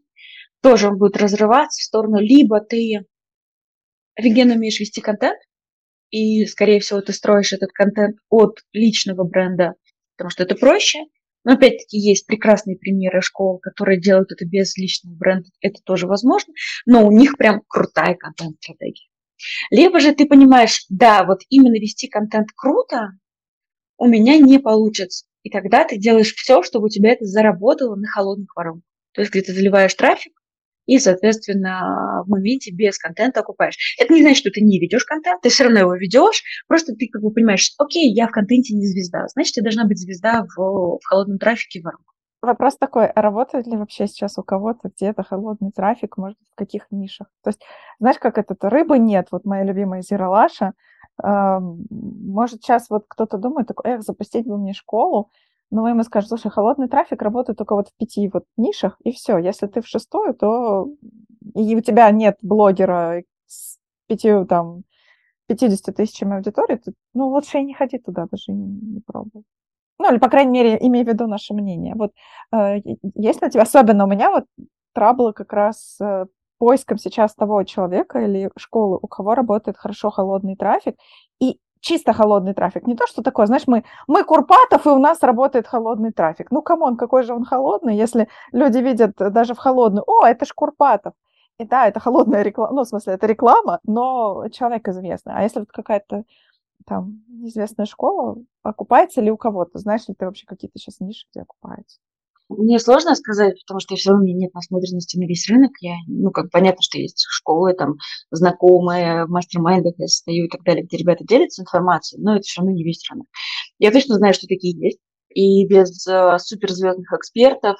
тоже 0.64 0.88
он 0.88 0.96
будет 0.96 1.18
разрываться 1.18 1.82
в 1.82 1.84
сторону, 1.84 2.18
либо 2.18 2.58
ты 2.58 3.04
офигенно 4.16 4.54
умеешь 4.54 4.80
вести 4.80 5.02
контент, 5.02 5.38
и, 6.10 6.46
скорее 6.46 6.80
всего, 6.80 7.02
ты 7.02 7.12
строишь 7.12 7.52
этот 7.52 7.70
контент 7.72 8.16
от 8.30 8.60
личного 8.72 9.24
бренда, 9.24 9.74
потому 10.16 10.30
что 10.30 10.42
это 10.42 10.54
проще. 10.54 11.00
Но, 11.44 11.52
опять-таки, 11.52 11.98
есть 11.98 12.26
прекрасные 12.26 12.78
примеры 12.78 13.20
школ, 13.20 13.58
которые 13.58 14.00
делают 14.00 14.32
это 14.32 14.46
без 14.46 14.74
личного 14.78 15.14
бренда. 15.14 15.50
Это 15.60 15.82
тоже 15.84 16.06
возможно. 16.06 16.54
Но 16.86 17.06
у 17.06 17.10
них 17.10 17.36
прям 17.36 17.60
крутая 17.68 18.14
контент-стратегия. 18.14 19.08
Либо 19.70 20.00
же 20.00 20.14
ты 20.14 20.24
понимаешь, 20.24 20.86
да, 20.88 21.24
вот 21.24 21.40
именно 21.50 21.74
вести 21.74 22.08
контент 22.08 22.48
круто 22.56 23.10
у 23.98 24.06
меня 24.06 24.38
не 24.38 24.58
получится. 24.58 25.26
И 25.42 25.50
тогда 25.50 25.84
ты 25.84 25.98
делаешь 25.98 26.32
все, 26.34 26.62
чтобы 26.62 26.86
у 26.86 26.88
тебя 26.88 27.12
это 27.12 27.26
заработало 27.26 27.96
на 27.96 28.08
холодных 28.08 28.56
воронках. 28.56 28.88
То 29.12 29.20
есть, 29.20 29.30
где 29.30 29.42
ты 29.42 29.52
заливаешь 29.52 29.94
трафик, 29.94 30.32
и, 30.86 30.98
соответственно, 30.98 32.22
в 32.26 32.28
моменте 32.28 32.72
без 32.72 32.98
контента 32.98 33.40
окупаешь. 33.40 33.76
Это 33.98 34.12
не 34.12 34.22
значит, 34.22 34.38
что 34.38 34.50
ты 34.50 34.60
не 34.60 34.78
ведешь 34.78 35.04
контент, 35.04 35.40
ты 35.42 35.48
все 35.48 35.64
равно 35.64 35.80
его 35.80 35.94
ведешь, 35.94 36.42
просто 36.68 36.94
ты 36.94 37.08
как 37.08 37.22
бы 37.22 37.30
понимаешь, 37.30 37.72
окей, 37.78 38.12
я 38.12 38.28
в 38.28 38.30
контенте 38.30 38.74
не 38.74 38.86
звезда, 38.86 39.26
значит, 39.28 39.54
ты 39.54 39.62
должна 39.62 39.84
быть 39.84 39.98
звезда 39.98 40.44
в, 40.44 40.98
в 40.98 41.06
холодном 41.06 41.38
трафике 41.38 41.80
в 41.80 41.84
воронках. 41.84 42.14
Вопрос 42.42 42.76
такой, 42.76 43.06
а 43.06 43.22
работает 43.22 43.66
ли 43.66 43.76
вообще 43.76 44.06
сейчас 44.06 44.36
у 44.36 44.42
кого-то 44.42 44.90
где-то 44.94 45.22
холодный 45.22 45.70
трафик, 45.70 46.18
может, 46.18 46.36
в 46.52 46.58
каких 46.58 46.86
нишах? 46.90 47.28
То 47.42 47.48
есть, 47.48 47.62
знаешь, 47.98 48.18
как 48.18 48.36
это, 48.36 48.54
то 48.54 48.68
рыбы 48.68 48.98
нет, 48.98 49.28
вот 49.30 49.46
моя 49.46 49.64
любимая 49.64 50.02
Зиралаша, 50.02 50.74
э, 51.22 51.58
может, 51.58 52.62
сейчас 52.62 52.90
вот 52.90 53.06
кто-то 53.08 53.38
думает, 53.38 53.68
такой, 53.68 53.92
эх, 53.92 54.02
запустить 54.02 54.46
бы 54.46 54.58
мне 54.58 54.74
школу, 54.74 55.30
но 55.74 55.88
ему 55.88 56.04
скажете, 56.04 56.36
слушай, 56.36 56.52
холодный 56.52 56.88
трафик 56.88 57.20
работает 57.20 57.58
только 57.58 57.74
вот 57.74 57.88
в 57.88 57.96
пяти 57.96 58.30
вот 58.32 58.44
нишах, 58.56 58.96
и 59.02 59.10
все. 59.10 59.38
Если 59.38 59.66
ты 59.66 59.82
в 59.82 59.88
шестую, 59.88 60.32
то 60.32 60.86
и 61.56 61.74
у 61.74 61.80
тебя 61.80 62.08
нет 62.12 62.36
блогера 62.42 63.24
с 63.46 63.78
пятью 64.06 64.46
там 64.46 64.84
50 65.48 65.96
тысячами 65.96 66.36
аудитории, 66.36 66.76
то, 66.76 66.92
ну, 67.12 67.28
лучше 67.28 67.58
и 67.58 67.64
не 67.64 67.74
ходи 67.74 67.98
туда, 67.98 68.26
даже 68.30 68.52
не, 68.52 68.66
не 68.66 69.00
пробуй. 69.00 69.42
Ну, 69.98 70.10
или, 70.12 70.18
по 70.18 70.28
крайней 70.28 70.52
мере, 70.52 70.78
имей 70.80 71.04
в 71.04 71.08
виду 71.08 71.26
наше 71.26 71.54
мнение. 71.54 71.94
Вот 71.96 72.12
э, 72.52 72.76
есть 73.16 73.42
у 73.42 73.50
тебя, 73.50 73.62
особенно 73.62 74.04
у 74.04 74.08
меня 74.08 74.30
вот 74.30 74.44
траблы 74.92 75.32
как 75.32 75.52
раз 75.52 75.96
э, 76.00 76.26
поиском 76.58 76.98
сейчас 76.98 77.34
того 77.34 77.64
человека 77.64 78.20
или 78.20 78.48
школы, 78.56 78.98
у 79.02 79.08
кого 79.08 79.34
работает 79.34 79.76
хорошо 79.76 80.10
холодный 80.10 80.54
трафик, 80.54 80.94
и 81.40 81.58
чисто 81.84 82.12
холодный 82.12 82.54
трафик. 82.54 82.86
Не 82.86 82.96
то, 82.96 83.06
что 83.06 83.22
такое, 83.22 83.46
знаешь, 83.46 83.66
мы, 83.66 83.84
мы 84.06 84.24
Курпатов, 84.24 84.86
и 84.86 84.88
у 84.88 84.98
нас 84.98 85.22
работает 85.22 85.66
холодный 85.66 86.12
трафик. 86.12 86.50
Ну, 86.50 86.62
come 86.62 86.82
on, 86.82 86.96
какой 86.96 87.22
же 87.22 87.34
он 87.34 87.44
холодный, 87.44 87.96
если 87.96 88.28
люди 88.52 88.78
видят 88.78 89.12
даже 89.16 89.54
в 89.54 89.58
холодную, 89.58 90.04
о, 90.06 90.26
это 90.26 90.46
ж 90.46 90.52
Курпатов. 90.54 91.12
И 91.58 91.64
да, 91.64 91.86
это 91.86 92.00
холодная 92.00 92.42
реклама, 92.42 92.72
ну, 92.74 92.84
в 92.84 92.88
смысле, 92.88 93.12
это 93.12 93.26
реклама, 93.26 93.80
но 93.84 94.48
человек 94.48 94.88
известный. 94.88 95.34
А 95.36 95.42
если 95.42 95.60
вот 95.60 95.70
какая-то 95.70 96.24
там 96.86 97.22
известная 97.42 97.86
школа, 97.86 98.36
окупается 98.62 99.20
ли 99.20 99.30
у 99.30 99.36
кого-то? 99.36 99.78
Знаешь 99.78 100.08
ли 100.08 100.14
ты 100.14 100.24
вообще 100.24 100.46
какие-то 100.46 100.78
сейчас 100.78 101.00
ниши, 101.00 101.26
где 101.30 101.42
окупается? 101.42 102.00
Мне 102.50 102.78
сложно 102.78 103.14
сказать, 103.14 103.58
потому 103.64 103.80
что 103.80 103.96
все 103.96 104.10
равно 104.10 104.22
у 104.22 104.26
меня 104.26 104.36
нет 104.36 104.54
насмотренности 104.54 105.18
на 105.18 105.24
весь 105.26 105.48
рынок. 105.48 105.72
Я, 105.80 105.94
ну, 106.06 106.30
как 106.30 106.50
понятно, 106.50 106.82
что 106.82 106.98
есть 106.98 107.24
школы, 107.28 107.72
там, 107.72 107.94
знакомые, 108.30 109.24
в 109.24 109.30
мастер-майндах 109.30 109.94
я 109.96 110.06
состою 110.06 110.46
и 110.46 110.48
так 110.48 110.62
далее, 110.62 110.84
где 110.84 110.98
ребята 110.98 111.24
делятся 111.24 111.62
информацией, 111.62 112.20
но 112.22 112.36
это 112.36 112.42
все 112.42 112.60
равно 112.60 112.74
не 112.74 112.84
весь 112.84 113.02
рынок. 113.10 113.26
Я 113.78 113.90
точно 113.92 114.16
знаю, 114.16 114.34
что 114.34 114.46
такие 114.46 114.78
есть. 114.78 114.98
И 115.30 115.66
без 115.66 116.06
э, 116.06 116.38
суперзвездных 116.38 117.12
экспертов, 117.12 117.76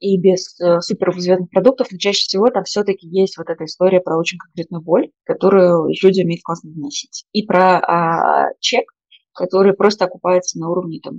и 0.00 0.18
без 0.18 0.58
э, 0.60 0.80
суперзвездных 0.80 1.50
продуктов, 1.50 1.88
но 1.90 1.98
чаще 1.98 2.20
всего 2.20 2.48
там 2.48 2.64
все-таки 2.64 3.06
есть 3.06 3.36
вот 3.36 3.50
эта 3.50 3.64
история 3.64 4.00
про 4.00 4.16
очень 4.16 4.38
конкретную 4.38 4.82
боль, 4.82 5.10
которую 5.24 5.88
люди 6.02 6.22
умеют 6.22 6.42
классно 6.42 6.70
доносить. 6.72 7.26
И 7.32 7.42
про 7.42 7.80
а, 7.80 8.48
чек, 8.60 8.86
который 9.34 9.74
просто 9.74 10.06
окупается 10.06 10.58
на 10.58 10.70
уровне 10.70 11.00
там 11.02 11.16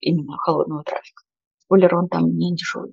именно 0.00 0.36
холодного 0.36 0.84
трафика 0.84 1.24
спойлер, 1.66 1.94
он 1.94 2.08
там 2.08 2.36
не 2.36 2.54
дешевый. 2.54 2.92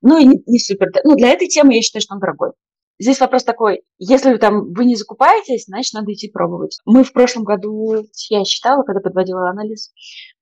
Ну 0.00 0.18
и 0.18 0.24
не, 0.24 0.42
не 0.46 0.58
супер. 0.58 0.88
Ну, 1.04 1.16
для 1.16 1.30
этой 1.30 1.48
темы 1.48 1.74
я 1.74 1.82
считаю, 1.82 2.02
что 2.02 2.14
он 2.14 2.20
дорогой. 2.20 2.52
Здесь 2.98 3.20
вопрос 3.20 3.42
такой, 3.42 3.82
если 3.98 4.36
там 4.36 4.72
вы 4.72 4.84
не 4.84 4.94
закупаетесь, 4.94 5.64
значит, 5.64 5.92
надо 5.94 6.12
идти 6.12 6.30
пробовать. 6.30 6.78
Мы 6.84 7.02
в 7.02 7.12
прошлом 7.12 7.44
году, 7.44 8.04
я 8.30 8.44
считала, 8.44 8.82
когда 8.84 9.00
подводила 9.00 9.50
анализ, 9.50 9.92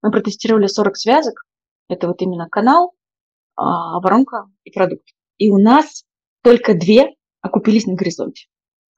мы 0.02 0.10
протестировали 0.10 0.66
40 0.66 0.96
связок. 0.96 1.34
Это 1.88 2.06
вот 2.06 2.20
именно 2.20 2.48
канал, 2.48 2.92
а, 3.56 4.00
воронка 4.00 4.44
и 4.64 4.70
продукт. 4.70 5.04
И 5.38 5.50
у 5.50 5.58
нас 5.58 6.04
только 6.42 6.74
две 6.74 7.14
окупились 7.40 7.86
на 7.86 7.94
горизонте 7.94 8.46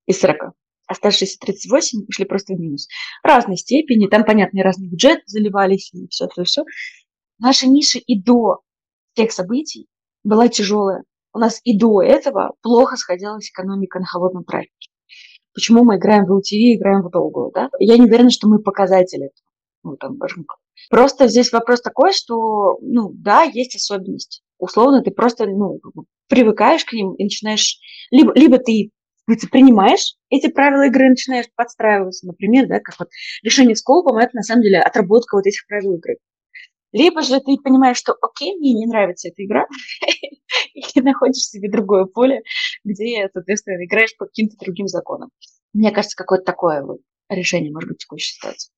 из 0.06 0.18
40. 0.20 0.54
Оставшиеся 0.88 1.38
38 1.38 2.06
ушли 2.08 2.24
просто 2.24 2.54
в 2.54 2.58
минус. 2.58 2.88
Разной 3.22 3.56
степени, 3.56 4.08
там, 4.08 4.24
понятно, 4.24 4.62
разный 4.62 4.88
бюджет 4.88 5.20
заливались 5.26 5.92
и 5.94 6.06
все-все-все. 6.08 6.64
Наша 7.42 7.66
ниша 7.66 7.98
и 7.98 8.22
до 8.22 8.60
тех 9.14 9.32
событий 9.32 9.88
была 10.22 10.46
тяжелая. 10.46 11.02
У 11.34 11.38
нас 11.38 11.60
и 11.64 11.76
до 11.76 12.00
этого 12.00 12.54
плохо 12.62 12.96
сходилась 12.96 13.50
экономика 13.50 13.98
на 13.98 14.06
холодном 14.06 14.44
трафике. 14.44 14.90
Почему 15.52 15.82
мы 15.82 15.96
играем 15.96 16.24
в 16.24 16.30
LTV, 16.30 16.76
играем 16.76 17.02
в 17.02 17.10
долгую, 17.10 17.50
да? 17.52 17.68
Я 17.80 17.98
не 17.98 18.04
уверена, 18.06 18.30
что 18.30 18.48
мы 18.48 18.60
показатели. 18.60 19.30
Ну, 19.82 19.96
там, 19.96 20.18
Просто 20.88 21.26
здесь 21.26 21.50
вопрос 21.52 21.82
такой, 21.82 22.12
что, 22.12 22.78
ну, 22.80 23.10
да, 23.12 23.42
есть 23.42 23.74
особенности. 23.74 24.42
Условно, 24.58 25.02
ты 25.02 25.10
просто, 25.10 25.46
ну, 25.46 25.80
привыкаешь 26.28 26.84
к 26.84 26.92
ним 26.92 27.14
и 27.14 27.24
начинаешь... 27.24 27.80
Либо, 28.12 28.32
либо 28.34 28.58
ты 28.58 28.92
принимаешь 29.50 30.14
эти 30.30 30.46
правила 30.46 30.86
игры, 30.86 31.08
начинаешь 31.08 31.46
подстраиваться, 31.56 32.24
например, 32.24 32.68
да, 32.68 32.78
как 32.78 33.00
вот 33.00 33.08
решение 33.42 33.74
с 33.74 33.82
колпом, 33.82 34.18
это 34.18 34.36
на 34.36 34.42
самом 34.42 34.62
деле 34.62 34.80
отработка 34.80 35.34
вот 35.34 35.46
этих 35.46 35.66
правил 35.66 35.96
игры. 35.96 36.18
Либо 36.92 37.22
же 37.22 37.40
ты 37.40 37.56
понимаешь, 37.62 37.96
что 37.96 38.14
окей, 38.20 38.56
мне 38.56 38.74
не 38.74 38.86
нравится 38.86 39.28
эта 39.28 39.44
игра, 39.44 39.66
и 40.74 41.00
находишь 41.00 41.44
себе 41.44 41.70
другое 41.70 42.04
поле, 42.04 42.42
где, 42.84 43.28
соответственно, 43.32 43.84
играешь 43.84 44.16
по 44.16 44.26
каким-то 44.26 44.56
другим 44.62 44.88
законам. 44.88 45.30
Мне 45.72 45.90
кажется, 45.90 46.16
какое-то 46.16 46.44
такое 46.44 46.84
вот 46.84 47.00
решение 47.28 47.72
может 47.72 47.88
быть 47.88 47.98
в 47.98 48.02
текущей 48.02 48.34
ситуации. 48.34 48.70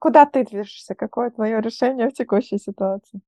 Куда 0.00 0.26
ты 0.26 0.44
движешься? 0.44 0.94
Какое 0.94 1.30
твое 1.30 1.60
решение 1.60 2.08
в 2.08 2.14
текущей 2.14 2.58
ситуации? 2.58 3.20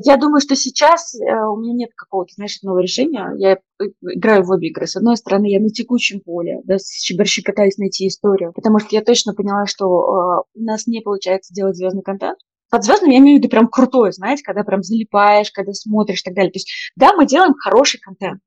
Я 0.00 0.16
думаю, 0.16 0.40
что 0.40 0.54
сейчас 0.54 1.14
э, 1.14 1.24
у 1.24 1.56
меня 1.56 1.72
нет 1.72 1.90
какого-то, 1.96 2.32
знаешь, 2.34 2.62
нового 2.62 2.80
решения. 2.80 3.32
Я 3.36 3.54
э, 3.54 3.84
играю 4.02 4.44
в 4.44 4.50
обе 4.50 4.68
игры. 4.68 4.86
С 4.86 4.94
одной 4.94 5.16
стороны, 5.16 5.46
я 5.46 5.58
на 5.58 5.70
текущем 5.70 6.20
поле, 6.20 6.60
да, 6.64 6.78
с 6.78 7.00
Чебарщи 7.00 7.42
пытаюсь 7.42 7.78
найти 7.78 8.06
историю, 8.06 8.52
потому 8.52 8.78
что 8.78 8.88
я 8.92 9.02
точно 9.02 9.34
поняла, 9.34 9.66
что 9.66 9.86
э, 9.86 10.58
у 10.58 10.62
нас 10.62 10.86
не 10.86 11.00
получается 11.00 11.52
делать 11.52 11.76
звездный 11.76 12.02
контент, 12.02 12.38
Под 12.70 12.84
звездным 12.84 13.10
я 13.10 13.18
имею 13.18 13.38
в 13.38 13.40
виду 13.40 13.50
прям 13.50 13.68
крутое, 13.68 14.12
знаете, 14.12 14.42
когда 14.42 14.62
прям 14.62 14.82
залипаешь, 14.82 15.50
когда 15.50 15.72
смотришь 15.72 16.20
и 16.20 16.24
так 16.24 16.34
далее. 16.34 16.52
То 16.52 16.58
есть, 16.58 16.70
да, 16.96 17.14
мы 17.14 17.26
делаем 17.26 17.54
хороший 17.54 17.98
контент, 17.98 18.40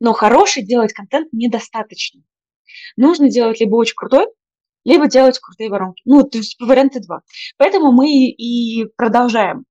но 0.00 0.12
хороший 0.12 0.62
делать 0.62 0.92
контент 0.92 1.28
недостаточно. 1.32 2.22
Нужно 2.96 3.28
делать 3.28 3.60
либо 3.60 3.76
очень 3.76 3.94
крутой, 3.94 4.26
либо 4.84 5.06
делать 5.08 5.38
крутые 5.38 5.70
воронки. 5.70 6.02
Ну, 6.04 6.24
то 6.24 6.38
есть 6.38 6.58
варианты 6.60 7.00
два. 7.00 7.22
Поэтому 7.56 7.92
мы 7.92 8.10
и 8.10 8.86
продолжаем 8.96 9.64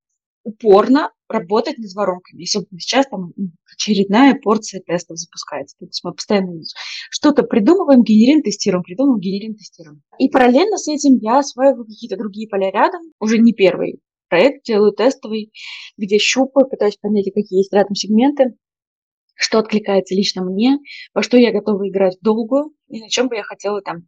упорно 0.44 1.12
работать 1.28 1.78
над 1.78 1.94
воронками. 1.94 2.42
Если 2.42 2.66
сейчас 2.78 3.08
там 3.08 3.34
очередная 3.82 4.36
порция 4.36 4.82
тестов 4.82 5.18
запускается. 5.18 5.76
То 5.80 5.86
есть 5.86 6.04
мы 6.04 6.14
постоянно 6.14 6.62
что-то 7.10 7.44
придумываем, 7.44 8.04
генерируем, 8.04 8.44
тестируем, 8.44 8.84
придумываем, 8.84 9.20
генерируем, 9.20 9.56
тестируем. 9.56 10.02
И 10.20 10.30
параллельно 10.30 10.78
с 10.78 10.88
этим 10.88 11.18
я 11.18 11.40
осваиваю 11.40 11.86
какие-то 11.86 12.18
другие 12.18 12.48
поля 12.48 12.72
рядом, 12.72 13.02
уже 13.20 13.38
не 13.38 13.54
первый 13.54 14.00
проект 14.30 14.64
делаю 14.64 14.94
тестовый, 14.94 15.52
где 15.98 16.18
щупаю, 16.18 16.70
пытаюсь 16.70 16.96
понять, 16.96 17.26
какие 17.34 17.60
есть 17.60 17.74
рядом 17.74 17.96
сегменты, 17.96 18.56
что 19.36 19.60
откликается 19.60 20.16
лично 20.16 20.42
мне, 20.44 20.78
во 21.14 21.22
что 21.22 21.36
я 21.36 21.52
готова 21.52 21.90
играть 21.90 22.18
в 22.18 22.24
долгую, 22.24 22.74
и 22.88 23.02
на 23.02 23.10
чем 23.10 23.28
бы 23.28 23.36
я 23.36 23.44
хотела 23.44 23.82
там 23.82 24.08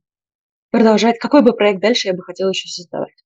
продолжать, 0.71 1.19
какой 1.19 1.41
бы 1.41 1.53
проект 1.53 1.81
дальше 1.81 2.07
я 2.07 2.13
бы 2.13 2.23
хотела 2.23 2.49
еще 2.49 2.69
создавать. 2.69 3.22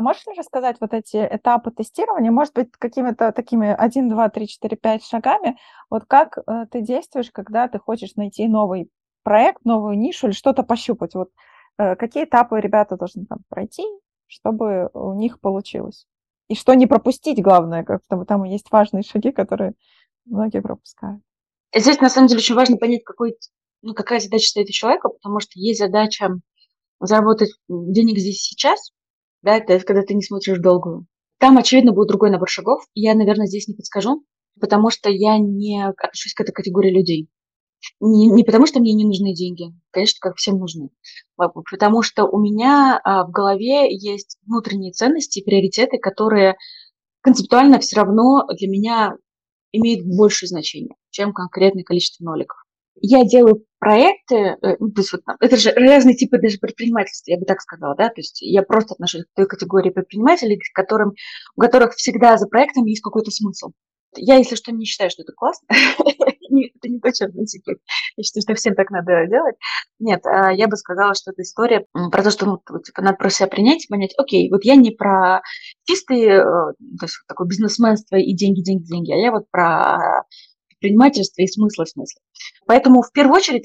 А 0.00 0.02
можешь 0.02 0.24
рассказать 0.34 0.78
вот 0.80 0.94
эти 0.94 1.18
этапы 1.18 1.70
тестирования, 1.72 2.30
может 2.30 2.54
быть, 2.54 2.70
какими-то 2.72 3.32
такими 3.32 3.68
1, 3.68 4.08
2, 4.08 4.28
3, 4.30 4.48
4, 4.48 4.76
5 4.78 5.04
шагами, 5.04 5.58
вот 5.90 6.06
как 6.06 6.38
э, 6.38 6.64
ты 6.70 6.80
действуешь, 6.80 7.30
когда 7.30 7.68
ты 7.68 7.78
хочешь 7.78 8.14
найти 8.16 8.48
новый 8.48 8.88
проект, 9.24 9.62
новую 9.66 9.98
нишу 9.98 10.28
или 10.28 10.32
что-то 10.32 10.62
пощупать? 10.62 11.14
Вот 11.14 11.28
э, 11.76 11.96
какие 11.96 12.24
этапы 12.24 12.58
ребята 12.60 12.96
должны 12.96 13.26
там 13.26 13.40
пройти, 13.50 13.84
чтобы 14.26 14.88
у 14.94 15.12
них 15.12 15.38
получилось? 15.38 16.06
И 16.48 16.54
что 16.54 16.72
не 16.72 16.86
пропустить, 16.86 17.42
главное, 17.42 17.84
как 17.84 18.00
там, 18.08 18.24
там 18.24 18.44
есть 18.44 18.72
важные 18.72 19.02
шаги, 19.02 19.32
которые 19.32 19.74
многие 20.24 20.62
пропускают. 20.62 21.20
Здесь, 21.76 22.00
на 22.00 22.08
самом 22.08 22.28
деле, 22.28 22.38
очень 22.38 22.54
важно 22.54 22.78
понять, 22.78 23.04
какой, 23.04 23.36
ну, 23.82 23.92
какая 23.92 24.20
задача 24.20 24.48
стоит 24.48 24.70
у 24.70 24.72
человека, 24.72 25.10
потому 25.10 25.40
что 25.40 25.60
есть 25.60 25.78
задача 25.78 26.30
заработать 27.00 27.50
денег 27.68 28.18
здесь 28.18 28.40
сейчас, 28.40 28.92
да, 29.42 29.56
это 29.56 29.78
когда 29.80 30.02
ты 30.02 30.14
не 30.14 30.22
смотришь 30.22 30.58
долгую. 30.58 31.06
Там, 31.38 31.56
очевидно, 31.58 31.92
будет 31.92 32.08
другой 32.08 32.30
набор 32.30 32.48
шагов. 32.48 32.84
Я, 32.94 33.14
наверное, 33.14 33.46
здесь 33.46 33.68
не 33.68 33.74
подскажу, 33.74 34.24
потому 34.60 34.90
что 34.90 35.08
я 35.10 35.38
не 35.38 35.82
отношусь 35.82 36.34
к 36.34 36.40
этой 36.40 36.52
категории 36.52 36.90
людей. 36.90 37.28
Не, 37.98 38.28
не 38.28 38.44
потому, 38.44 38.66
что 38.66 38.78
мне 38.78 38.92
не 38.92 39.06
нужны 39.06 39.32
деньги, 39.32 39.72
конечно, 39.90 40.18
как 40.20 40.36
всем 40.36 40.58
нужны, 40.58 40.90
а 41.38 41.48
потому 41.48 42.02
что 42.02 42.26
у 42.26 42.38
меня 42.38 43.00
а, 43.02 43.24
в 43.24 43.30
голове 43.30 43.88
есть 43.90 44.36
внутренние 44.46 44.92
ценности 44.92 45.38
и 45.38 45.44
приоритеты, 45.44 45.96
которые 45.96 46.56
концептуально 47.22 47.78
все 47.78 47.96
равно 47.96 48.46
для 48.54 48.68
меня 48.68 49.14
имеют 49.72 50.04
большее 50.04 50.48
значение, 50.48 50.94
чем 51.08 51.32
конкретное 51.32 51.82
количество 51.82 52.22
ноликов 52.22 52.58
я 53.00 53.24
делаю 53.24 53.64
проекты, 53.80 54.34
э, 54.36 54.76
ну, 54.78 54.90
то 54.92 55.00
есть 55.00 55.12
вот, 55.12 55.22
это 55.40 55.56
же 55.56 55.72
разные 55.72 56.14
типы 56.14 56.38
даже 56.38 56.58
предпринимательства, 56.58 57.32
я 57.32 57.38
бы 57.38 57.46
так 57.46 57.60
сказала, 57.60 57.96
да, 57.96 58.08
то 58.08 58.18
есть 58.18 58.40
я 58.42 58.62
просто 58.62 58.94
отношусь 58.94 59.24
к 59.24 59.34
той 59.34 59.46
категории 59.46 59.90
предпринимателей, 59.90 60.60
которым, 60.74 61.14
у 61.56 61.60
которых 61.60 61.94
всегда 61.94 62.36
за 62.36 62.46
проектом 62.46 62.84
есть 62.84 63.02
какой-то 63.02 63.30
смысл. 63.30 63.70
Я, 64.16 64.36
если 64.36 64.56
что, 64.56 64.72
не 64.72 64.84
считаю, 64.84 65.10
что 65.10 65.22
это 65.22 65.32
классно. 65.32 65.66
это 66.80 66.88
не 66.88 67.00
то 67.00 67.12
черный 67.12 67.46
секрет. 67.46 67.78
Я 68.16 68.24
считаю, 68.24 68.42
что 68.42 68.54
всем 68.54 68.74
так 68.74 68.90
надо 68.90 69.26
делать. 69.28 69.56
Нет, 69.98 70.26
а 70.26 70.52
я 70.52 70.66
бы 70.66 70.76
сказала, 70.76 71.14
что 71.14 71.30
это 71.30 71.42
история 71.42 71.86
про 71.92 72.22
то, 72.22 72.30
что 72.30 72.46
ну, 72.46 72.60
типа, 72.80 73.02
надо 73.02 73.16
про 73.16 73.30
себя 73.30 73.46
принять, 73.48 73.86
понять, 73.88 74.14
окей, 74.18 74.50
вот 74.50 74.64
я 74.64 74.74
не 74.74 74.90
про 74.90 75.42
чистые, 75.84 76.40
э, 76.40 76.42
то 76.42 77.04
есть 77.04 77.20
такое 77.28 77.46
бизнесменство 77.46 78.16
и 78.16 78.34
деньги, 78.34 78.62
деньги, 78.62 78.84
деньги, 78.84 79.12
а 79.12 79.16
я 79.16 79.30
вот 79.30 79.44
про 79.50 80.24
предпринимательства 80.80 81.42
и 81.42 81.46
смысла 81.46 81.84
смысла. 81.84 82.20
Поэтому 82.66 83.02
в 83.02 83.12
первую 83.12 83.36
очередь, 83.36 83.64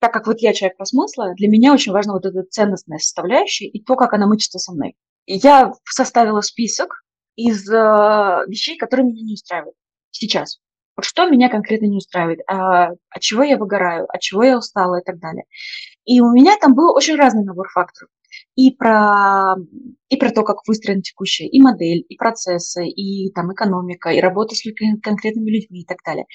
так 0.00 0.12
как 0.12 0.26
вот 0.26 0.40
я 0.40 0.52
человек 0.52 0.76
по 0.76 0.84
смыслу, 0.84 1.34
для 1.36 1.48
меня 1.48 1.72
очень 1.72 1.92
важна 1.92 2.14
вот 2.14 2.26
эта 2.26 2.42
ценностная 2.42 2.98
составляющая 2.98 3.66
и 3.66 3.82
то, 3.82 3.96
как 3.96 4.12
она 4.12 4.26
мычится 4.26 4.58
со 4.58 4.72
мной. 4.72 4.96
Я 5.26 5.72
составила 5.84 6.40
список 6.40 7.02
из 7.36 7.68
э, 7.68 7.74
вещей, 8.46 8.76
которые 8.76 9.06
меня 9.06 9.22
не 9.22 9.34
устраивают 9.34 9.76
сейчас. 10.10 10.58
Вот 10.96 11.04
что 11.04 11.28
меня 11.28 11.48
конкретно 11.48 11.86
не 11.86 11.96
устраивает, 11.96 12.40
а, 12.46 12.90
от 13.10 13.20
чего 13.20 13.42
я 13.42 13.56
выгораю, 13.56 14.06
от 14.08 14.20
чего 14.20 14.44
я 14.44 14.56
устала 14.56 15.00
и 15.00 15.04
так 15.04 15.18
далее. 15.18 15.44
И 16.04 16.20
у 16.20 16.30
меня 16.30 16.56
там 16.60 16.74
был 16.74 16.94
очень 16.94 17.16
разный 17.16 17.44
набор 17.44 17.68
факторов. 17.70 18.10
И 18.56 18.70
про, 18.70 19.56
и 20.08 20.16
про 20.16 20.30
то, 20.30 20.42
как 20.42 20.58
выстроена 20.66 21.02
текущая 21.02 21.46
и 21.46 21.60
модель, 21.60 22.04
и 22.08 22.16
процессы, 22.16 22.86
и 22.86 23.30
там 23.32 23.52
экономика, 23.52 24.10
и 24.10 24.20
работа 24.20 24.54
с 24.54 24.62
конкретными 25.02 25.50
людьми 25.50 25.80
и 25.82 25.84
так 25.84 25.98
далее. 26.04 26.26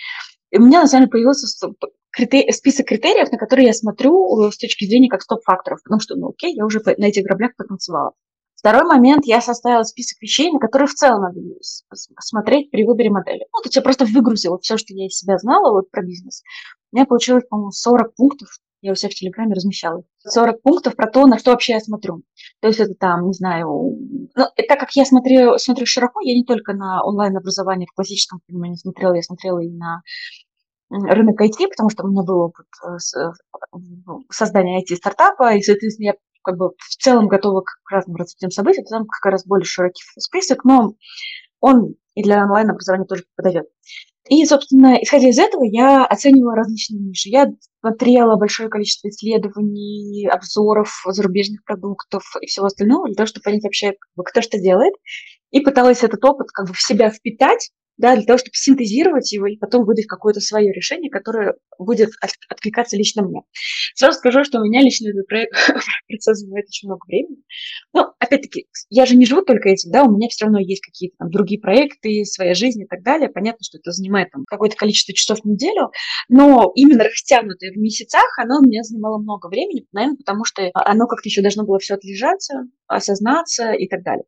И 0.52 0.58
у 0.58 0.66
меня 0.66 0.82
на 0.82 0.88
самом 0.88 1.04
деле 1.04 1.12
появился 1.12 1.48
список 1.48 2.88
критериев, 2.88 3.32
на 3.32 3.38
которые 3.38 3.68
я 3.68 3.74
смотрю 3.74 4.48
э, 4.48 4.52
с 4.52 4.58
точки 4.58 4.86
зрения 4.86 5.10
как 5.10 5.22
стоп-факторов, 5.22 5.80
потому 5.84 6.02
что, 6.02 6.16
ну 6.16 6.30
окей, 6.30 6.56
я 6.56 6.66
уже 6.66 6.82
на 6.98 7.06
этих 7.06 7.24
граблях 7.24 7.56
потанцевала. 7.56 8.14
Второй 8.60 8.84
момент, 8.84 9.26
я 9.26 9.40
составила 9.40 9.84
список 9.84 10.22
вещей, 10.22 10.52
на 10.52 10.60
которые 10.60 10.88
в 10.88 10.94
целом 10.94 11.22
надо 11.22 11.40
смотреть 12.20 12.72
при 12.72 12.84
выборе 12.84 13.10
модели. 13.10 13.46
Ну, 13.54 13.62
то 13.62 13.68
есть 13.68 13.76
я 13.78 13.82
просто 13.82 14.04
выгрузила 14.04 14.60
все, 14.60 14.76
что 14.76 14.94
я 14.94 15.06
из 15.06 15.18
себя 15.18 15.38
знала 15.38 15.72
вот 15.72 15.90
про 15.92 16.02
бизнес. 16.02 16.44
У 16.92 16.98
меня 16.98 17.06
получилось, 17.06 17.46
по-моему, 17.50 17.72
40 17.72 18.16
пунктов, 18.16 18.50
я 18.82 18.92
у 18.92 18.96
себя 18.96 19.10
в 19.10 19.16
Телеграме 19.16 19.54
размещала. 19.54 20.04
40 20.20 20.62
пунктов 20.62 20.96
про 20.96 21.10
то, 21.10 21.26
на 21.28 21.38
что 21.38 21.52
вообще 21.52 21.74
я 21.74 21.80
смотрю. 21.80 22.24
То 22.62 22.68
есть 22.68 22.80
это 22.80 22.94
там, 22.94 23.28
не 23.28 23.34
знаю, 23.34 23.68
ну, 24.36 24.46
так 24.68 24.80
как 24.80 24.92
я 24.94 25.06
смотрю, 25.06 25.58
смотрю 25.58 25.86
широко, 25.86 26.22
я 26.22 26.34
не 26.34 26.46
только 26.46 26.74
на 26.74 27.04
онлайн-образование 27.04 27.88
в 27.88 27.96
классическом 27.96 28.40
понимании 28.48 28.76
смотрела, 28.76 29.14
я 29.14 29.22
смотрела 29.22 29.60
и 29.60 29.70
на 29.70 30.02
рынок 30.90 31.42
IT, 31.42 31.68
потому 31.70 31.90
что 31.90 32.04
у 32.04 32.10
меня 32.10 32.24
был 32.24 32.40
опыт 32.40 32.66
э, 32.84 33.20
э, 33.20 33.32
создания 34.32 34.82
IT-стартапа, 34.82 35.54
и, 35.56 35.62
соответственно, 35.62 36.08
я 36.08 36.14
как 36.44 36.58
бы 36.58 36.70
в 36.78 36.96
целом 36.98 37.28
готова 37.28 37.62
к 37.62 37.92
разным 37.92 38.16
развитиям 38.16 38.52
событий, 38.52 38.84
там 38.90 39.06
как 39.06 39.32
раз 39.32 39.46
более 39.46 39.66
широкий 39.66 40.04
список, 40.18 40.64
но 40.64 40.94
он 41.60 41.96
и 42.16 42.24
для 42.24 42.44
онлайн-образования 42.44 43.06
тоже 43.06 43.26
подойдет. 43.36 43.68
И, 44.30 44.46
собственно, 44.46 44.96
исходя 45.02 45.30
из 45.30 45.40
этого, 45.40 45.64
я 45.64 46.06
оценивала 46.06 46.56
различные 46.56 47.00
ниши. 47.00 47.30
Я 47.30 47.48
смотрела 47.82 48.36
большое 48.36 48.70
количество 48.70 49.10
исследований, 49.10 50.28
обзоров 50.28 51.02
зарубежных 51.08 51.64
продуктов 51.64 52.24
и 52.40 52.46
всего 52.46 52.68
остального 52.68 53.08
для 53.08 53.16
того, 53.16 53.26
чтобы 53.26 53.44
понять 53.44 53.64
вообще, 53.64 53.94
кто 54.16 54.42
что 54.42 54.60
делает. 54.60 54.94
И 55.50 55.62
пыталась 55.62 56.04
этот 56.04 56.24
опыт 56.24 56.52
как 56.52 56.68
бы 56.68 56.74
в 56.74 56.82
себя 56.82 57.10
впитать 57.10 57.72
да, 58.00 58.16
для 58.16 58.26
того, 58.26 58.38
чтобы 58.40 58.54
синтезировать 58.54 59.32
его 59.34 59.46
и 59.46 59.58
потом 59.58 59.86
выдать 59.86 60.08
какое-то 60.08 60.40
свое 60.40 60.72
решение, 60.72 61.12
которое 61.12 61.56
будет 61.78 62.10
откликаться 62.50 62.96
лично 62.96 63.24
мне. 63.24 63.42
Сразу 63.94 64.18
скажу, 64.18 64.46
что 64.46 64.60
у 64.60 64.64
меня 64.64 64.82
лично 64.82 65.10
этот 65.10 65.28
проект, 65.28 65.54
процесс 66.08 66.40
занимает 66.40 66.68
очень 66.68 66.88
много 66.88 67.06
времени. 67.06 67.44
Но, 67.94 68.14
опять-таки, 68.20 68.68
я 68.90 69.06
же 69.06 69.16
не 69.18 69.26
живу 69.26 69.42
только 69.42 69.70
этим, 69.70 69.92
да, 69.92 70.04
у 70.04 70.16
меня 70.16 70.30
все 70.30 70.46
равно 70.46 70.60
есть 70.60 70.82
какие-то 70.82 71.18
там 71.20 71.30
другие 71.30 71.60
проекты, 71.60 72.24
своя 72.24 72.54
жизнь 72.54 72.82
и 72.82 72.88
так 72.88 73.04
далее. 73.04 73.28
Понятно, 73.28 73.60
что 73.64 73.78
это 73.78 73.92
занимает 73.92 74.32
там 74.32 74.46
какое-то 74.48 74.78
количество 74.78 75.14
часов 75.14 75.42
в 75.42 75.46
неделю, 75.46 75.92
но 76.30 76.72
именно 76.76 77.04
растянутое 77.04 77.74
в 77.74 77.78
месяцах 77.78 78.24
оно 78.38 78.60
у 78.60 78.64
меня 78.64 78.84
занимало 78.84 79.18
много 79.18 79.48
времени, 79.48 79.86
наверное, 79.92 80.18
потому 80.18 80.46
что 80.46 80.70
оно 80.74 81.06
как-то 81.06 81.28
еще 81.28 81.42
должно 81.42 81.66
было 81.66 81.80
все 81.80 81.96
отлежаться, 81.96 82.64
осознаться 82.88 83.74
и 83.74 83.90
так 83.90 84.04
далее. 84.04 84.24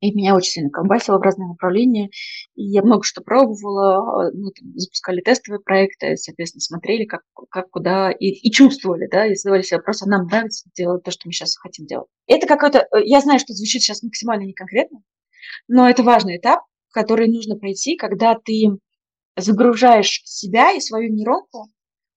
И 0.00 0.14
меня 0.14 0.36
очень 0.36 0.50
сильно 0.50 0.70
колбасило 0.70 1.18
в 1.18 1.22
разные 1.22 1.48
направления. 1.48 2.10
И 2.54 2.64
я 2.64 2.82
много 2.82 3.02
что 3.02 3.22
пробовала. 3.22 4.30
Мы 4.34 4.50
там, 4.52 4.72
запускали 4.76 5.22
тестовые 5.22 5.60
проекты, 5.60 6.16
соответственно, 6.16 6.60
смотрели, 6.60 7.04
как, 7.04 7.22
как 7.50 7.70
куда, 7.70 8.10
и, 8.10 8.26
и 8.26 8.50
чувствовали, 8.50 9.08
да, 9.10 9.26
и 9.26 9.34
задавали 9.34 9.62
себе 9.62 9.78
вопрос, 9.78 10.02
а 10.02 10.08
нам 10.08 10.26
нравится 10.26 10.68
делать 10.76 11.02
то, 11.02 11.10
что 11.10 11.22
мы 11.26 11.32
сейчас 11.32 11.56
хотим 11.56 11.86
делать. 11.86 12.08
Это 12.26 12.46
какой-то... 12.46 12.80
Э, 12.80 13.02
я 13.04 13.20
знаю, 13.20 13.38
что 13.38 13.54
звучит 13.54 13.82
сейчас 13.82 14.02
максимально 14.02 14.44
неконкретно, 14.44 15.00
но 15.68 15.88
это 15.88 16.02
важный 16.02 16.36
этап, 16.36 16.60
который 16.92 17.28
нужно 17.28 17.56
пройти, 17.56 17.96
когда 17.96 18.34
ты 18.34 18.68
загружаешь 19.36 20.22
себя 20.24 20.72
и 20.72 20.80
свою 20.80 21.12
нейронку 21.12 21.70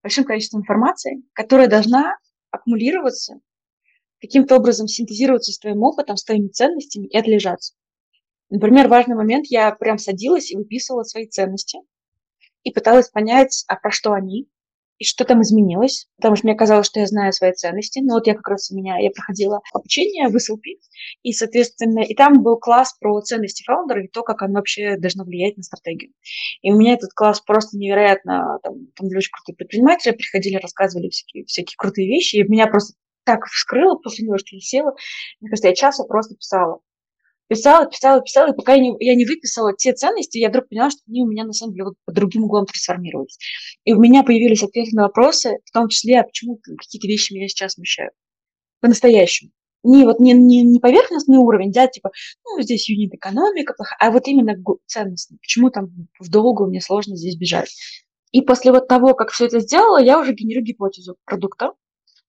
большим 0.03 0.23
количеством 0.23 0.61
информации, 0.61 1.23
которая 1.33 1.67
должна 1.67 2.17
аккумулироваться 2.51 3.39
каким-то 4.21 4.55
образом 4.55 4.87
синтезироваться 4.87 5.51
с 5.51 5.59
твоим 5.59 5.83
опытом, 5.83 6.17
с 6.17 6.23
твоими 6.23 6.47
ценностями 6.47 7.07
и 7.07 7.17
отлежаться. 7.17 7.73
Например, 8.49 8.87
важный 8.87 9.15
момент, 9.15 9.45
я 9.49 9.71
прям 9.71 9.97
садилась 9.97 10.51
и 10.51 10.57
выписывала 10.57 11.03
свои 11.03 11.27
ценности 11.27 11.79
и 12.63 12.71
пыталась 12.71 13.09
понять, 13.09 13.63
а 13.67 13.75
про 13.75 13.91
что 13.91 14.11
они, 14.13 14.49
и 14.99 15.05
что 15.05 15.23
там 15.23 15.41
изменилось, 15.41 16.07
потому 16.17 16.35
что 16.35 16.45
мне 16.45 16.55
казалось, 16.55 16.85
что 16.85 16.99
я 16.99 17.07
знаю 17.07 17.31
свои 17.31 17.53
ценности. 17.53 17.99
Но 17.99 18.15
вот 18.15 18.27
я 18.27 18.35
как 18.35 18.47
раз 18.49 18.69
у 18.69 18.75
меня, 18.75 18.97
я 18.99 19.09
проходила 19.11 19.61
обучение 19.73 20.27
в 20.27 20.35
SLP, 20.35 20.77
и, 21.23 21.31
соответственно, 21.31 22.01
и 22.01 22.13
там 22.13 22.43
был 22.43 22.57
класс 22.57 22.95
про 22.99 23.21
ценности 23.21 23.63
фаундера 23.63 24.03
и 24.03 24.09
то, 24.09 24.23
как 24.23 24.41
он 24.41 24.51
вообще 24.53 24.97
должно 24.97 25.23
влиять 25.23 25.55
на 25.55 25.63
стратегию. 25.63 26.11
И 26.61 26.71
у 26.71 26.77
меня 26.77 26.93
этот 26.93 27.13
класс 27.13 27.39
просто 27.39 27.77
невероятно, 27.77 28.59
там, 28.61 28.87
там 28.95 29.07
были 29.07 29.17
очень 29.17 29.31
крутые 29.31 29.55
предприниматели, 29.55 30.11
приходили, 30.11 30.57
рассказывали 30.57 31.09
всякие, 31.09 31.45
всякие 31.45 31.75
крутые 31.77 32.07
вещи, 32.07 32.35
и 32.35 32.43
меня 32.43 32.67
просто 32.67 32.93
так 33.29 33.45
вскрыла 33.45 33.95
после 33.95 34.25
него, 34.25 34.39
что 34.39 34.55
я 34.55 34.59
села. 34.59 34.95
Мне 35.39 35.51
кажется, 35.51 35.67
я 35.67 35.75
часа 35.75 36.03
просто 36.03 36.33
писала. 36.33 36.79
Писала, 37.47 37.85
писала, 37.85 38.21
писала, 38.21 38.51
и 38.51 38.55
пока 38.55 38.73
я 38.73 38.81
не, 38.81 38.95
я 38.99 39.13
не 39.15 39.25
выписала 39.25 39.75
те 39.75 39.93
ценности, 39.93 40.39
я 40.39 40.49
вдруг 40.49 40.67
поняла, 40.67 40.89
что 40.89 41.01
они 41.07 41.21
у 41.21 41.27
меня 41.27 41.45
на 41.45 41.53
самом 41.53 41.73
деле 41.73 41.85
вот 41.85 41.95
под 42.05 42.15
другим 42.15 42.45
углом 42.45 42.65
трансформировались. 42.65 43.37
И 43.83 43.93
у 43.93 43.99
меня 43.99 44.23
появились 44.23 44.63
ответы 44.63 44.95
на 44.95 45.03
вопросы, 45.03 45.59
в 45.63 45.71
том 45.71 45.89
числе, 45.89 46.19
а 46.19 46.23
почему 46.23 46.57
какие-то 46.57 47.07
вещи 47.07 47.33
меня 47.33 47.47
сейчас 47.47 47.73
смущают. 47.73 48.13
По-настоящему. 48.81 49.51
Не 49.83 50.05
вот 50.05 50.19
не, 50.19 50.33
не, 50.33 50.63
не 50.63 50.79
поверхностный 50.79 51.37
уровень, 51.37 51.71
да, 51.71 51.87
типа, 51.87 52.11
ну, 52.45 52.61
здесь 52.61 52.89
юнит 52.89 53.13
экономика 53.13 53.73
плохая, 53.75 53.97
а 53.99 54.11
вот 54.11 54.27
именно 54.27 54.55
ценностный. 54.87 55.37
Почему 55.39 55.69
там 55.69 55.89
в 56.19 56.29
долгу 56.29 56.65
мне 56.65 56.81
сложно 56.81 57.15
здесь 57.15 57.35
бежать. 57.35 57.75
И 58.31 58.41
после 58.41 58.71
вот 58.71 58.87
того, 58.87 59.13
как 59.13 59.29
все 59.29 59.45
это 59.45 59.59
сделала, 59.59 60.01
я 60.01 60.19
уже 60.19 60.33
генерирую 60.33 60.65
гипотезу 60.65 61.15
продукта, 61.25 61.73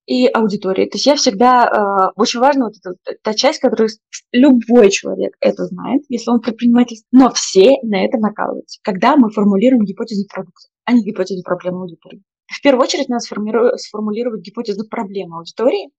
и 0.06 0.26
аудитории. 0.26 0.86
То 0.86 0.96
есть 0.96 1.06
я 1.06 1.14
всегда, 1.16 1.66
э, 1.66 2.12
очень 2.20 2.40
важно 2.40 2.66
вот 2.66 2.74
эта, 2.82 3.18
та 3.22 3.34
часть, 3.34 3.60
которую 3.60 3.90
любой 4.32 4.90
человек 4.90 5.34
это 5.40 5.66
знает, 5.66 6.02
если 6.08 6.30
он 6.30 6.40
предприниматель, 6.40 6.98
но 7.12 7.30
все 7.32 7.76
на 7.82 8.04
это 8.04 8.18
накалываются, 8.18 8.80
когда 8.82 9.16
мы 9.16 9.30
формулируем 9.30 9.84
гипотезу 9.84 10.26
продукта, 10.26 10.68
а 10.84 10.92
не 10.92 11.04
гипотезу 11.04 11.42
проблемы 11.42 11.82
аудитории. 11.82 12.22
В 12.46 12.60
первую 12.62 12.82
очередь 12.82 13.08
надо 13.08 13.20
сформулировать 13.20 14.40
гипотезу 14.40 14.88
проблемы 14.88 15.38
аудитории, 15.38 15.90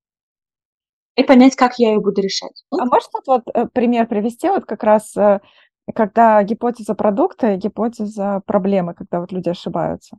и 1.18 1.24
понять, 1.24 1.56
как 1.56 1.78
я 1.78 1.92
ее 1.92 2.00
буду 2.00 2.22
решать. 2.22 2.64
А 2.72 2.86
можешь 2.86 3.10
тут 3.12 3.28
вот 3.28 3.44
э, 3.54 3.68
пример 3.68 4.08
привести, 4.08 4.48
вот 4.48 4.66
как 4.66 4.84
раз 4.84 5.16
э, 5.18 5.42
когда 5.94 6.42
гипотеза 6.44 6.96
продукта 6.96 7.54
и 7.54 7.58
гипотеза 7.58 8.42
проблемы, 8.46 8.94
когда 8.94 9.20
вот 9.20 9.32
люди 9.32 9.50
ошибаются? 9.50 10.18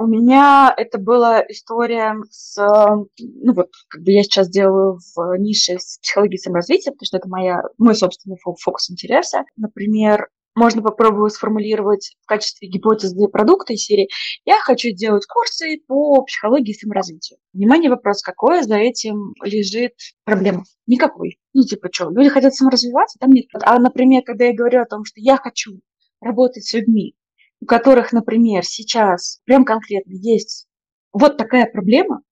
У 0.00 0.06
меня 0.06 0.72
это 0.76 0.96
была 0.96 1.40
история 1.48 2.14
с, 2.30 2.56
ну 2.56 3.52
вот, 3.52 3.70
как 3.88 4.00
бы 4.04 4.12
я 4.12 4.22
сейчас 4.22 4.48
делаю 4.48 5.00
в 5.16 5.36
нише 5.38 5.80
с 5.80 5.98
психологией 5.98 6.38
саморазвития, 6.38 6.92
потому 6.92 7.04
что 7.04 7.16
это 7.16 7.28
моя, 7.28 7.62
мой 7.78 7.96
собственный 7.96 8.36
фокус 8.40 8.92
интереса. 8.92 9.42
Например, 9.56 10.28
можно 10.54 10.82
попробовать 10.82 11.32
сформулировать 11.32 12.14
в 12.22 12.26
качестве 12.26 12.68
гипотезы 12.68 13.16
для 13.16 13.26
продукта 13.26 13.72
из 13.72 13.84
серии 13.86 14.08
«Я 14.44 14.60
хочу 14.60 14.90
делать 14.92 15.26
курсы 15.26 15.80
по 15.88 16.22
психологии 16.22 16.74
саморазвития». 16.74 17.38
Внимание, 17.52 17.90
вопрос, 17.90 18.22
какое 18.22 18.62
за 18.62 18.76
этим 18.76 19.34
лежит 19.42 19.94
проблема? 20.24 20.62
Никакой. 20.86 21.40
Ну, 21.54 21.64
типа, 21.64 21.88
что, 21.90 22.10
люди 22.10 22.28
хотят 22.28 22.54
саморазвиваться, 22.54 23.18
там 23.18 23.30
нет. 23.30 23.46
А, 23.62 23.80
например, 23.80 24.22
когда 24.22 24.44
я 24.44 24.54
говорю 24.54 24.80
о 24.80 24.86
том, 24.86 25.04
что 25.04 25.20
я 25.20 25.38
хочу 25.38 25.80
работать 26.20 26.64
с 26.64 26.72
людьми, 26.72 27.16
у 27.60 27.66
которых, 27.66 28.12
например, 28.12 28.64
сейчас 28.64 29.40
прям 29.44 29.64
конкретно 29.64 30.12
есть 30.12 30.66
вот 31.12 31.36
такая 31.36 31.66
проблема, 31.66 32.22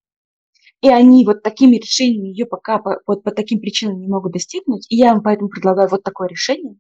и 0.83 0.89
они 0.89 1.25
вот 1.25 1.43
такими 1.43 1.77
решениями 1.77 2.29
ее 2.29 2.47
пока 2.47 2.79
по, 2.79 3.01
вот 3.07 3.23
по 3.23 3.31
таким 3.31 3.61
причинам 3.61 4.01
не 4.01 4.09
могут 4.09 4.33
достигнуть, 4.33 4.87
и 4.89 4.97
я 4.97 5.13
им 5.13 5.23
поэтому 5.23 5.49
предлагаю 5.49 5.89
вот 5.89 6.03
такое 6.03 6.29
решение, 6.29 6.77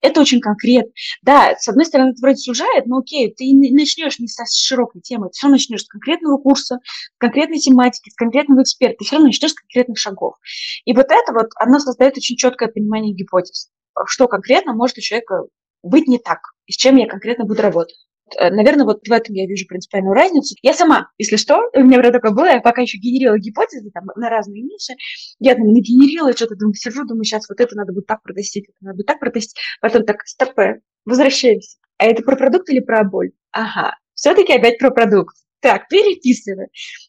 это 0.00 0.20
очень 0.20 0.40
конкретно. 0.40 0.92
Да, 1.22 1.54
с 1.58 1.68
одной 1.68 1.84
стороны, 1.84 2.10
это 2.10 2.20
вроде 2.20 2.36
сужает, 2.36 2.86
но 2.86 2.98
окей, 2.98 3.34
ты 3.34 3.44
начнешь 3.52 4.18
не 4.18 4.28
со 4.28 4.44
широкой 4.50 5.00
темы, 5.00 5.26
ты 5.26 5.32
все 5.32 5.46
равно 5.46 5.54
начнешь 5.56 5.82
с 5.82 5.88
конкретного 5.88 6.38
курса, 6.38 6.78
с 6.84 7.18
конкретной 7.18 7.58
тематики, 7.58 8.10
с 8.10 8.14
конкретного 8.14 8.62
эксперта, 8.62 8.96
ты 8.98 9.04
все 9.04 9.16
равно 9.16 9.26
начнешь 9.26 9.52
с 9.52 9.54
конкретных 9.54 9.98
шагов. 9.98 10.36
И 10.84 10.92
вот 10.94 11.06
это 11.10 11.32
вот, 11.32 11.48
оно 11.56 11.78
создает 11.78 12.16
очень 12.16 12.36
четкое 12.36 12.68
понимание 12.68 13.14
гипотез, 13.14 13.70
что 14.06 14.28
конкретно 14.28 14.74
может 14.74 14.98
у 14.98 15.00
человека 15.00 15.42
быть 15.82 16.06
не 16.06 16.18
так, 16.18 16.49
и 16.70 16.72
с 16.72 16.76
чем 16.76 16.96
я 16.96 17.08
конкретно 17.08 17.44
буду 17.44 17.62
работать. 17.62 17.96
Э, 18.38 18.48
Наверное, 18.50 18.84
вот 18.84 19.00
в 19.06 19.10
этом 19.10 19.34
я 19.34 19.44
вижу 19.46 19.66
принципиальную 19.66 20.14
разницу. 20.14 20.54
Я 20.62 20.72
сама, 20.72 21.08
если 21.18 21.34
что, 21.34 21.68
у 21.74 21.80
меня 21.80 21.98
вроде 21.98 22.12
такое 22.12 22.30
было, 22.30 22.44
я 22.44 22.60
пока 22.60 22.82
еще 22.82 22.96
генерила 22.98 23.36
гипотезы 23.36 23.90
там, 23.90 24.04
на 24.14 24.30
разные 24.30 24.62
ниши, 24.62 24.94
я 25.40 25.56
там 25.56 25.66
нагенерила 25.66 26.32
что-то, 26.32 26.54
думаю, 26.54 26.74
сижу, 26.74 27.04
думаю, 27.04 27.24
сейчас 27.24 27.48
вот 27.48 27.60
это 27.60 27.74
надо 27.74 27.92
будет 27.92 28.06
так 28.06 28.22
протестить, 28.22 28.68
это 28.68 28.76
надо 28.80 28.98
будет 28.98 29.06
так 29.06 29.18
протестить. 29.18 29.58
Потом 29.80 30.04
так, 30.04 30.24
стоп, 30.24 30.56
э, 30.60 30.80
возвращаемся. 31.04 31.76
А 31.98 32.06
это 32.06 32.22
про 32.22 32.36
продукт 32.36 32.70
или 32.70 32.78
про 32.78 33.02
боль? 33.02 33.32
Ага, 33.50 33.96
все-таки 34.14 34.52
опять 34.52 34.78
про 34.78 34.92
продукт. 34.92 35.34
Так, 35.58 35.88
переписывай. 35.88 36.68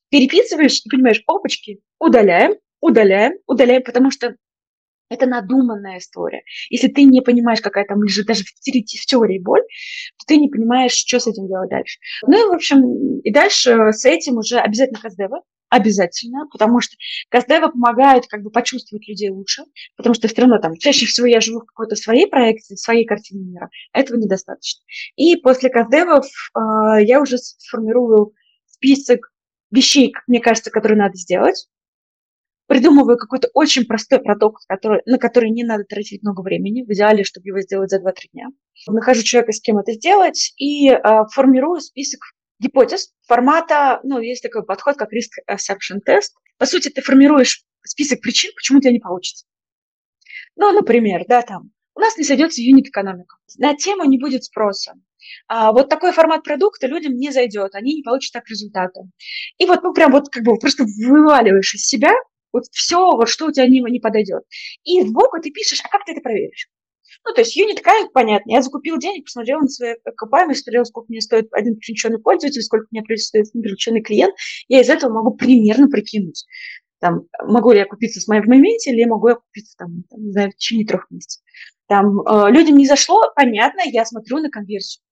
Переписываешь 0.09 0.81
и 0.83 0.89
понимаешь, 0.89 1.21
опачки, 1.27 1.81
удаляем, 1.99 2.55
удаляем, 2.81 3.33
удаляем, 3.45 3.83
потому 3.83 4.09
что 4.09 4.35
это 5.11 5.25
надуманная 5.25 5.97
история. 5.97 6.43
Если 6.69 6.87
ты 6.87 7.03
не 7.03 7.21
понимаешь, 7.21 7.61
какая 7.61 7.85
там 7.85 8.01
лежит 8.01 8.25
даже 8.25 8.43
в 8.43 9.05
теории, 9.05 9.39
боль, 9.39 9.61
то 10.17 10.25
ты 10.25 10.37
не 10.37 10.47
понимаешь, 10.47 10.93
что 10.93 11.19
с 11.19 11.27
этим 11.27 11.47
делать 11.47 11.69
дальше. 11.69 11.99
Ну 12.25 12.47
и, 12.47 12.49
в 12.49 12.53
общем, 12.53 13.19
и 13.19 13.31
дальше 13.31 13.91
с 13.91 14.05
этим 14.05 14.37
уже 14.37 14.57
обязательно 14.57 14.99
каздева, 15.01 15.41
обязательно, 15.69 16.47
потому 16.49 16.79
что 16.79 16.95
каздева 17.29 17.67
помогают 17.67 18.27
как 18.27 18.41
бы 18.41 18.51
почувствовать 18.51 19.07
людей 19.07 19.29
лучше, 19.29 19.63
потому 19.97 20.13
что 20.15 20.29
все 20.29 20.41
равно 20.41 20.59
там 20.59 20.77
чаще 20.77 21.05
всего 21.05 21.27
я 21.27 21.41
живу 21.41 21.59
в 21.59 21.65
какой-то 21.65 21.95
своей 21.97 22.27
проекции, 22.27 22.75
своей 22.75 23.05
картине 23.05 23.43
мира, 23.43 23.69
этого 23.91 24.17
недостаточно. 24.17 24.81
И 25.17 25.35
после 25.35 25.69
каздевов 25.69 26.25
э, 26.25 27.03
я 27.03 27.21
уже 27.21 27.37
сформирую 27.37 28.33
список 28.65 29.31
вещей, 29.71 30.13
мне 30.27 30.39
кажется, 30.39 30.71
которые 30.71 30.97
надо 30.97 31.17
сделать, 31.17 31.67
придумываю 32.71 33.17
какой-то 33.17 33.49
очень 33.53 33.83
простой 33.83 34.19
продукт, 34.19 34.63
который, 34.65 35.01
на 35.05 35.17
который 35.17 35.49
не 35.49 35.65
надо 35.65 35.83
тратить 35.83 36.23
много 36.23 36.39
времени, 36.39 36.83
в 36.83 36.93
идеале, 36.93 37.25
чтобы 37.25 37.47
его 37.47 37.59
сделать 37.59 37.89
за 37.89 37.97
2-3 37.97 38.13
дня. 38.31 38.47
Нахожу 38.87 39.23
человека, 39.23 39.51
с 39.51 39.59
кем 39.59 39.77
это 39.77 39.91
сделать, 39.91 40.53
и 40.55 40.89
э, 40.89 40.99
формирую 41.33 41.81
список 41.81 42.21
гипотез 42.59 43.11
формата, 43.27 43.99
ну, 44.03 44.21
есть 44.21 44.41
такой 44.41 44.63
подход, 44.63 44.95
как 44.95 45.09
Risk 45.11 45.43
Assumption 45.51 45.99
Test. 46.07 46.29
По 46.59 46.65
сути, 46.65 46.87
ты 46.87 47.01
формируешь 47.01 47.65
список 47.83 48.21
причин, 48.21 48.51
почему 48.55 48.77
у 48.77 48.81
тебя 48.81 48.93
не 48.93 49.01
получится. 49.01 49.45
Ну, 50.55 50.71
например, 50.71 51.25
да, 51.27 51.41
там, 51.41 51.71
у 51.93 51.99
нас 51.99 52.15
не 52.17 52.23
сойдется 52.23 52.61
юнит-экономика. 52.61 53.35
На 53.57 53.75
тему 53.75 54.05
не 54.05 54.17
будет 54.17 54.45
спроса. 54.45 54.93
А, 55.49 55.73
вот 55.73 55.89
такой 55.89 56.13
формат 56.13 56.43
продукта 56.43 56.87
людям 56.87 57.17
не 57.17 57.31
зайдет, 57.31 57.75
они 57.75 57.95
не 57.95 58.01
получат 58.01 58.31
так 58.31 58.47
результата. 58.47 59.01
И 59.57 59.65
вот, 59.65 59.83
ну, 59.83 59.93
прям 59.93 60.13
вот 60.13 60.29
как 60.29 60.43
бы 60.43 60.57
просто 60.57 60.85
вываливаешь 60.85 61.73
из 61.75 61.85
себя 61.85 62.13
вот 62.53 62.63
все, 62.71 63.11
вот 63.11 63.29
что 63.29 63.47
у 63.47 63.51
тебя 63.51 63.67
не, 63.67 63.79
не 63.81 63.99
подойдет. 63.99 64.43
И 64.83 65.01
сбоку 65.01 65.39
ты 65.41 65.51
пишешь, 65.51 65.81
а 65.83 65.89
как 65.89 66.05
ты 66.05 66.13
это 66.13 66.21
проверишь? 66.21 66.69
Ну, 67.25 67.33
то 67.33 67.41
есть 67.41 67.55
юнит 67.55 67.77
такая, 67.77 68.07
понятно. 68.13 68.51
Я 68.51 68.61
закупил 68.61 68.97
денег, 68.97 69.25
посмотрел 69.25 69.59
на 69.59 69.67
свои 69.67 69.93
окупаемость, 70.05 70.61
посмотрел, 70.61 70.85
сколько 70.85 71.07
мне 71.09 71.21
стоит 71.21 71.47
один 71.51 71.75
привлеченный 71.75 72.19
пользователь, 72.19 72.61
сколько 72.61 72.87
мне 72.91 73.03
стоит 73.17 73.51
привлеченный 73.51 74.01
клиент. 74.01 74.33
Я 74.67 74.81
из 74.81 74.89
этого 74.89 75.13
могу 75.13 75.35
примерно 75.35 75.87
прикинуть. 75.87 76.45
Там, 76.99 77.23
могу 77.43 77.71
ли 77.71 77.79
я 77.79 77.85
купиться 77.85 78.21
с 78.21 78.27
моим 78.27 78.43
в 78.43 78.47
моменте, 78.47 78.91
или 78.91 79.05
могу 79.05 79.29
я 79.29 79.35
купиться 79.35 79.75
там, 79.77 80.03
там 80.09 80.23
не 80.23 80.31
знаю, 80.31 80.51
в 80.51 80.55
течение 80.55 80.85
трех 80.85 81.09
месяцев. 81.09 81.41
Там, 81.87 82.21
э, 82.21 82.51
людям 82.51 82.77
не 82.77 82.85
зашло, 82.85 83.21
понятно, 83.35 83.81
я 83.85 84.05
смотрю 84.05 84.37
на 84.37 84.49
конверсию. 84.49 85.03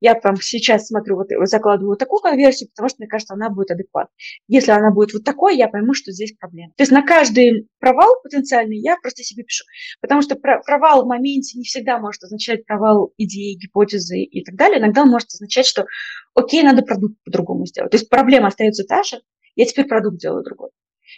Я 0.00 0.14
прям 0.14 0.36
сейчас 0.36 0.86
смотрю, 0.86 1.16
вот 1.16 1.28
закладываю 1.48 1.90
вот 1.90 1.98
такую 1.98 2.20
конверсию, 2.20 2.70
потому 2.70 2.88
что 2.88 2.96
мне 3.00 3.08
кажется, 3.08 3.34
она 3.34 3.50
будет 3.50 3.70
адекватной. 3.70 4.14
Если 4.46 4.70
она 4.70 4.90
будет 4.92 5.12
вот 5.12 5.24
такой, 5.24 5.56
я 5.56 5.68
пойму, 5.68 5.94
что 5.94 6.12
здесь 6.12 6.32
проблема. 6.38 6.72
То 6.76 6.82
есть 6.82 6.92
на 6.92 7.02
каждый 7.02 7.68
провал 7.80 8.20
потенциальный 8.22 8.78
я 8.78 8.96
просто 8.96 9.22
себе 9.22 9.44
пишу. 9.44 9.64
Потому 10.00 10.22
что 10.22 10.36
провал 10.36 11.04
в 11.04 11.08
моменте 11.08 11.58
не 11.58 11.64
всегда 11.64 11.98
может 11.98 12.22
означать 12.22 12.64
провал 12.64 13.12
идеи, 13.16 13.58
гипотезы 13.58 14.20
и 14.20 14.44
так 14.44 14.54
далее. 14.54 14.78
Иногда 14.78 15.02
он 15.02 15.08
может 15.08 15.28
означать, 15.28 15.66
что 15.66 15.86
окей, 16.34 16.62
надо 16.62 16.82
продукт 16.82 17.16
по-другому 17.24 17.66
сделать. 17.66 17.90
То 17.90 17.96
есть 17.96 18.08
проблема 18.08 18.48
остается 18.48 18.84
та 18.84 19.02
же, 19.02 19.20
я 19.56 19.64
теперь 19.64 19.86
продукт 19.86 20.18
делаю 20.18 20.44
другой. 20.44 20.70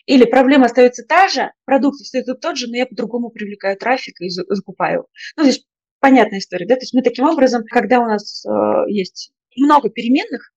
Или 0.06 0.24
проблема 0.24 0.66
остается 0.66 1.04
та 1.04 1.28
же, 1.28 1.52
продукт 1.64 2.00
остается 2.00 2.34
тот 2.34 2.56
же, 2.56 2.68
но 2.68 2.76
я 2.76 2.86
по-другому 2.86 3.30
привлекаю 3.30 3.76
трафик 3.76 4.20
и 4.20 4.30
закупаю. 4.30 5.06
Ну, 5.36 5.42
то 5.42 5.48
есть 5.48 5.66
понятная 6.00 6.38
история, 6.40 6.66
да, 6.66 6.74
то 6.74 6.82
есть 6.82 6.94
мы 6.94 7.02
таким 7.02 7.26
образом, 7.26 7.62
когда 7.68 8.00
у 8.00 8.06
нас 8.06 8.44
э, 8.44 8.50
есть 8.88 9.32
много 9.56 9.90
переменных, 9.90 10.52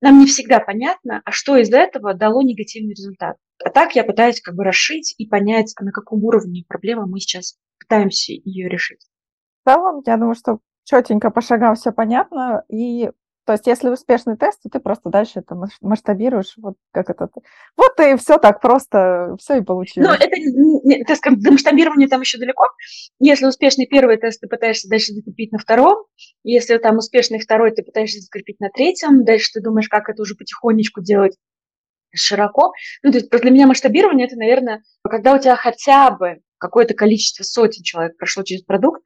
нам 0.00 0.20
не 0.20 0.26
всегда 0.26 0.60
понятно, 0.60 1.22
а 1.24 1.32
что 1.32 1.56
из 1.56 1.72
этого 1.72 2.14
дало 2.14 2.42
негативный 2.42 2.94
результат. 2.94 3.36
А 3.64 3.70
так 3.70 3.96
я 3.96 4.04
пытаюсь 4.04 4.40
как 4.40 4.54
бы 4.54 4.62
расшить 4.62 5.14
и 5.18 5.26
понять, 5.26 5.74
на 5.80 5.90
каком 5.90 6.24
уровне 6.24 6.64
проблемы 6.68 7.06
мы 7.06 7.18
сейчас 7.18 7.56
пытаемся 7.80 8.32
ее 8.32 8.68
решить. 8.68 9.04
В 9.64 9.70
целом, 9.70 10.02
я 10.06 10.16
думаю, 10.16 10.36
что 10.36 10.60
четенько 10.84 11.30
по 11.30 11.40
шагам 11.40 11.74
все 11.74 11.90
понятно, 11.90 12.64
и 12.68 13.10
то 13.48 13.52
есть, 13.52 13.66
если 13.66 13.88
успешный 13.88 14.36
тест, 14.36 14.60
то 14.62 14.68
ты 14.68 14.78
просто 14.78 15.08
дальше 15.08 15.38
это 15.38 15.56
масштабируешь, 15.80 16.52
вот 16.58 16.74
как 16.90 17.08
это. 17.08 17.30
Вот 17.78 17.98
и 17.98 18.14
все 18.18 18.36
так 18.36 18.60
просто, 18.60 19.36
все 19.40 19.56
и 19.56 19.60
получилось. 19.62 20.06
Ну, 20.06 20.92
это, 20.92 21.04
так 21.06 21.16
скажем, 21.16 21.40
до 21.40 21.52
масштабирования 21.52 22.08
там 22.08 22.20
еще 22.20 22.36
далеко. 22.36 22.64
Если 23.18 23.46
успешный 23.46 23.86
первый 23.86 24.18
тест, 24.18 24.42
ты 24.42 24.48
пытаешься 24.48 24.86
дальше 24.90 25.14
закрепить 25.14 25.50
на 25.50 25.58
втором. 25.58 26.04
Если 26.44 26.76
там 26.76 26.98
успешный 26.98 27.38
второй, 27.38 27.70
ты 27.70 27.82
пытаешься 27.82 28.20
закрепить 28.20 28.60
на 28.60 28.68
третьем. 28.68 29.24
Дальше 29.24 29.52
ты 29.54 29.62
думаешь, 29.62 29.88
как 29.88 30.10
это 30.10 30.20
уже 30.20 30.34
потихонечку 30.34 31.00
делать 31.00 31.34
широко. 32.14 32.72
Ну, 33.02 33.12
то 33.12 33.16
есть 33.16 33.30
для 33.30 33.50
меня 33.50 33.66
масштабирование 33.66 34.26
это, 34.26 34.36
наверное, 34.36 34.82
когда 35.08 35.34
у 35.34 35.38
тебя 35.38 35.56
хотя 35.56 36.10
бы 36.10 36.40
какое-то 36.58 36.92
количество 36.92 37.44
сотен 37.44 37.82
человек 37.82 38.18
прошло 38.18 38.42
через 38.42 38.62
продукт, 38.62 39.04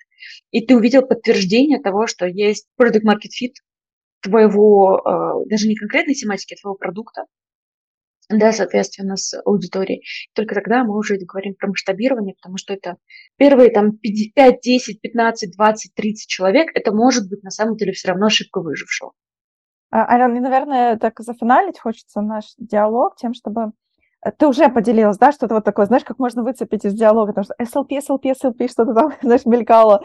и 0.50 0.66
ты 0.66 0.74
увидел 0.74 1.02
подтверждение 1.02 1.80
того, 1.80 2.08
что 2.08 2.26
есть 2.26 2.66
fit, 2.80 3.52
твоего, 4.22 5.00
э, 5.04 5.48
даже 5.48 5.68
не 5.68 5.76
конкретной 5.76 6.14
тематики, 6.14 6.54
а 6.54 6.60
твоего 6.60 6.76
продукта. 6.76 7.24
да, 8.30 8.52
соответственно, 8.52 9.16
с 9.16 9.38
аудиторией. 9.44 10.02
Только 10.34 10.54
тогда 10.54 10.84
мы 10.84 10.96
уже 10.96 11.18
говорим 11.18 11.54
про 11.54 11.68
масштабирование, 11.68 12.34
потому 12.34 12.56
что 12.56 12.72
это 12.72 12.96
первые 13.36 13.70
там 13.70 13.98
5, 13.98 14.60
10, 14.62 15.00
15, 15.02 15.54
20, 15.54 15.94
30 15.94 16.28
человек, 16.28 16.70
это 16.74 16.94
может 16.94 17.28
быть 17.28 17.42
на 17.42 17.50
самом 17.50 17.76
деле 17.76 17.92
все 17.92 18.08
равно 18.08 18.26
ошибка 18.26 18.60
выжившего. 18.60 19.12
А, 19.90 20.06
Алена, 20.06 20.40
наверное, 20.40 20.96
так 20.96 21.20
зафиналить 21.20 21.78
хочется 21.78 22.22
наш 22.22 22.54
диалог 22.56 23.16
тем, 23.16 23.34
чтобы 23.34 23.72
Э, 24.24 24.30
ты 24.30 24.46
уже 24.46 24.68
поделилась, 24.68 25.18
да, 25.18 25.32
что-то 25.32 25.54
вот 25.54 25.64
такое, 25.64 25.86
знаешь, 25.86 26.04
как 26.04 26.18
можно 26.18 26.42
выцепить 26.42 26.84
из 26.84 26.94
диалога, 26.94 27.32
потому 27.32 27.44
что 27.44 27.54
SLP, 27.60 28.00
SLP, 28.00 28.34
SLP, 28.40 28.68
что-то 28.68 28.94
там, 28.94 29.12
знаешь, 29.22 29.44
мелькало, 29.44 30.04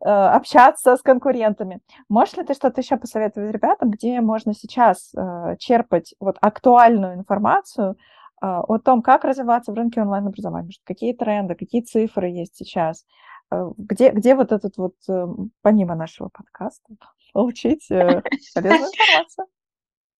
общаться 0.00 0.96
с 0.96 1.02
конкурентами. 1.02 1.80
Можешь 2.08 2.36
ли 2.36 2.44
ты 2.44 2.54
что-то 2.54 2.80
еще 2.80 2.96
посоветовать 2.96 3.52
ребятам, 3.52 3.90
где 3.90 4.20
можно 4.20 4.54
сейчас 4.54 5.12
э, 5.14 5.56
черпать 5.58 6.14
вот 6.20 6.36
актуальную 6.40 7.14
информацию 7.14 7.92
э, 7.92 7.94
о 8.40 8.78
том, 8.78 9.02
как 9.02 9.24
развиваться 9.24 9.72
в 9.72 9.74
рынке 9.74 10.00
онлайн-образования, 10.00 10.72
какие 10.84 11.12
тренды, 11.12 11.54
какие 11.54 11.82
цифры 11.82 12.28
есть 12.28 12.56
сейчас, 12.56 13.04
э, 13.50 13.56
где, 13.76 14.10
где 14.10 14.34
вот 14.34 14.52
этот 14.52 14.76
вот, 14.76 14.94
э, 15.08 15.26
помимо 15.62 15.94
нашего 15.94 16.28
подкаста, 16.28 16.94
получить 17.32 17.90
э, 17.90 18.22
полезную 18.54 18.90
информацию? 18.90 19.46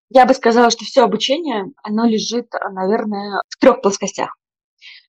Я 0.08 0.24
бы 0.24 0.34
сказала, 0.34 0.70
что 0.70 0.84
все 0.84 1.02
обучение, 1.02 1.64
оно 1.82 2.06
лежит, 2.06 2.52
наверное, 2.70 3.42
в 3.48 3.56
трех 3.58 3.80
плоскостях. 3.82 4.36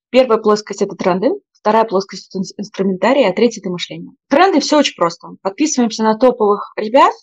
Первая 0.10 0.40
плоскость– 0.40 0.82
это 0.84 0.96
тренды, 0.96 1.32
вторая 1.54 1.84
плоскость– 1.86 2.30
это 2.34 2.44
инструментарий, 2.58 3.28
а 3.28 3.34
третья– 3.34 3.62
это 3.62 3.70
мышление. 3.70 4.14
Тренды– 4.30 4.60
все 4.62 4.80
очень 4.80 4.96
просто. 4.96 5.30
Подписываемся 5.42 6.04
на 6.04 6.18
топовых 6.18 6.74
ребят, 6.78 7.14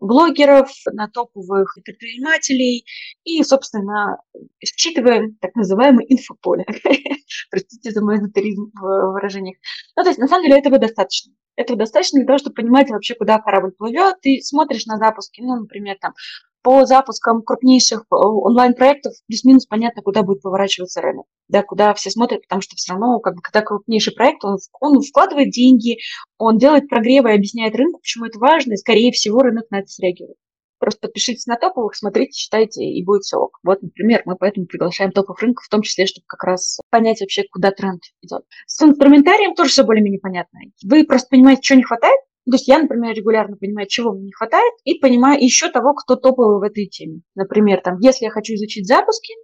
блогеров, 0.00 0.70
на 0.92 1.08
топовых 1.08 1.76
предпринимателей 1.84 2.84
и, 3.24 3.42
собственно, 3.42 4.18
считываем 4.64 5.36
так 5.40 5.54
называемое 5.54 6.06
инфополе. 6.08 6.64
Простите 7.50 7.90
за 7.90 8.02
мой 8.02 8.16
эзотеризм 8.16 8.70
в 8.74 9.12
выражениях. 9.12 9.56
Ну, 9.96 10.02
то 10.02 10.08
есть, 10.08 10.18
на 10.18 10.26
самом 10.26 10.44
деле, 10.44 10.58
этого 10.58 10.78
достаточно. 10.78 11.32
Этого 11.60 11.78
достаточно 11.78 12.18
для 12.18 12.26
того, 12.26 12.38
чтобы 12.38 12.54
понимать 12.54 12.88
вообще, 12.88 13.14
куда 13.14 13.38
корабль 13.38 13.72
плывет. 13.72 14.16
Ты 14.22 14.40
смотришь 14.42 14.86
на 14.86 14.96
запуски, 14.96 15.42
ну, 15.42 15.56
например, 15.56 15.98
там, 16.00 16.14
по 16.62 16.86
запускам 16.86 17.42
крупнейших 17.42 18.00
э, 18.00 18.04
онлайн-проектов 18.10 19.12
плюс-минус 19.26 19.66
понятно, 19.66 20.00
куда 20.00 20.22
будет 20.22 20.40
поворачиваться 20.40 21.02
рынок, 21.02 21.26
да, 21.48 21.62
куда 21.62 21.92
все 21.92 22.10
смотрят, 22.10 22.42
потому 22.42 22.62
что 22.62 22.76
все 22.76 22.92
равно, 22.92 23.18
как 23.18 23.34
бы, 23.34 23.42
когда 23.42 23.60
крупнейший 23.60 24.14
проект, 24.14 24.42
он, 24.42 24.56
он 24.80 25.02
вкладывает 25.02 25.50
деньги, 25.50 25.98
он 26.38 26.56
делает 26.56 26.88
прогревы 26.88 27.30
и 27.30 27.34
объясняет 27.34 27.76
рынку, 27.76 27.98
почему 27.98 28.24
это 28.24 28.38
важно, 28.38 28.72
и, 28.72 28.76
скорее 28.76 29.12
всего, 29.12 29.42
рынок 29.42 29.70
на 29.70 29.80
это 29.80 29.88
среагирует. 29.88 30.38
Просто 30.80 31.00
подпишитесь 31.02 31.46
на 31.46 31.56
топовых, 31.56 31.94
смотрите, 31.94 32.32
читайте, 32.32 32.82
и 32.82 33.04
будет 33.04 33.22
все 33.22 33.36
ок. 33.36 33.58
Вот, 33.62 33.82
например, 33.82 34.22
мы 34.24 34.34
поэтому 34.34 34.66
приглашаем 34.66 35.12
топовых 35.12 35.40
рынков, 35.40 35.66
в 35.66 35.68
том 35.68 35.82
числе, 35.82 36.06
чтобы 36.06 36.24
как 36.26 36.42
раз 36.42 36.80
понять 36.90 37.20
вообще, 37.20 37.44
куда 37.50 37.70
тренд 37.70 38.02
идет. 38.22 38.42
С 38.66 38.82
инструментарием 38.82 39.54
тоже 39.54 39.70
все 39.70 39.84
более-менее 39.84 40.20
понятно. 40.20 40.58
Вы 40.82 41.04
просто 41.04 41.28
понимаете, 41.30 41.62
что 41.62 41.76
не 41.76 41.82
хватает, 41.82 42.18
то 42.46 42.54
есть 42.54 42.66
я, 42.66 42.78
например, 42.78 43.14
регулярно 43.14 43.56
понимаю, 43.56 43.86
чего 43.86 44.12
мне 44.12 44.24
не 44.24 44.32
хватает, 44.32 44.72
и 44.84 44.98
понимаю 44.98 45.42
еще 45.42 45.70
того, 45.70 45.94
кто 45.94 46.16
топовый 46.16 46.58
в 46.58 46.62
этой 46.62 46.86
теме. 46.86 47.20
Например, 47.34 47.80
там, 47.82 47.98
если 48.00 48.24
я 48.24 48.30
хочу 48.30 48.54
изучить 48.54 48.88
запуски 48.88 49.34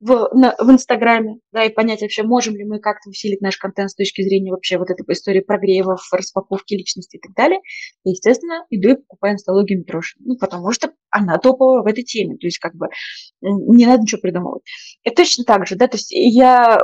в, 0.00 0.30
на, 0.34 0.54
в 0.58 0.70
Инстаграме, 0.70 1.38
да, 1.52 1.64
и 1.64 1.72
понять 1.72 2.02
вообще, 2.02 2.22
можем 2.22 2.56
ли 2.56 2.64
мы 2.64 2.78
как-то 2.78 3.10
усилить 3.10 3.40
наш 3.40 3.56
контент 3.56 3.90
с 3.90 3.94
точки 3.94 4.22
зрения 4.22 4.50
вообще 4.50 4.78
вот 4.78 4.90
этой 4.90 5.04
истории 5.12 5.40
прогревов, 5.40 6.00
распаковки 6.12 6.74
личности 6.74 7.16
и 7.16 7.20
так 7.20 7.34
далее, 7.34 7.60
я, 8.04 8.10
естественно, 8.10 8.64
иду 8.70 8.90
и 8.90 8.96
покупаю 8.96 9.34
инсталогию 9.34 9.80
Митроши. 9.80 10.18
Ну, 10.20 10.36
потому 10.36 10.72
что 10.72 10.92
она 11.10 11.38
топовая 11.38 11.82
в 11.82 11.86
этой 11.86 12.04
теме. 12.04 12.36
То 12.36 12.46
есть, 12.46 12.58
как 12.58 12.74
бы, 12.74 12.88
не 13.40 13.86
надо 13.86 14.02
ничего 14.02 14.20
придумывать. 14.20 14.62
И 15.04 15.10
точно 15.10 15.44
так 15.44 15.66
же, 15.66 15.76
да, 15.76 15.86
то 15.86 15.96
есть 15.96 16.10
я 16.12 16.80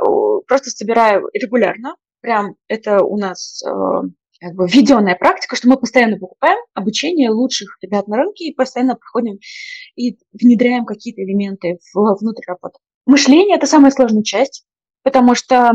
просто 0.47 0.69
собираю 0.69 1.27
регулярно, 1.33 1.95
прям 2.21 2.55
это 2.67 3.03
у 3.03 3.17
нас 3.17 3.61
э, 3.63 3.69
как 4.39 4.55
бы 4.55 4.67
введенная 4.67 5.15
практика, 5.15 5.55
что 5.55 5.69
мы 5.69 5.77
постоянно 5.77 6.17
покупаем 6.17 6.59
обучение 6.73 7.29
лучших 7.29 7.77
ребят 7.81 8.07
на 8.07 8.17
рынке 8.17 8.45
и 8.45 8.55
постоянно 8.55 8.95
проходим 8.95 9.39
и 9.95 10.17
внедряем 10.33 10.85
какие-то 10.85 11.21
элементы 11.21 11.77
в, 11.93 12.17
внутрь 12.19 12.43
работы. 12.47 12.79
Мышление– 13.05 13.55
это 13.57 13.67
самая 13.67 13.91
сложная 13.91 14.23
часть, 14.23 14.65
потому 15.03 15.35
что 15.35 15.73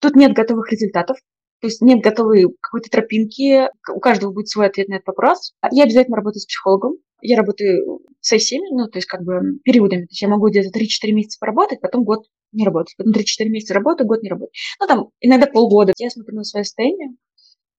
тут 0.00 0.16
нет 0.16 0.32
готовых 0.32 0.70
результатов, 0.72 1.18
то 1.60 1.68
есть 1.68 1.80
нет 1.80 2.02
готовой 2.02 2.46
какой-то 2.60 2.90
тропинки, 2.90 3.68
у 3.88 4.00
каждого 4.00 4.32
будет 4.32 4.48
свой 4.48 4.66
ответ 4.66 4.88
на 4.88 4.94
этот 4.94 5.06
вопрос. 5.06 5.52
Я 5.70 5.84
обязательно 5.84 6.16
работаю 6.16 6.40
с 6.40 6.46
психологом, 6.46 6.96
я 7.20 7.36
работаю 7.36 8.00
сессиями, 8.20 8.66
ну, 8.72 8.88
то 8.88 8.98
есть 8.98 9.06
как 9.06 9.22
бы 9.22 9.58
периодами. 9.62 10.02
То 10.02 10.10
есть 10.10 10.22
я 10.22 10.28
могу 10.28 10.48
где-то 10.48 10.76
3-4 10.76 11.12
месяца 11.12 11.38
поработать, 11.38 11.80
потом 11.80 12.02
год 12.02 12.24
не 12.50 12.64
работать. 12.64 12.94
Потом 12.96 13.12
3-4 13.12 13.48
месяца 13.48 13.74
работаю, 13.74 14.08
год 14.08 14.22
не 14.22 14.28
работать. 14.28 14.54
Ну, 14.80 14.86
там, 14.88 15.10
иногда 15.20 15.46
полгода. 15.46 15.92
Я 15.98 16.10
смотрю 16.10 16.36
на 16.36 16.44
свое 16.44 16.64
состояние, 16.64 17.10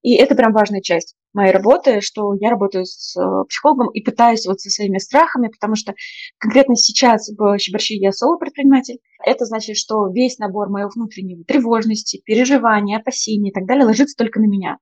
и 0.01 0.15
это 0.15 0.35
прям 0.35 0.53
важная 0.53 0.81
часть 0.81 1.15
моей 1.33 1.51
работы, 1.51 2.01
что 2.01 2.33
я 2.39 2.49
работаю 2.49 2.85
с 2.85 3.15
э, 3.17 3.45
психологом 3.47 3.89
и 3.91 4.01
пытаюсь 4.01 4.45
вот 4.45 4.59
со 4.59 4.69
своими 4.69 4.97
страхами, 4.97 5.47
потому 5.47 5.75
что 5.75 5.93
конкретно 6.37 6.75
сейчас 6.75 7.29
в 7.29 7.57
Щеборщи 7.57 7.93
я 7.93 8.11
соло-предприниматель. 8.11 8.99
Это 9.25 9.45
значит, 9.45 9.77
что 9.77 10.09
весь 10.09 10.37
набор 10.37 10.69
моей 10.69 10.87
внутренней 10.93 11.41
тревожности, 11.45 12.21
переживаний, 12.25 12.97
опасений 12.97 13.51
и 13.51 13.53
так 13.53 13.65
далее 13.65 13.85
ложится 13.85 14.17
только 14.17 14.39
на 14.41 14.47
меня. 14.47 14.79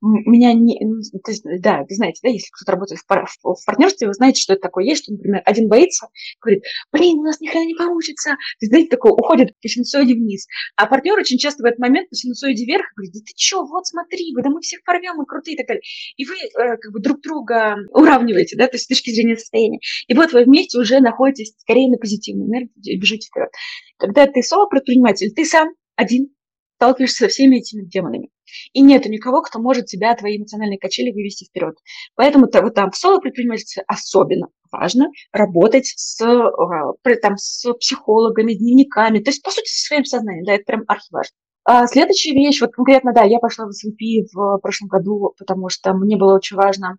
Меня 0.00 0.54
не... 0.54 0.78
То 1.22 1.30
есть, 1.30 1.44
да, 1.60 1.80
вы 1.80 1.94
знаете, 1.94 2.20
да, 2.22 2.30
если 2.30 2.48
кто-то 2.52 2.72
работает 2.72 3.00
в, 3.00 3.06
пар... 3.06 3.26
в 3.42 3.66
партнерстве, 3.66 4.08
вы 4.08 4.14
знаете, 4.14 4.40
что 4.40 4.54
это 4.54 4.62
такое 4.62 4.84
есть, 4.84 5.04
что, 5.04 5.12
например, 5.12 5.42
один 5.44 5.68
боится, 5.68 6.08
говорит, 6.40 6.62
блин, 6.90 7.18
у 7.18 7.22
нас 7.24 7.38
ни 7.40 7.48
хрена 7.48 7.66
не 7.66 7.74
получится. 7.74 8.30
То 8.30 8.62
есть, 8.62 8.72
знаете, 8.72 8.88
такой 8.88 9.12
уходит 9.12 9.54
по 9.60 9.68
синусоиде 9.68 10.14
вниз. 10.14 10.46
А 10.76 10.86
партнер 10.86 11.18
очень 11.18 11.36
часто 11.36 11.62
в 11.62 11.66
этот 11.66 11.78
момент 11.78 12.08
по 12.08 12.16
синусоиде 12.16 12.64
вверх 12.64 12.86
говорит, 12.96 13.12
да 13.12 13.20
ты 13.20 13.32
что, 13.36 13.66
вот 13.66 13.86
смотри, 13.86 14.32
да 14.42 14.48
мы 14.48 14.62
всех 14.62 14.82
порвем, 14.84 15.16
мы 15.16 15.26
крутые 15.26 15.54
и 15.54 15.58
так 15.58 15.66
далее 15.66 15.82
и 16.16 16.24
вы 16.24 16.34
э, 16.34 16.76
как 16.76 16.92
бы 16.92 17.00
друг 17.00 17.20
друга 17.20 17.76
уравниваете, 17.90 18.56
да, 18.56 18.66
то 18.66 18.74
есть 18.74 18.84
с 18.84 18.88
точки 18.88 19.10
зрения 19.10 19.36
состояния. 19.36 19.80
И 20.06 20.14
вот 20.14 20.32
вы 20.32 20.44
вместе 20.44 20.78
уже 20.78 21.00
находитесь 21.00 21.54
скорее 21.58 21.90
на 21.90 21.98
позитивной 21.98 22.46
энергии 22.46 22.98
бежите 22.98 23.28
вперед. 23.28 23.50
Когда 23.96 24.26
ты 24.26 24.42
соло-предприниматель, 24.42 25.32
ты 25.34 25.44
сам 25.44 25.68
один 25.96 26.30
сталкиваешься 26.76 27.24
со 27.24 27.28
всеми 27.28 27.58
этими 27.58 27.84
демонами. 27.84 28.30
И 28.72 28.80
нету 28.80 29.08
никого, 29.08 29.40
кто 29.42 29.60
может 29.60 29.86
тебя, 29.86 30.14
твои 30.14 30.36
эмоциональные 30.36 30.78
качели 30.78 31.12
вывести 31.12 31.44
вперед. 31.44 31.76
Поэтому 32.16 32.46
-то, 32.46 32.60
вот 32.62 32.74
там 32.74 32.90
в 32.90 32.96
соло-предпринимательстве 32.96 33.84
особенно 33.86 34.48
важно 34.70 35.08
работать 35.32 35.86
с, 35.86 36.20
э, 36.20 37.14
там, 37.22 37.36
с 37.36 37.72
психологами, 37.74 38.54
дневниками, 38.54 39.20
то 39.20 39.30
есть, 39.30 39.42
по 39.42 39.50
сути, 39.50 39.68
со 39.68 39.86
своим 39.86 40.04
сознанием, 40.04 40.44
да, 40.44 40.54
это 40.54 40.64
прям 40.64 40.82
архиважно. 40.88 41.36
А 41.64 41.86
следующая 41.86 42.32
вещь, 42.32 42.60
вот 42.60 42.72
конкретно, 42.72 43.12
да, 43.12 43.22
я 43.22 43.38
пошла 43.38 43.66
в 43.66 43.70
SLP 43.70 44.26
в 44.32 44.58
прошлом 44.58 44.88
году, 44.88 45.34
потому 45.38 45.68
что 45.68 45.94
мне 45.94 46.16
было 46.16 46.34
очень 46.34 46.56
важно. 46.56 46.98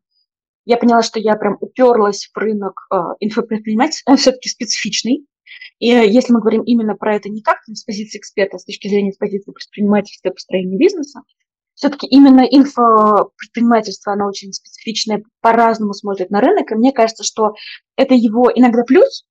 Я 0.66 0.78
поняла, 0.78 1.02
что 1.02 1.20
я 1.20 1.36
прям 1.36 1.58
уперлась 1.60 2.30
в 2.34 2.38
рынок 2.38 2.88
э, 2.90 2.96
инфопредпринимательства, 3.20 4.12
он 4.12 4.18
все-таки 4.18 4.48
специфичный. 4.48 5.28
И 5.80 5.88
если 5.88 6.32
мы 6.32 6.40
говорим 6.40 6.64
именно 6.64 6.96
про 6.96 7.18
это 7.18 7.28
не 7.28 7.42
как 7.42 7.58
с 7.68 7.84
позиции 7.84 8.18
эксперта, 8.18 8.56
а 8.56 8.60
с 8.60 8.66
точки 8.66 8.88
зрения 8.88 9.12
с 9.12 9.18
позиции 9.18 9.52
предпринимательства 9.52 10.30
и 10.30 10.34
построения 10.34 10.78
бизнеса, 10.78 11.22
все-таки 11.74 12.08
именно 12.08 12.42
инфопредпринимательство, 12.42 14.14
оно 14.14 14.28
очень 14.28 14.54
специфичное, 14.54 15.24
по-разному 15.42 15.94
смотрит 15.94 16.30
на 16.30 16.40
рынок, 16.40 16.72
и 16.72 16.76
мне 16.76 16.94
кажется, 16.94 17.24
что 17.24 17.54
это 17.98 18.14
его 18.14 18.50
иногда 18.54 18.84
плюс, 18.84 19.26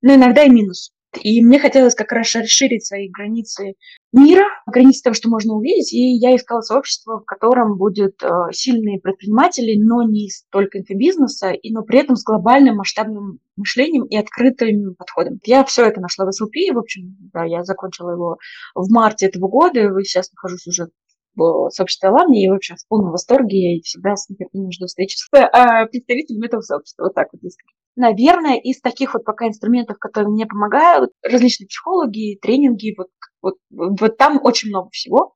но 0.00 0.14
иногда 0.14 0.44
и 0.44 0.48
минус. 0.48 0.92
И 1.22 1.42
мне 1.44 1.58
хотелось 1.58 1.94
как 1.94 2.12
раз 2.12 2.34
расширить 2.34 2.86
свои 2.86 3.08
границы 3.08 3.74
мира, 4.12 4.44
границы 4.66 5.02
того, 5.02 5.14
что 5.14 5.28
можно 5.28 5.54
увидеть. 5.54 5.92
И 5.92 6.16
я 6.16 6.36
искала 6.36 6.60
сообщество, 6.60 7.20
в 7.20 7.24
котором 7.24 7.76
будут 7.76 8.22
э, 8.22 8.28
сильные 8.52 9.00
предприниматели, 9.00 9.80
но 9.80 10.02
не 10.02 10.28
только 10.50 10.78
инфобизнеса, 10.78 11.50
и, 11.50 11.72
но 11.72 11.82
при 11.82 12.00
этом 12.00 12.16
с 12.16 12.24
глобальным 12.24 12.76
масштабным 12.76 13.38
мышлением 13.56 14.04
и 14.04 14.16
открытым 14.16 14.94
подходом. 14.96 15.40
Я 15.44 15.64
все 15.64 15.86
это 15.86 16.00
нашла 16.00 16.26
в 16.26 16.28
SLP, 16.28 16.74
в 16.74 16.78
общем, 16.78 17.16
да, 17.32 17.44
я 17.44 17.64
закончила 17.64 18.10
его 18.10 18.38
в 18.74 18.90
марте 18.90 19.26
этого 19.26 19.48
года, 19.48 19.80
и 19.80 20.04
сейчас 20.04 20.30
нахожусь 20.32 20.66
уже 20.66 20.88
в 21.36 21.70
сообществе 21.70 22.08
Аланы, 22.08 22.42
и, 22.42 22.48
в 22.48 22.54
общем, 22.54 22.76
в 22.76 22.88
полном 22.88 23.12
восторге, 23.12 23.76
и 23.76 23.82
всегда 23.82 24.16
с 24.16 24.28
нетерпением 24.28 24.72
жду 24.72 24.86
встречи 24.86 25.16
с 25.16 25.28
э, 25.32 25.86
представителями 25.86 26.46
этого 26.46 26.60
сообщества. 26.62 27.04
Вот 27.04 27.14
так 27.14 27.28
вот, 27.32 27.42
если 27.42 27.62
наверное, 27.96 28.58
из 28.58 28.80
таких 28.80 29.14
вот 29.14 29.24
пока 29.24 29.48
инструментов, 29.48 29.98
которые 29.98 30.30
мне 30.30 30.46
помогают, 30.46 31.12
различные 31.22 31.66
психологи, 31.66 32.38
тренинги, 32.40 32.94
вот, 32.96 33.08
вот, 33.42 33.54
вот 33.70 34.16
там 34.16 34.38
очень 34.42 34.68
много 34.68 34.90
всего. 34.90 35.32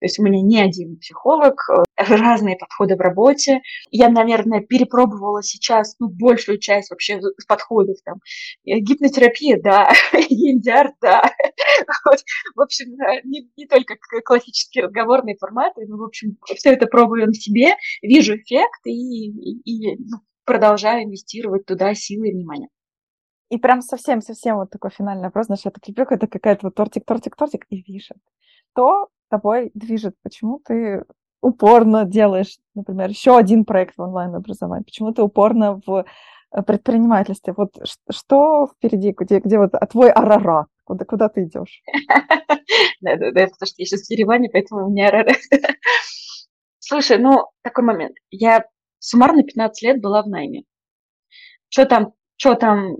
То 0.00 0.06
есть 0.06 0.18
у 0.18 0.22
меня 0.22 0.42
не 0.42 0.60
один 0.60 0.98
психолог, 0.98 1.54
э, 1.70 1.82
разные 2.08 2.56
подходы 2.56 2.96
в 2.96 3.00
работе. 3.00 3.60
Я, 3.90 4.08
наверное, 4.08 4.60
перепробовала 4.60 5.42
сейчас 5.42 5.96
ну, 5.98 6.08
большую 6.08 6.58
часть 6.58 6.90
вообще 6.90 7.20
подходов. 7.46 7.96
Там. 8.04 8.16
Э, 8.66 8.78
гипнотерапия, 8.78 9.60
да, 9.62 9.90
EMDR, 10.14 10.90
да. 11.00 11.22
Вот. 12.04 12.20
В 12.54 12.60
общем, 12.60 12.96
не, 13.24 13.48
не 13.56 13.66
только 13.66 13.96
классические 14.24 14.84
разговорные 14.84 15.36
форматы, 15.36 15.86
но, 15.86 15.96
в 15.96 16.02
общем, 16.02 16.36
все 16.54 16.72
это 16.72 16.86
пробую 16.86 17.26
на 17.26 17.34
себе, 17.34 17.74
вижу 18.02 18.36
эффект 18.36 18.80
и, 18.86 19.28
и, 19.28 19.60
и 19.64 19.96
ну, 19.98 20.18
продолжаю 20.44 21.04
инвестировать 21.04 21.66
туда 21.66 21.94
силы 21.94 22.28
и 22.28 22.32
внимание. 22.32 22.68
И 23.50 23.58
прям 23.58 23.82
совсем-совсем 23.82 24.56
вот 24.56 24.70
такой 24.70 24.90
финальный 24.90 25.24
вопрос, 25.24 25.46
знаешь, 25.46 25.64
я 25.64 25.70
так 25.70 25.86
люблю, 25.86 26.06
какая-то 26.06 26.66
вот 26.66 26.74
тортик, 26.74 27.04
тортик, 27.04 27.36
тортик 27.36 27.66
и 27.70 27.82
вишен. 27.82 28.16
Что 28.72 29.08
тобой 29.28 29.70
движет? 29.74 30.14
Почему 30.22 30.60
ты 30.64 31.04
упорно 31.44 32.04
делаешь, 32.04 32.56
например, 32.74 33.10
еще 33.10 33.36
один 33.36 33.64
проект 33.64 33.96
в 33.96 34.02
онлайн-образовании? 34.02 34.84
Почему 34.84 35.12
ты 35.12 35.22
упорно 35.22 35.80
в 35.86 36.04
э, 36.50 36.62
предпринимательстве? 36.62 37.52
Вот 37.56 37.74
что 38.10 38.68
впереди, 38.68 39.14
где, 39.16 39.40
где 39.40 39.58
вот 39.58 39.74
а 39.74 39.86
твой 39.86 40.10
арарат? 40.10 40.66
Куда, 40.84 41.04
куда 41.04 41.28
ты 41.28 41.44
идешь? 41.44 41.82
Да, 43.00 43.16
да, 43.16 43.30
потому 43.30 43.66
что 43.66 43.74
я 43.76 43.84
сейчас 43.84 44.06
в 44.06 44.10
Ереване, 44.10 44.48
поэтому 44.50 44.86
у 44.86 44.90
меня 44.90 45.08
арарат. 45.08 45.36
Слушай, 46.78 47.18
ну, 47.18 47.44
такой 47.62 47.84
момент. 47.84 48.16
Я 48.30 48.64
суммарно 48.98 49.42
15 49.42 49.82
лет 49.82 50.00
была 50.00 50.22
в 50.22 50.28
найме. 50.28 50.62
Что 51.68 51.84
там 51.84 52.14
что 52.44 52.56
там 52.56 52.94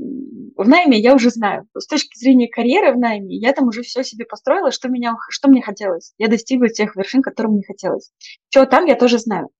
в 0.56 0.66
найме, 0.66 0.98
я 0.98 1.14
уже 1.14 1.28
знаю. 1.28 1.68
С 1.76 1.86
точки 1.86 2.18
зрения 2.18 2.48
карьеры 2.48 2.94
в 2.94 2.98
найме, 2.98 3.36
я 3.36 3.52
там 3.52 3.68
уже 3.68 3.82
все 3.82 4.02
себе 4.02 4.24
построила, 4.24 4.70
что, 4.70 4.88
меня, 4.88 5.16
что 5.28 5.50
мне 5.50 5.60
хотелось. 5.60 6.14
Я 6.16 6.28
достигла 6.28 6.70
тех 6.70 6.96
вершин, 6.96 7.20
которым 7.20 7.52
мне 7.52 7.62
хотелось. 7.66 8.10
Что 8.48 8.64
там, 8.64 8.86
я 8.86 8.94
тоже 8.94 9.18
знаю. 9.18 9.50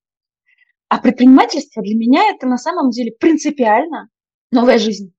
А 0.89 0.99
предпринимательство 0.99 1.83
для 1.83 1.97
меня 1.97 2.31
это 2.35 2.47
на 2.47 2.57
самом 2.57 2.93
деле 2.93 3.13
принципиально 3.13 4.09
новая 4.51 4.79
жизнь 4.79 5.13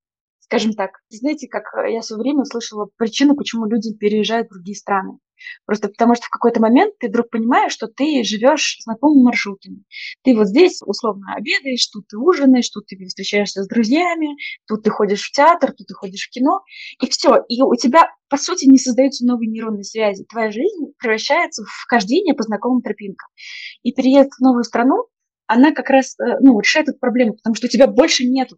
скажем 0.46 0.74
так. 0.74 0.92
Знаете, 1.10 1.48
как 1.48 1.64
я 1.90 2.02
в 2.02 2.06
свое 2.06 2.22
время 2.22 2.46
слышала 2.46 2.88
причину, 2.98 3.36
почему 3.36 3.66
люди 3.66 3.94
переезжают 3.96 4.48
в 4.48 4.54
другие 4.54 4.76
страны. 4.76 5.18
Просто 5.66 5.90
потому 5.90 6.16
что 6.16 6.26
в 6.26 6.30
какой-то 6.30 6.62
момент 6.62 6.94
ты 7.00 7.08
вдруг 7.08 7.30
понимаешь, 7.30 7.72
что 7.72 7.88
ты 7.88 8.24
живешь 8.24 8.78
знакомыми 8.84 9.24
маршрутами. 9.24 9.84
Ты 10.24 10.36
вот 10.36 10.48
здесь 10.48 10.82
условно 10.82 11.34
обедаешь, 11.36 11.88
тут 11.88 12.08
ты 12.08 12.18
ужинаешь, 12.18 12.70
тут 12.70 12.86
ты 12.88 12.98
встречаешься 13.06 13.64
с 13.64 13.68
друзьями, 13.68 14.36
тут 14.68 14.84
ты 14.84 14.90
ходишь 14.90 15.24
в 15.24 15.32
театр, 15.32 15.74
тут 15.74 15.88
ты 15.88 15.94
ходишь 15.94 16.28
в 16.28 16.32
кино, 16.32 16.62
и 17.02 17.10
все. 17.10 17.44
И 17.50 17.62
у 17.62 17.76
тебя, 17.76 18.12
по 18.30 18.38
сути, 18.38 18.66
не 18.66 18.78
создаются 18.78 19.26
новые 19.26 19.50
нейронные 19.50 19.84
связи. 19.84 20.26
Твоя 20.26 20.52
жизнь 20.52 20.94
превращается 20.98 21.64
в 21.64 21.90
хождение 21.90 22.34
по 22.34 22.44
знакомым 22.44 22.82
тропинкам. 22.82 23.30
И 23.84 23.94
переезд 23.94 24.32
в 24.38 24.42
новую 24.42 24.64
страну, 24.64 25.08
она 25.48 25.72
как 25.74 25.90
раз 25.90 26.16
э, 26.20 26.40
ну, 26.42 26.60
решает 26.60 26.90
эту 26.90 26.98
проблему, 26.98 27.34
потому 27.36 27.56
что 27.56 27.68
у 27.68 27.70
тебя 27.70 27.88
больше 27.88 28.26
нет 28.26 28.50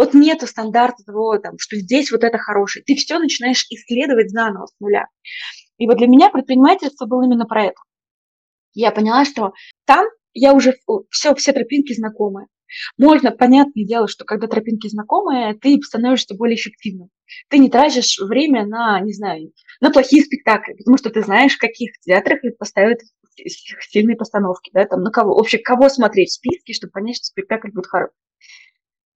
вот 0.00 0.14
нету 0.14 0.46
стандарта 0.46 1.04
того, 1.04 1.36
там, 1.36 1.58
что 1.58 1.76
здесь 1.76 2.10
вот 2.10 2.24
это 2.24 2.38
хорошее. 2.38 2.82
Ты 2.86 2.94
все 2.94 3.18
начинаешь 3.18 3.66
исследовать 3.68 4.30
заново 4.30 4.64
с 4.64 4.72
нуля. 4.80 5.04
И 5.80 5.86
вот 5.86 5.96
для 5.96 6.06
меня 6.06 6.28
предпринимательство 6.28 7.06
было 7.06 7.24
именно 7.24 7.46
про 7.46 7.64
это. 7.64 7.80
Я 8.74 8.92
поняла, 8.92 9.24
что 9.24 9.52
там 9.86 10.06
я 10.34 10.52
уже 10.52 10.74
все, 11.10 11.34
все 11.34 11.52
тропинки 11.52 11.94
знакомые. 11.94 12.48
Можно, 12.98 13.32
понятное 13.32 13.84
дело, 13.84 14.06
что 14.06 14.24
когда 14.26 14.46
тропинки 14.46 14.88
знакомые, 14.88 15.54
ты 15.54 15.80
становишься 15.82 16.36
более 16.36 16.56
эффективным. 16.56 17.08
Ты 17.48 17.58
не 17.58 17.70
тратишь 17.70 18.18
время 18.20 18.66
на, 18.66 19.00
не 19.00 19.14
знаю, 19.14 19.52
на 19.80 19.90
плохие 19.90 20.22
спектакли, 20.22 20.74
потому 20.74 20.98
что 20.98 21.08
ты 21.08 21.22
знаешь, 21.22 21.56
в 21.56 21.60
каких 21.60 21.98
театрах 22.00 22.40
поставят 22.58 22.98
сильные 23.88 24.16
постановки, 24.16 24.70
да, 24.74 24.84
там, 24.84 25.00
на 25.00 25.10
кого, 25.10 25.34
вообще, 25.34 25.56
кого 25.58 25.88
смотреть 25.88 26.28
в 26.28 26.34
списке, 26.34 26.74
чтобы 26.74 26.92
понять, 26.92 27.16
что 27.16 27.24
спектакль 27.24 27.70
будет 27.72 27.86
хороший. 27.86 28.14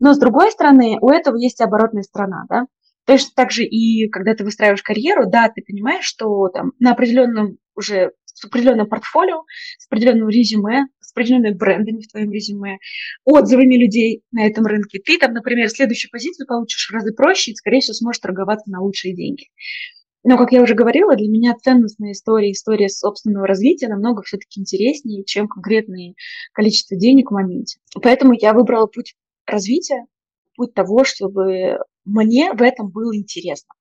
Но, 0.00 0.14
с 0.14 0.18
другой 0.18 0.50
стороны, 0.50 0.96
у 1.00 1.10
этого 1.10 1.36
есть 1.36 1.60
оборотная 1.60 2.02
сторона, 2.02 2.44
да, 2.48 2.64
Точно 3.06 3.30
так 3.34 3.50
же 3.50 3.64
и 3.64 4.08
когда 4.08 4.34
ты 4.34 4.44
выстраиваешь 4.44 4.82
карьеру, 4.82 5.24
да, 5.28 5.50
ты 5.54 5.62
понимаешь, 5.62 6.04
что 6.04 6.48
там 6.48 6.72
на 6.78 6.92
определенном 6.92 7.58
уже 7.74 8.12
с 8.24 8.44
определенным 8.44 8.88
портфолио, 8.88 9.44
с 9.78 9.86
определенным 9.86 10.28
резюме, 10.28 10.86
с 11.00 11.12
определенными 11.12 11.54
брендами 11.54 12.00
в 12.00 12.10
твоем 12.10 12.32
резюме, 12.32 12.78
отзывами 13.24 13.76
людей 13.76 14.22
на 14.32 14.46
этом 14.46 14.66
рынке, 14.66 15.00
ты 15.04 15.18
там, 15.18 15.34
например, 15.34 15.68
следующую 15.68 16.10
позицию 16.10 16.46
получишь 16.46 16.88
в 16.88 16.92
разы 16.92 17.12
проще 17.12 17.52
и, 17.52 17.54
скорее 17.54 17.80
всего, 17.80 17.94
сможешь 17.94 18.20
торговаться 18.20 18.70
на 18.70 18.80
лучшие 18.80 19.14
деньги. 19.14 19.46
Но, 20.24 20.38
как 20.38 20.52
я 20.52 20.62
уже 20.62 20.74
говорила, 20.74 21.14
для 21.16 21.28
меня 21.28 21.54
ценностная 21.54 22.12
история, 22.12 22.50
история 22.50 22.88
собственного 22.88 23.46
развития 23.46 23.88
намного 23.88 24.22
все-таки 24.22 24.58
интереснее, 24.58 25.22
чем 25.24 25.48
конкретное 25.48 26.14
количество 26.54 26.96
денег 26.96 27.30
в 27.30 27.34
моменте. 27.34 27.78
Поэтому 28.02 28.32
я 28.32 28.54
выбрала 28.54 28.86
путь 28.86 29.14
развития, 29.46 30.06
путь 30.56 30.72
того, 30.72 31.04
чтобы 31.04 31.78
мне 32.04 32.52
в 32.52 32.62
этом 32.62 32.90
было 32.90 33.16
интересно, 33.16 33.74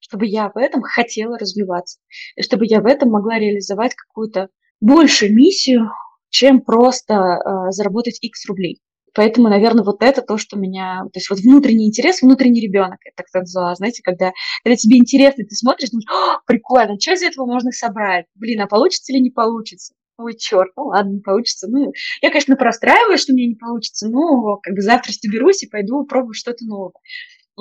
чтобы 0.00 0.26
я 0.26 0.50
в 0.50 0.56
этом 0.56 0.82
хотела 0.82 1.38
развиваться, 1.38 1.98
и 2.36 2.42
чтобы 2.42 2.66
я 2.66 2.80
в 2.80 2.86
этом 2.86 3.10
могла 3.10 3.38
реализовать 3.38 3.94
какую-то 3.94 4.48
большую 4.80 5.34
миссию, 5.34 5.90
чем 6.30 6.60
просто 6.60 7.14
э, 7.14 7.70
заработать 7.70 8.18
X 8.22 8.46
рублей. 8.46 8.80
Поэтому, 9.12 9.48
наверное, 9.48 9.82
вот 9.82 10.02
это 10.02 10.22
то, 10.22 10.38
что 10.38 10.56
меня... 10.56 11.02
То 11.12 11.18
есть 11.18 11.30
вот 11.30 11.40
внутренний 11.40 11.88
интерес, 11.88 12.22
внутренний 12.22 12.60
ребенок, 12.60 12.98
я 13.04 13.10
так 13.16 13.26
назвала. 13.34 13.74
Знаете, 13.74 14.02
когда, 14.04 14.30
когда 14.62 14.76
тебе 14.76 14.98
интересно, 14.98 15.44
ты 15.44 15.54
смотришь, 15.56 15.90
думаешь, 15.90 16.40
прикольно, 16.46 16.96
что 17.00 17.14
из 17.14 17.22
этого 17.22 17.46
можно 17.46 17.72
собрать? 17.72 18.26
Блин, 18.36 18.60
а 18.60 18.68
получится 18.68 19.12
или 19.12 19.20
не 19.20 19.30
получится? 19.30 19.94
ой, 20.20 20.36
черт, 20.36 20.70
ну 20.76 20.84
ладно, 20.84 21.12
не 21.12 21.20
получится. 21.20 21.66
Ну, 21.68 21.92
я, 22.20 22.28
конечно, 22.28 22.56
простраиваюсь, 22.56 23.20
что 23.20 23.32
меня 23.32 23.48
не 23.48 23.54
получится, 23.54 24.08
но 24.08 24.56
как 24.58 24.74
бы 24.74 24.82
завтра 24.82 25.12
соберусь 25.12 25.62
и 25.62 25.68
пойду 25.68 26.04
пробовать 26.04 26.36
что-то 26.36 26.64
новое 26.66 26.92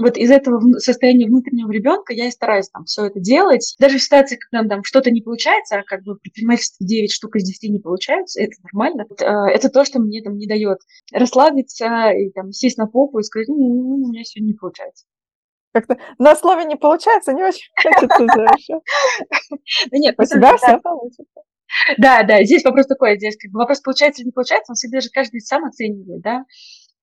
вот 0.02 0.18
из 0.18 0.32
этого 0.32 0.60
состояния 0.80 1.28
внутреннего 1.28 1.72
ребенка 1.72 2.14
я 2.14 2.28
и 2.28 2.32
стараюсь 2.32 2.70
там 2.70 2.86
все 2.86 3.06
это 3.06 3.20
делать. 3.20 3.76
Даже 3.80 3.98
в 3.98 4.02
ситуации, 4.02 4.38
когда 4.38 4.68
там 4.68 4.84
что-то 4.84 5.12
не 5.12 5.22
получается, 5.22 5.78
а 5.78 5.84
как 5.84 6.04
бы 6.04 6.16
предпринимательство 6.16 6.86
9 6.86 7.12
штук 7.12 7.36
из 7.36 7.44
10 7.44 7.72
не 7.72 7.80
получается, 7.80 8.42
это 8.42 8.54
нормально. 8.64 9.06
А, 9.22 9.50
это 9.50 9.70
то, 9.70 9.86
что 9.86 10.00
мне 10.00 10.22
там 10.22 10.38
не 10.38 10.48
дает 10.48 10.80
расслабиться 11.14 12.12
и 12.12 12.32
там 12.32 12.52
сесть 12.52 12.78
на 12.78 12.88
попу 12.88 13.20
и 13.20 13.24
сказать, 13.24 13.48
ну, 13.48 13.56
ну, 13.56 13.98
ну 13.98 14.06
у 14.06 14.12
меня 14.12 14.24
сегодня 14.24 14.52
не 14.52 14.58
получается. 14.58 15.06
Как-то 15.72 15.98
на 16.18 16.36
слове 16.36 16.66
не 16.66 16.76
получается, 16.76 17.34
не 17.34 17.44
очень 17.44 17.70
хочется 17.76 18.26
нет, 19.92 20.16
у 20.18 20.24
тебя 20.24 20.58
все 20.58 20.80
получится. 20.80 21.42
Да, 21.98 22.24
да, 22.24 22.44
здесь 22.44 22.64
вопрос 22.64 22.88
такой, 22.88 23.18
здесь 23.18 23.38
как 23.38 23.52
бы 23.52 23.60
вопрос 23.60 23.80
получается 23.80 24.22
или 24.22 24.28
не 24.28 24.32
получается, 24.32 24.72
он 24.72 24.76
всегда 24.76 25.02
же 25.02 25.10
каждый 25.14 25.42
сам 25.42 25.66
оценивает, 25.66 26.22
да. 26.22 26.46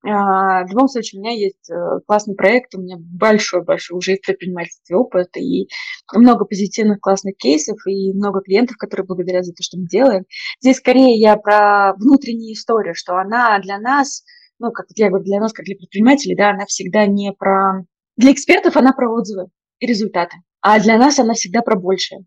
А, 0.09 0.65
в 0.65 0.71
любом 0.71 0.89
случае, 0.89 1.21
у 1.21 1.25
меня 1.25 1.35
есть 1.35 1.69
э, 1.69 1.75
классный 2.07 2.37
проект, 2.37 2.75
у 2.75 2.81
меня 2.81 2.97
большой-большой 2.99 3.97
уже 3.97 4.17
в 4.17 4.21
предпринимательстве 4.21 4.95
опыт, 4.95 5.37
и 5.37 5.69
много 6.15 6.45
позитивных 6.45 7.01
классных 7.01 7.37
кейсов, 7.37 7.79
и 7.87 8.13
много 8.13 8.41
клиентов, 8.41 8.77
которые 8.77 9.07
благодарят 9.07 9.45
за 9.45 9.53
то, 9.53 9.63
что 9.63 9.79
мы 9.79 9.87
делаем. 9.87 10.25
Здесь 10.61 10.77
скорее 10.77 11.19
я 11.19 11.37
про 11.37 11.95
внутреннюю 11.95 12.53
историю, 12.53 12.95
что 12.95 13.17
она 13.17 13.59
для 13.59 13.79
нас, 13.81 14.23
ну, 14.61 14.71
как 14.71 14.87
я 14.95 15.09
говорю, 15.09 15.25
для 15.25 15.41
нас, 15.41 15.53
как 15.53 15.65
для 15.65 15.77
предпринимателей, 15.77 16.37
да, 16.37 16.51
она 16.51 16.67
всегда 16.67 17.07
не 17.07 17.33
про... 17.33 17.85
Для 18.17 18.33
экспертов 18.33 18.77
она 18.77 18.93
про 18.93 19.13
отзывы 19.13 19.49
и 19.81 19.87
результаты, 19.87 20.37
а 20.61 20.79
для 20.79 20.99
нас 20.99 21.19
она 21.19 21.35
всегда 21.35 21.63
про 21.63 21.77
большее 21.77 22.25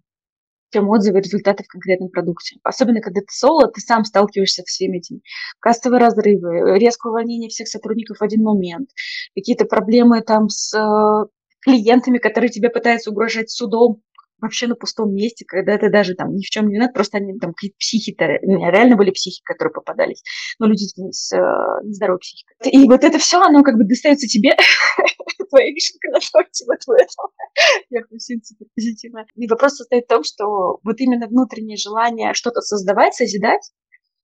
чем 0.71 0.89
отзывы 0.89 1.19
и 1.19 1.21
результаты 1.21 1.63
в 1.63 1.67
конкретном 1.67 2.09
продукте. 2.09 2.57
Особенно, 2.63 3.01
когда 3.01 3.21
ты 3.21 3.27
соло, 3.29 3.67
ты 3.67 3.81
сам 3.81 4.05
сталкиваешься 4.05 4.63
с 4.63 4.65
всеми 4.65 4.97
этими. 4.97 5.21
Кастовые 5.59 5.99
разрывы, 5.99 6.77
резкое 6.79 7.09
увольнение 7.09 7.49
всех 7.49 7.67
сотрудников 7.67 8.17
в 8.17 8.23
один 8.23 8.43
момент, 8.43 8.89
какие-то 9.35 9.65
проблемы 9.65 10.21
там 10.21 10.49
с 10.49 10.73
э, 10.73 11.25
клиентами, 11.61 12.17
которые 12.17 12.49
тебе 12.49 12.69
пытаются 12.69 13.11
угрожать 13.11 13.49
судом, 13.49 14.01
вообще 14.41 14.67
на 14.67 14.75
пустом 14.75 15.13
месте, 15.13 15.45
когда 15.45 15.77
ты 15.77 15.89
даже 15.89 16.15
там 16.15 16.35
ни 16.35 16.43
в 16.43 16.49
чем 16.49 16.67
не 16.67 16.75
виноват, 16.75 16.93
просто 16.93 17.17
они 17.17 17.37
там 17.39 17.53
какие-то 17.53 17.77
психи, 17.77 18.15
реально 18.17 18.95
были 18.95 19.11
психи, 19.11 19.41
которые 19.43 19.73
попадались, 19.73 20.23
но 20.59 20.67
люди 20.67 20.85
с 21.11 21.31
э, 21.33 21.37
нездоровой 21.83 22.19
психикой. 22.19 22.55
И 22.71 22.87
вот 22.87 23.03
это 23.03 23.17
все, 23.17 23.41
оно 23.41 23.63
как 23.63 23.75
бы 23.75 23.85
достается 23.85 24.27
тебе, 24.27 24.55
твоя 25.49 25.69
вишенка 25.71 26.09
на 26.11 26.19
торте 26.19 26.65
вот 26.67 26.79
в 26.85 26.91
этом. 26.91 27.25
Я 27.89 28.01
все 28.17 28.35
позитивно. 28.75 29.25
И 29.35 29.47
вопрос 29.47 29.75
состоит 29.75 30.05
в 30.05 30.07
том, 30.07 30.23
что 30.23 30.79
вот 30.83 30.99
именно 30.99 31.27
внутреннее 31.27 31.77
желание 31.77 32.33
что-то 32.33 32.61
создавать, 32.61 33.13
созидать, 33.13 33.71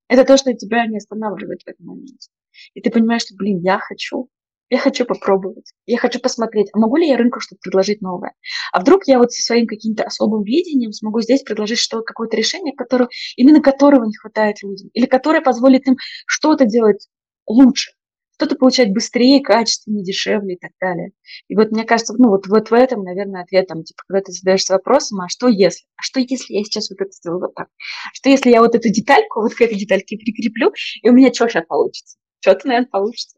это 0.07 0.23
то, 0.23 0.37
что 0.37 0.53
тебя 0.53 0.85
не 0.85 0.97
останавливает 0.97 1.63
в 1.63 1.67
этом 1.67 1.87
моменте. 1.87 2.29
И 2.73 2.81
ты 2.81 2.91
понимаешь, 2.91 3.23
что, 3.23 3.35
блин, 3.35 3.59
я 3.61 3.79
хочу, 3.79 4.29
я 4.69 4.79
хочу 4.79 5.05
попробовать, 5.05 5.71
я 5.85 5.97
хочу 5.97 6.19
посмотреть, 6.19 6.69
а 6.73 6.79
могу 6.79 6.97
ли 6.97 7.07
я 7.07 7.17
рынку 7.17 7.39
что-то 7.39 7.59
предложить 7.61 8.01
новое. 8.01 8.33
А 8.71 8.81
вдруг 8.81 9.07
я 9.07 9.19
вот 9.19 9.31
со 9.31 9.41
своим 9.41 9.67
каким-то 9.67 10.03
особым 10.03 10.43
видением 10.43 10.91
смогу 10.91 11.21
здесь 11.21 11.43
предложить 11.43 11.79
что 11.79 12.01
какое-то 12.01 12.35
решение, 12.35 12.73
которое, 12.75 13.09
именно 13.35 13.61
которого 13.61 14.05
не 14.05 14.15
хватает 14.15 14.63
людям, 14.63 14.89
или 14.93 15.05
которое 15.05 15.41
позволит 15.41 15.87
им 15.87 15.97
что-то 16.25 16.65
делать 16.65 17.07
лучше, 17.47 17.91
что-то 18.37 18.55
получать 18.55 18.91
быстрее, 18.91 19.41
качественнее, 19.41 20.03
дешевле 20.03 20.55
и 20.55 20.57
так 20.57 20.71
далее. 20.81 21.11
И 21.47 21.55
вот 21.55 21.71
мне 21.71 21.83
кажется, 21.83 22.13
ну 22.17 22.29
вот, 22.29 22.47
вот 22.47 22.69
в 22.69 22.73
этом, 22.73 23.03
наверное, 23.03 23.43
ответ 23.43 23.67
там, 23.67 23.83
типа, 23.83 24.03
когда 24.07 24.21
ты 24.21 24.31
задаешься 24.31 24.73
вопросом, 24.73 25.21
а 25.21 25.29
что 25.29 25.47
если? 25.47 25.85
А 25.95 26.01
что 26.01 26.19
если 26.19 26.53
я 26.53 26.63
сейчас 26.63 26.89
вот 26.89 27.01
это 27.01 27.11
сделаю 27.11 27.41
вот 27.41 27.53
так? 27.53 27.67
Что 28.13 28.29
если 28.29 28.49
я 28.49 28.61
вот 28.61 28.75
эту 28.75 28.89
детальку 28.89 29.41
вот 29.41 29.53
к 29.53 29.61
этой 29.61 29.77
детальке 29.77 30.17
прикреплю, 30.17 30.73
и 31.01 31.09
у 31.09 31.13
меня 31.13 31.31
что 31.31 31.47
сейчас 31.47 31.65
получится? 31.67 32.17
Что-то, 32.41 32.67
наверное, 32.67 32.89
получится. 32.89 33.37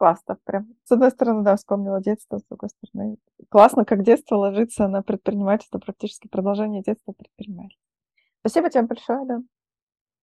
Классно, 0.00 0.38
прям. 0.44 0.66
С 0.84 0.92
одной 0.92 1.10
стороны, 1.10 1.44
да, 1.44 1.56
вспомнила 1.56 2.00
детство, 2.00 2.38
с 2.38 2.44
другой 2.48 2.70
стороны, 2.70 3.18
классно, 3.50 3.84
как 3.84 4.02
детство 4.02 4.36
ложится 4.36 4.88
на 4.88 5.02
предпринимательство, 5.02 5.78
практически 5.78 6.26
продолжение 6.26 6.82
детства 6.82 7.12
предпринимательства. 7.12 7.84
Спасибо 8.40 8.70
тебе 8.70 8.84
большое, 8.84 9.26
да. 9.26 9.40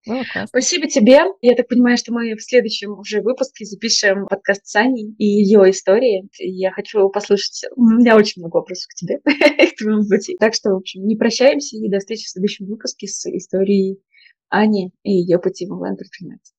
Было. 0.07 0.23
Спасибо 0.47 0.87
тебе. 0.87 1.19
Я 1.41 1.55
так 1.55 1.67
понимаю, 1.67 1.95
что 1.97 2.11
мы 2.11 2.33
в 2.33 2.41
следующем 2.41 2.97
уже 2.97 3.21
выпуске 3.21 3.65
запишем 3.65 4.25
подкаст 4.25 4.65
с 4.65 4.75
Аней 4.75 5.13
и 5.19 5.25
ее 5.25 5.69
истории. 5.69 6.27
Я 6.39 6.71
хочу 6.71 7.07
послушать... 7.09 7.65
У 7.75 7.83
меня 7.83 8.15
очень 8.15 8.41
много 8.41 8.55
вопросов 8.55 8.87
к 8.89 8.95
тебе 8.95 9.19
к 9.23 9.77
твоему 9.77 10.07
пути. 10.09 10.37
Так 10.39 10.55
что, 10.55 10.71
в 10.71 10.77
общем, 10.77 11.05
не 11.05 11.15
прощаемся 11.15 11.77
и 11.77 11.87
до 11.87 11.99
встречи 11.99 12.25
в 12.25 12.29
следующем 12.29 12.65
выпуске 12.65 13.05
с 13.05 13.27
историей 13.27 14.01
Ани 14.49 14.91
и 15.03 15.11
ее 15.11 15.37
пути 15.37 15.67
в 15.67 15.73
онлайн-предпринимательство. 15.73 16.56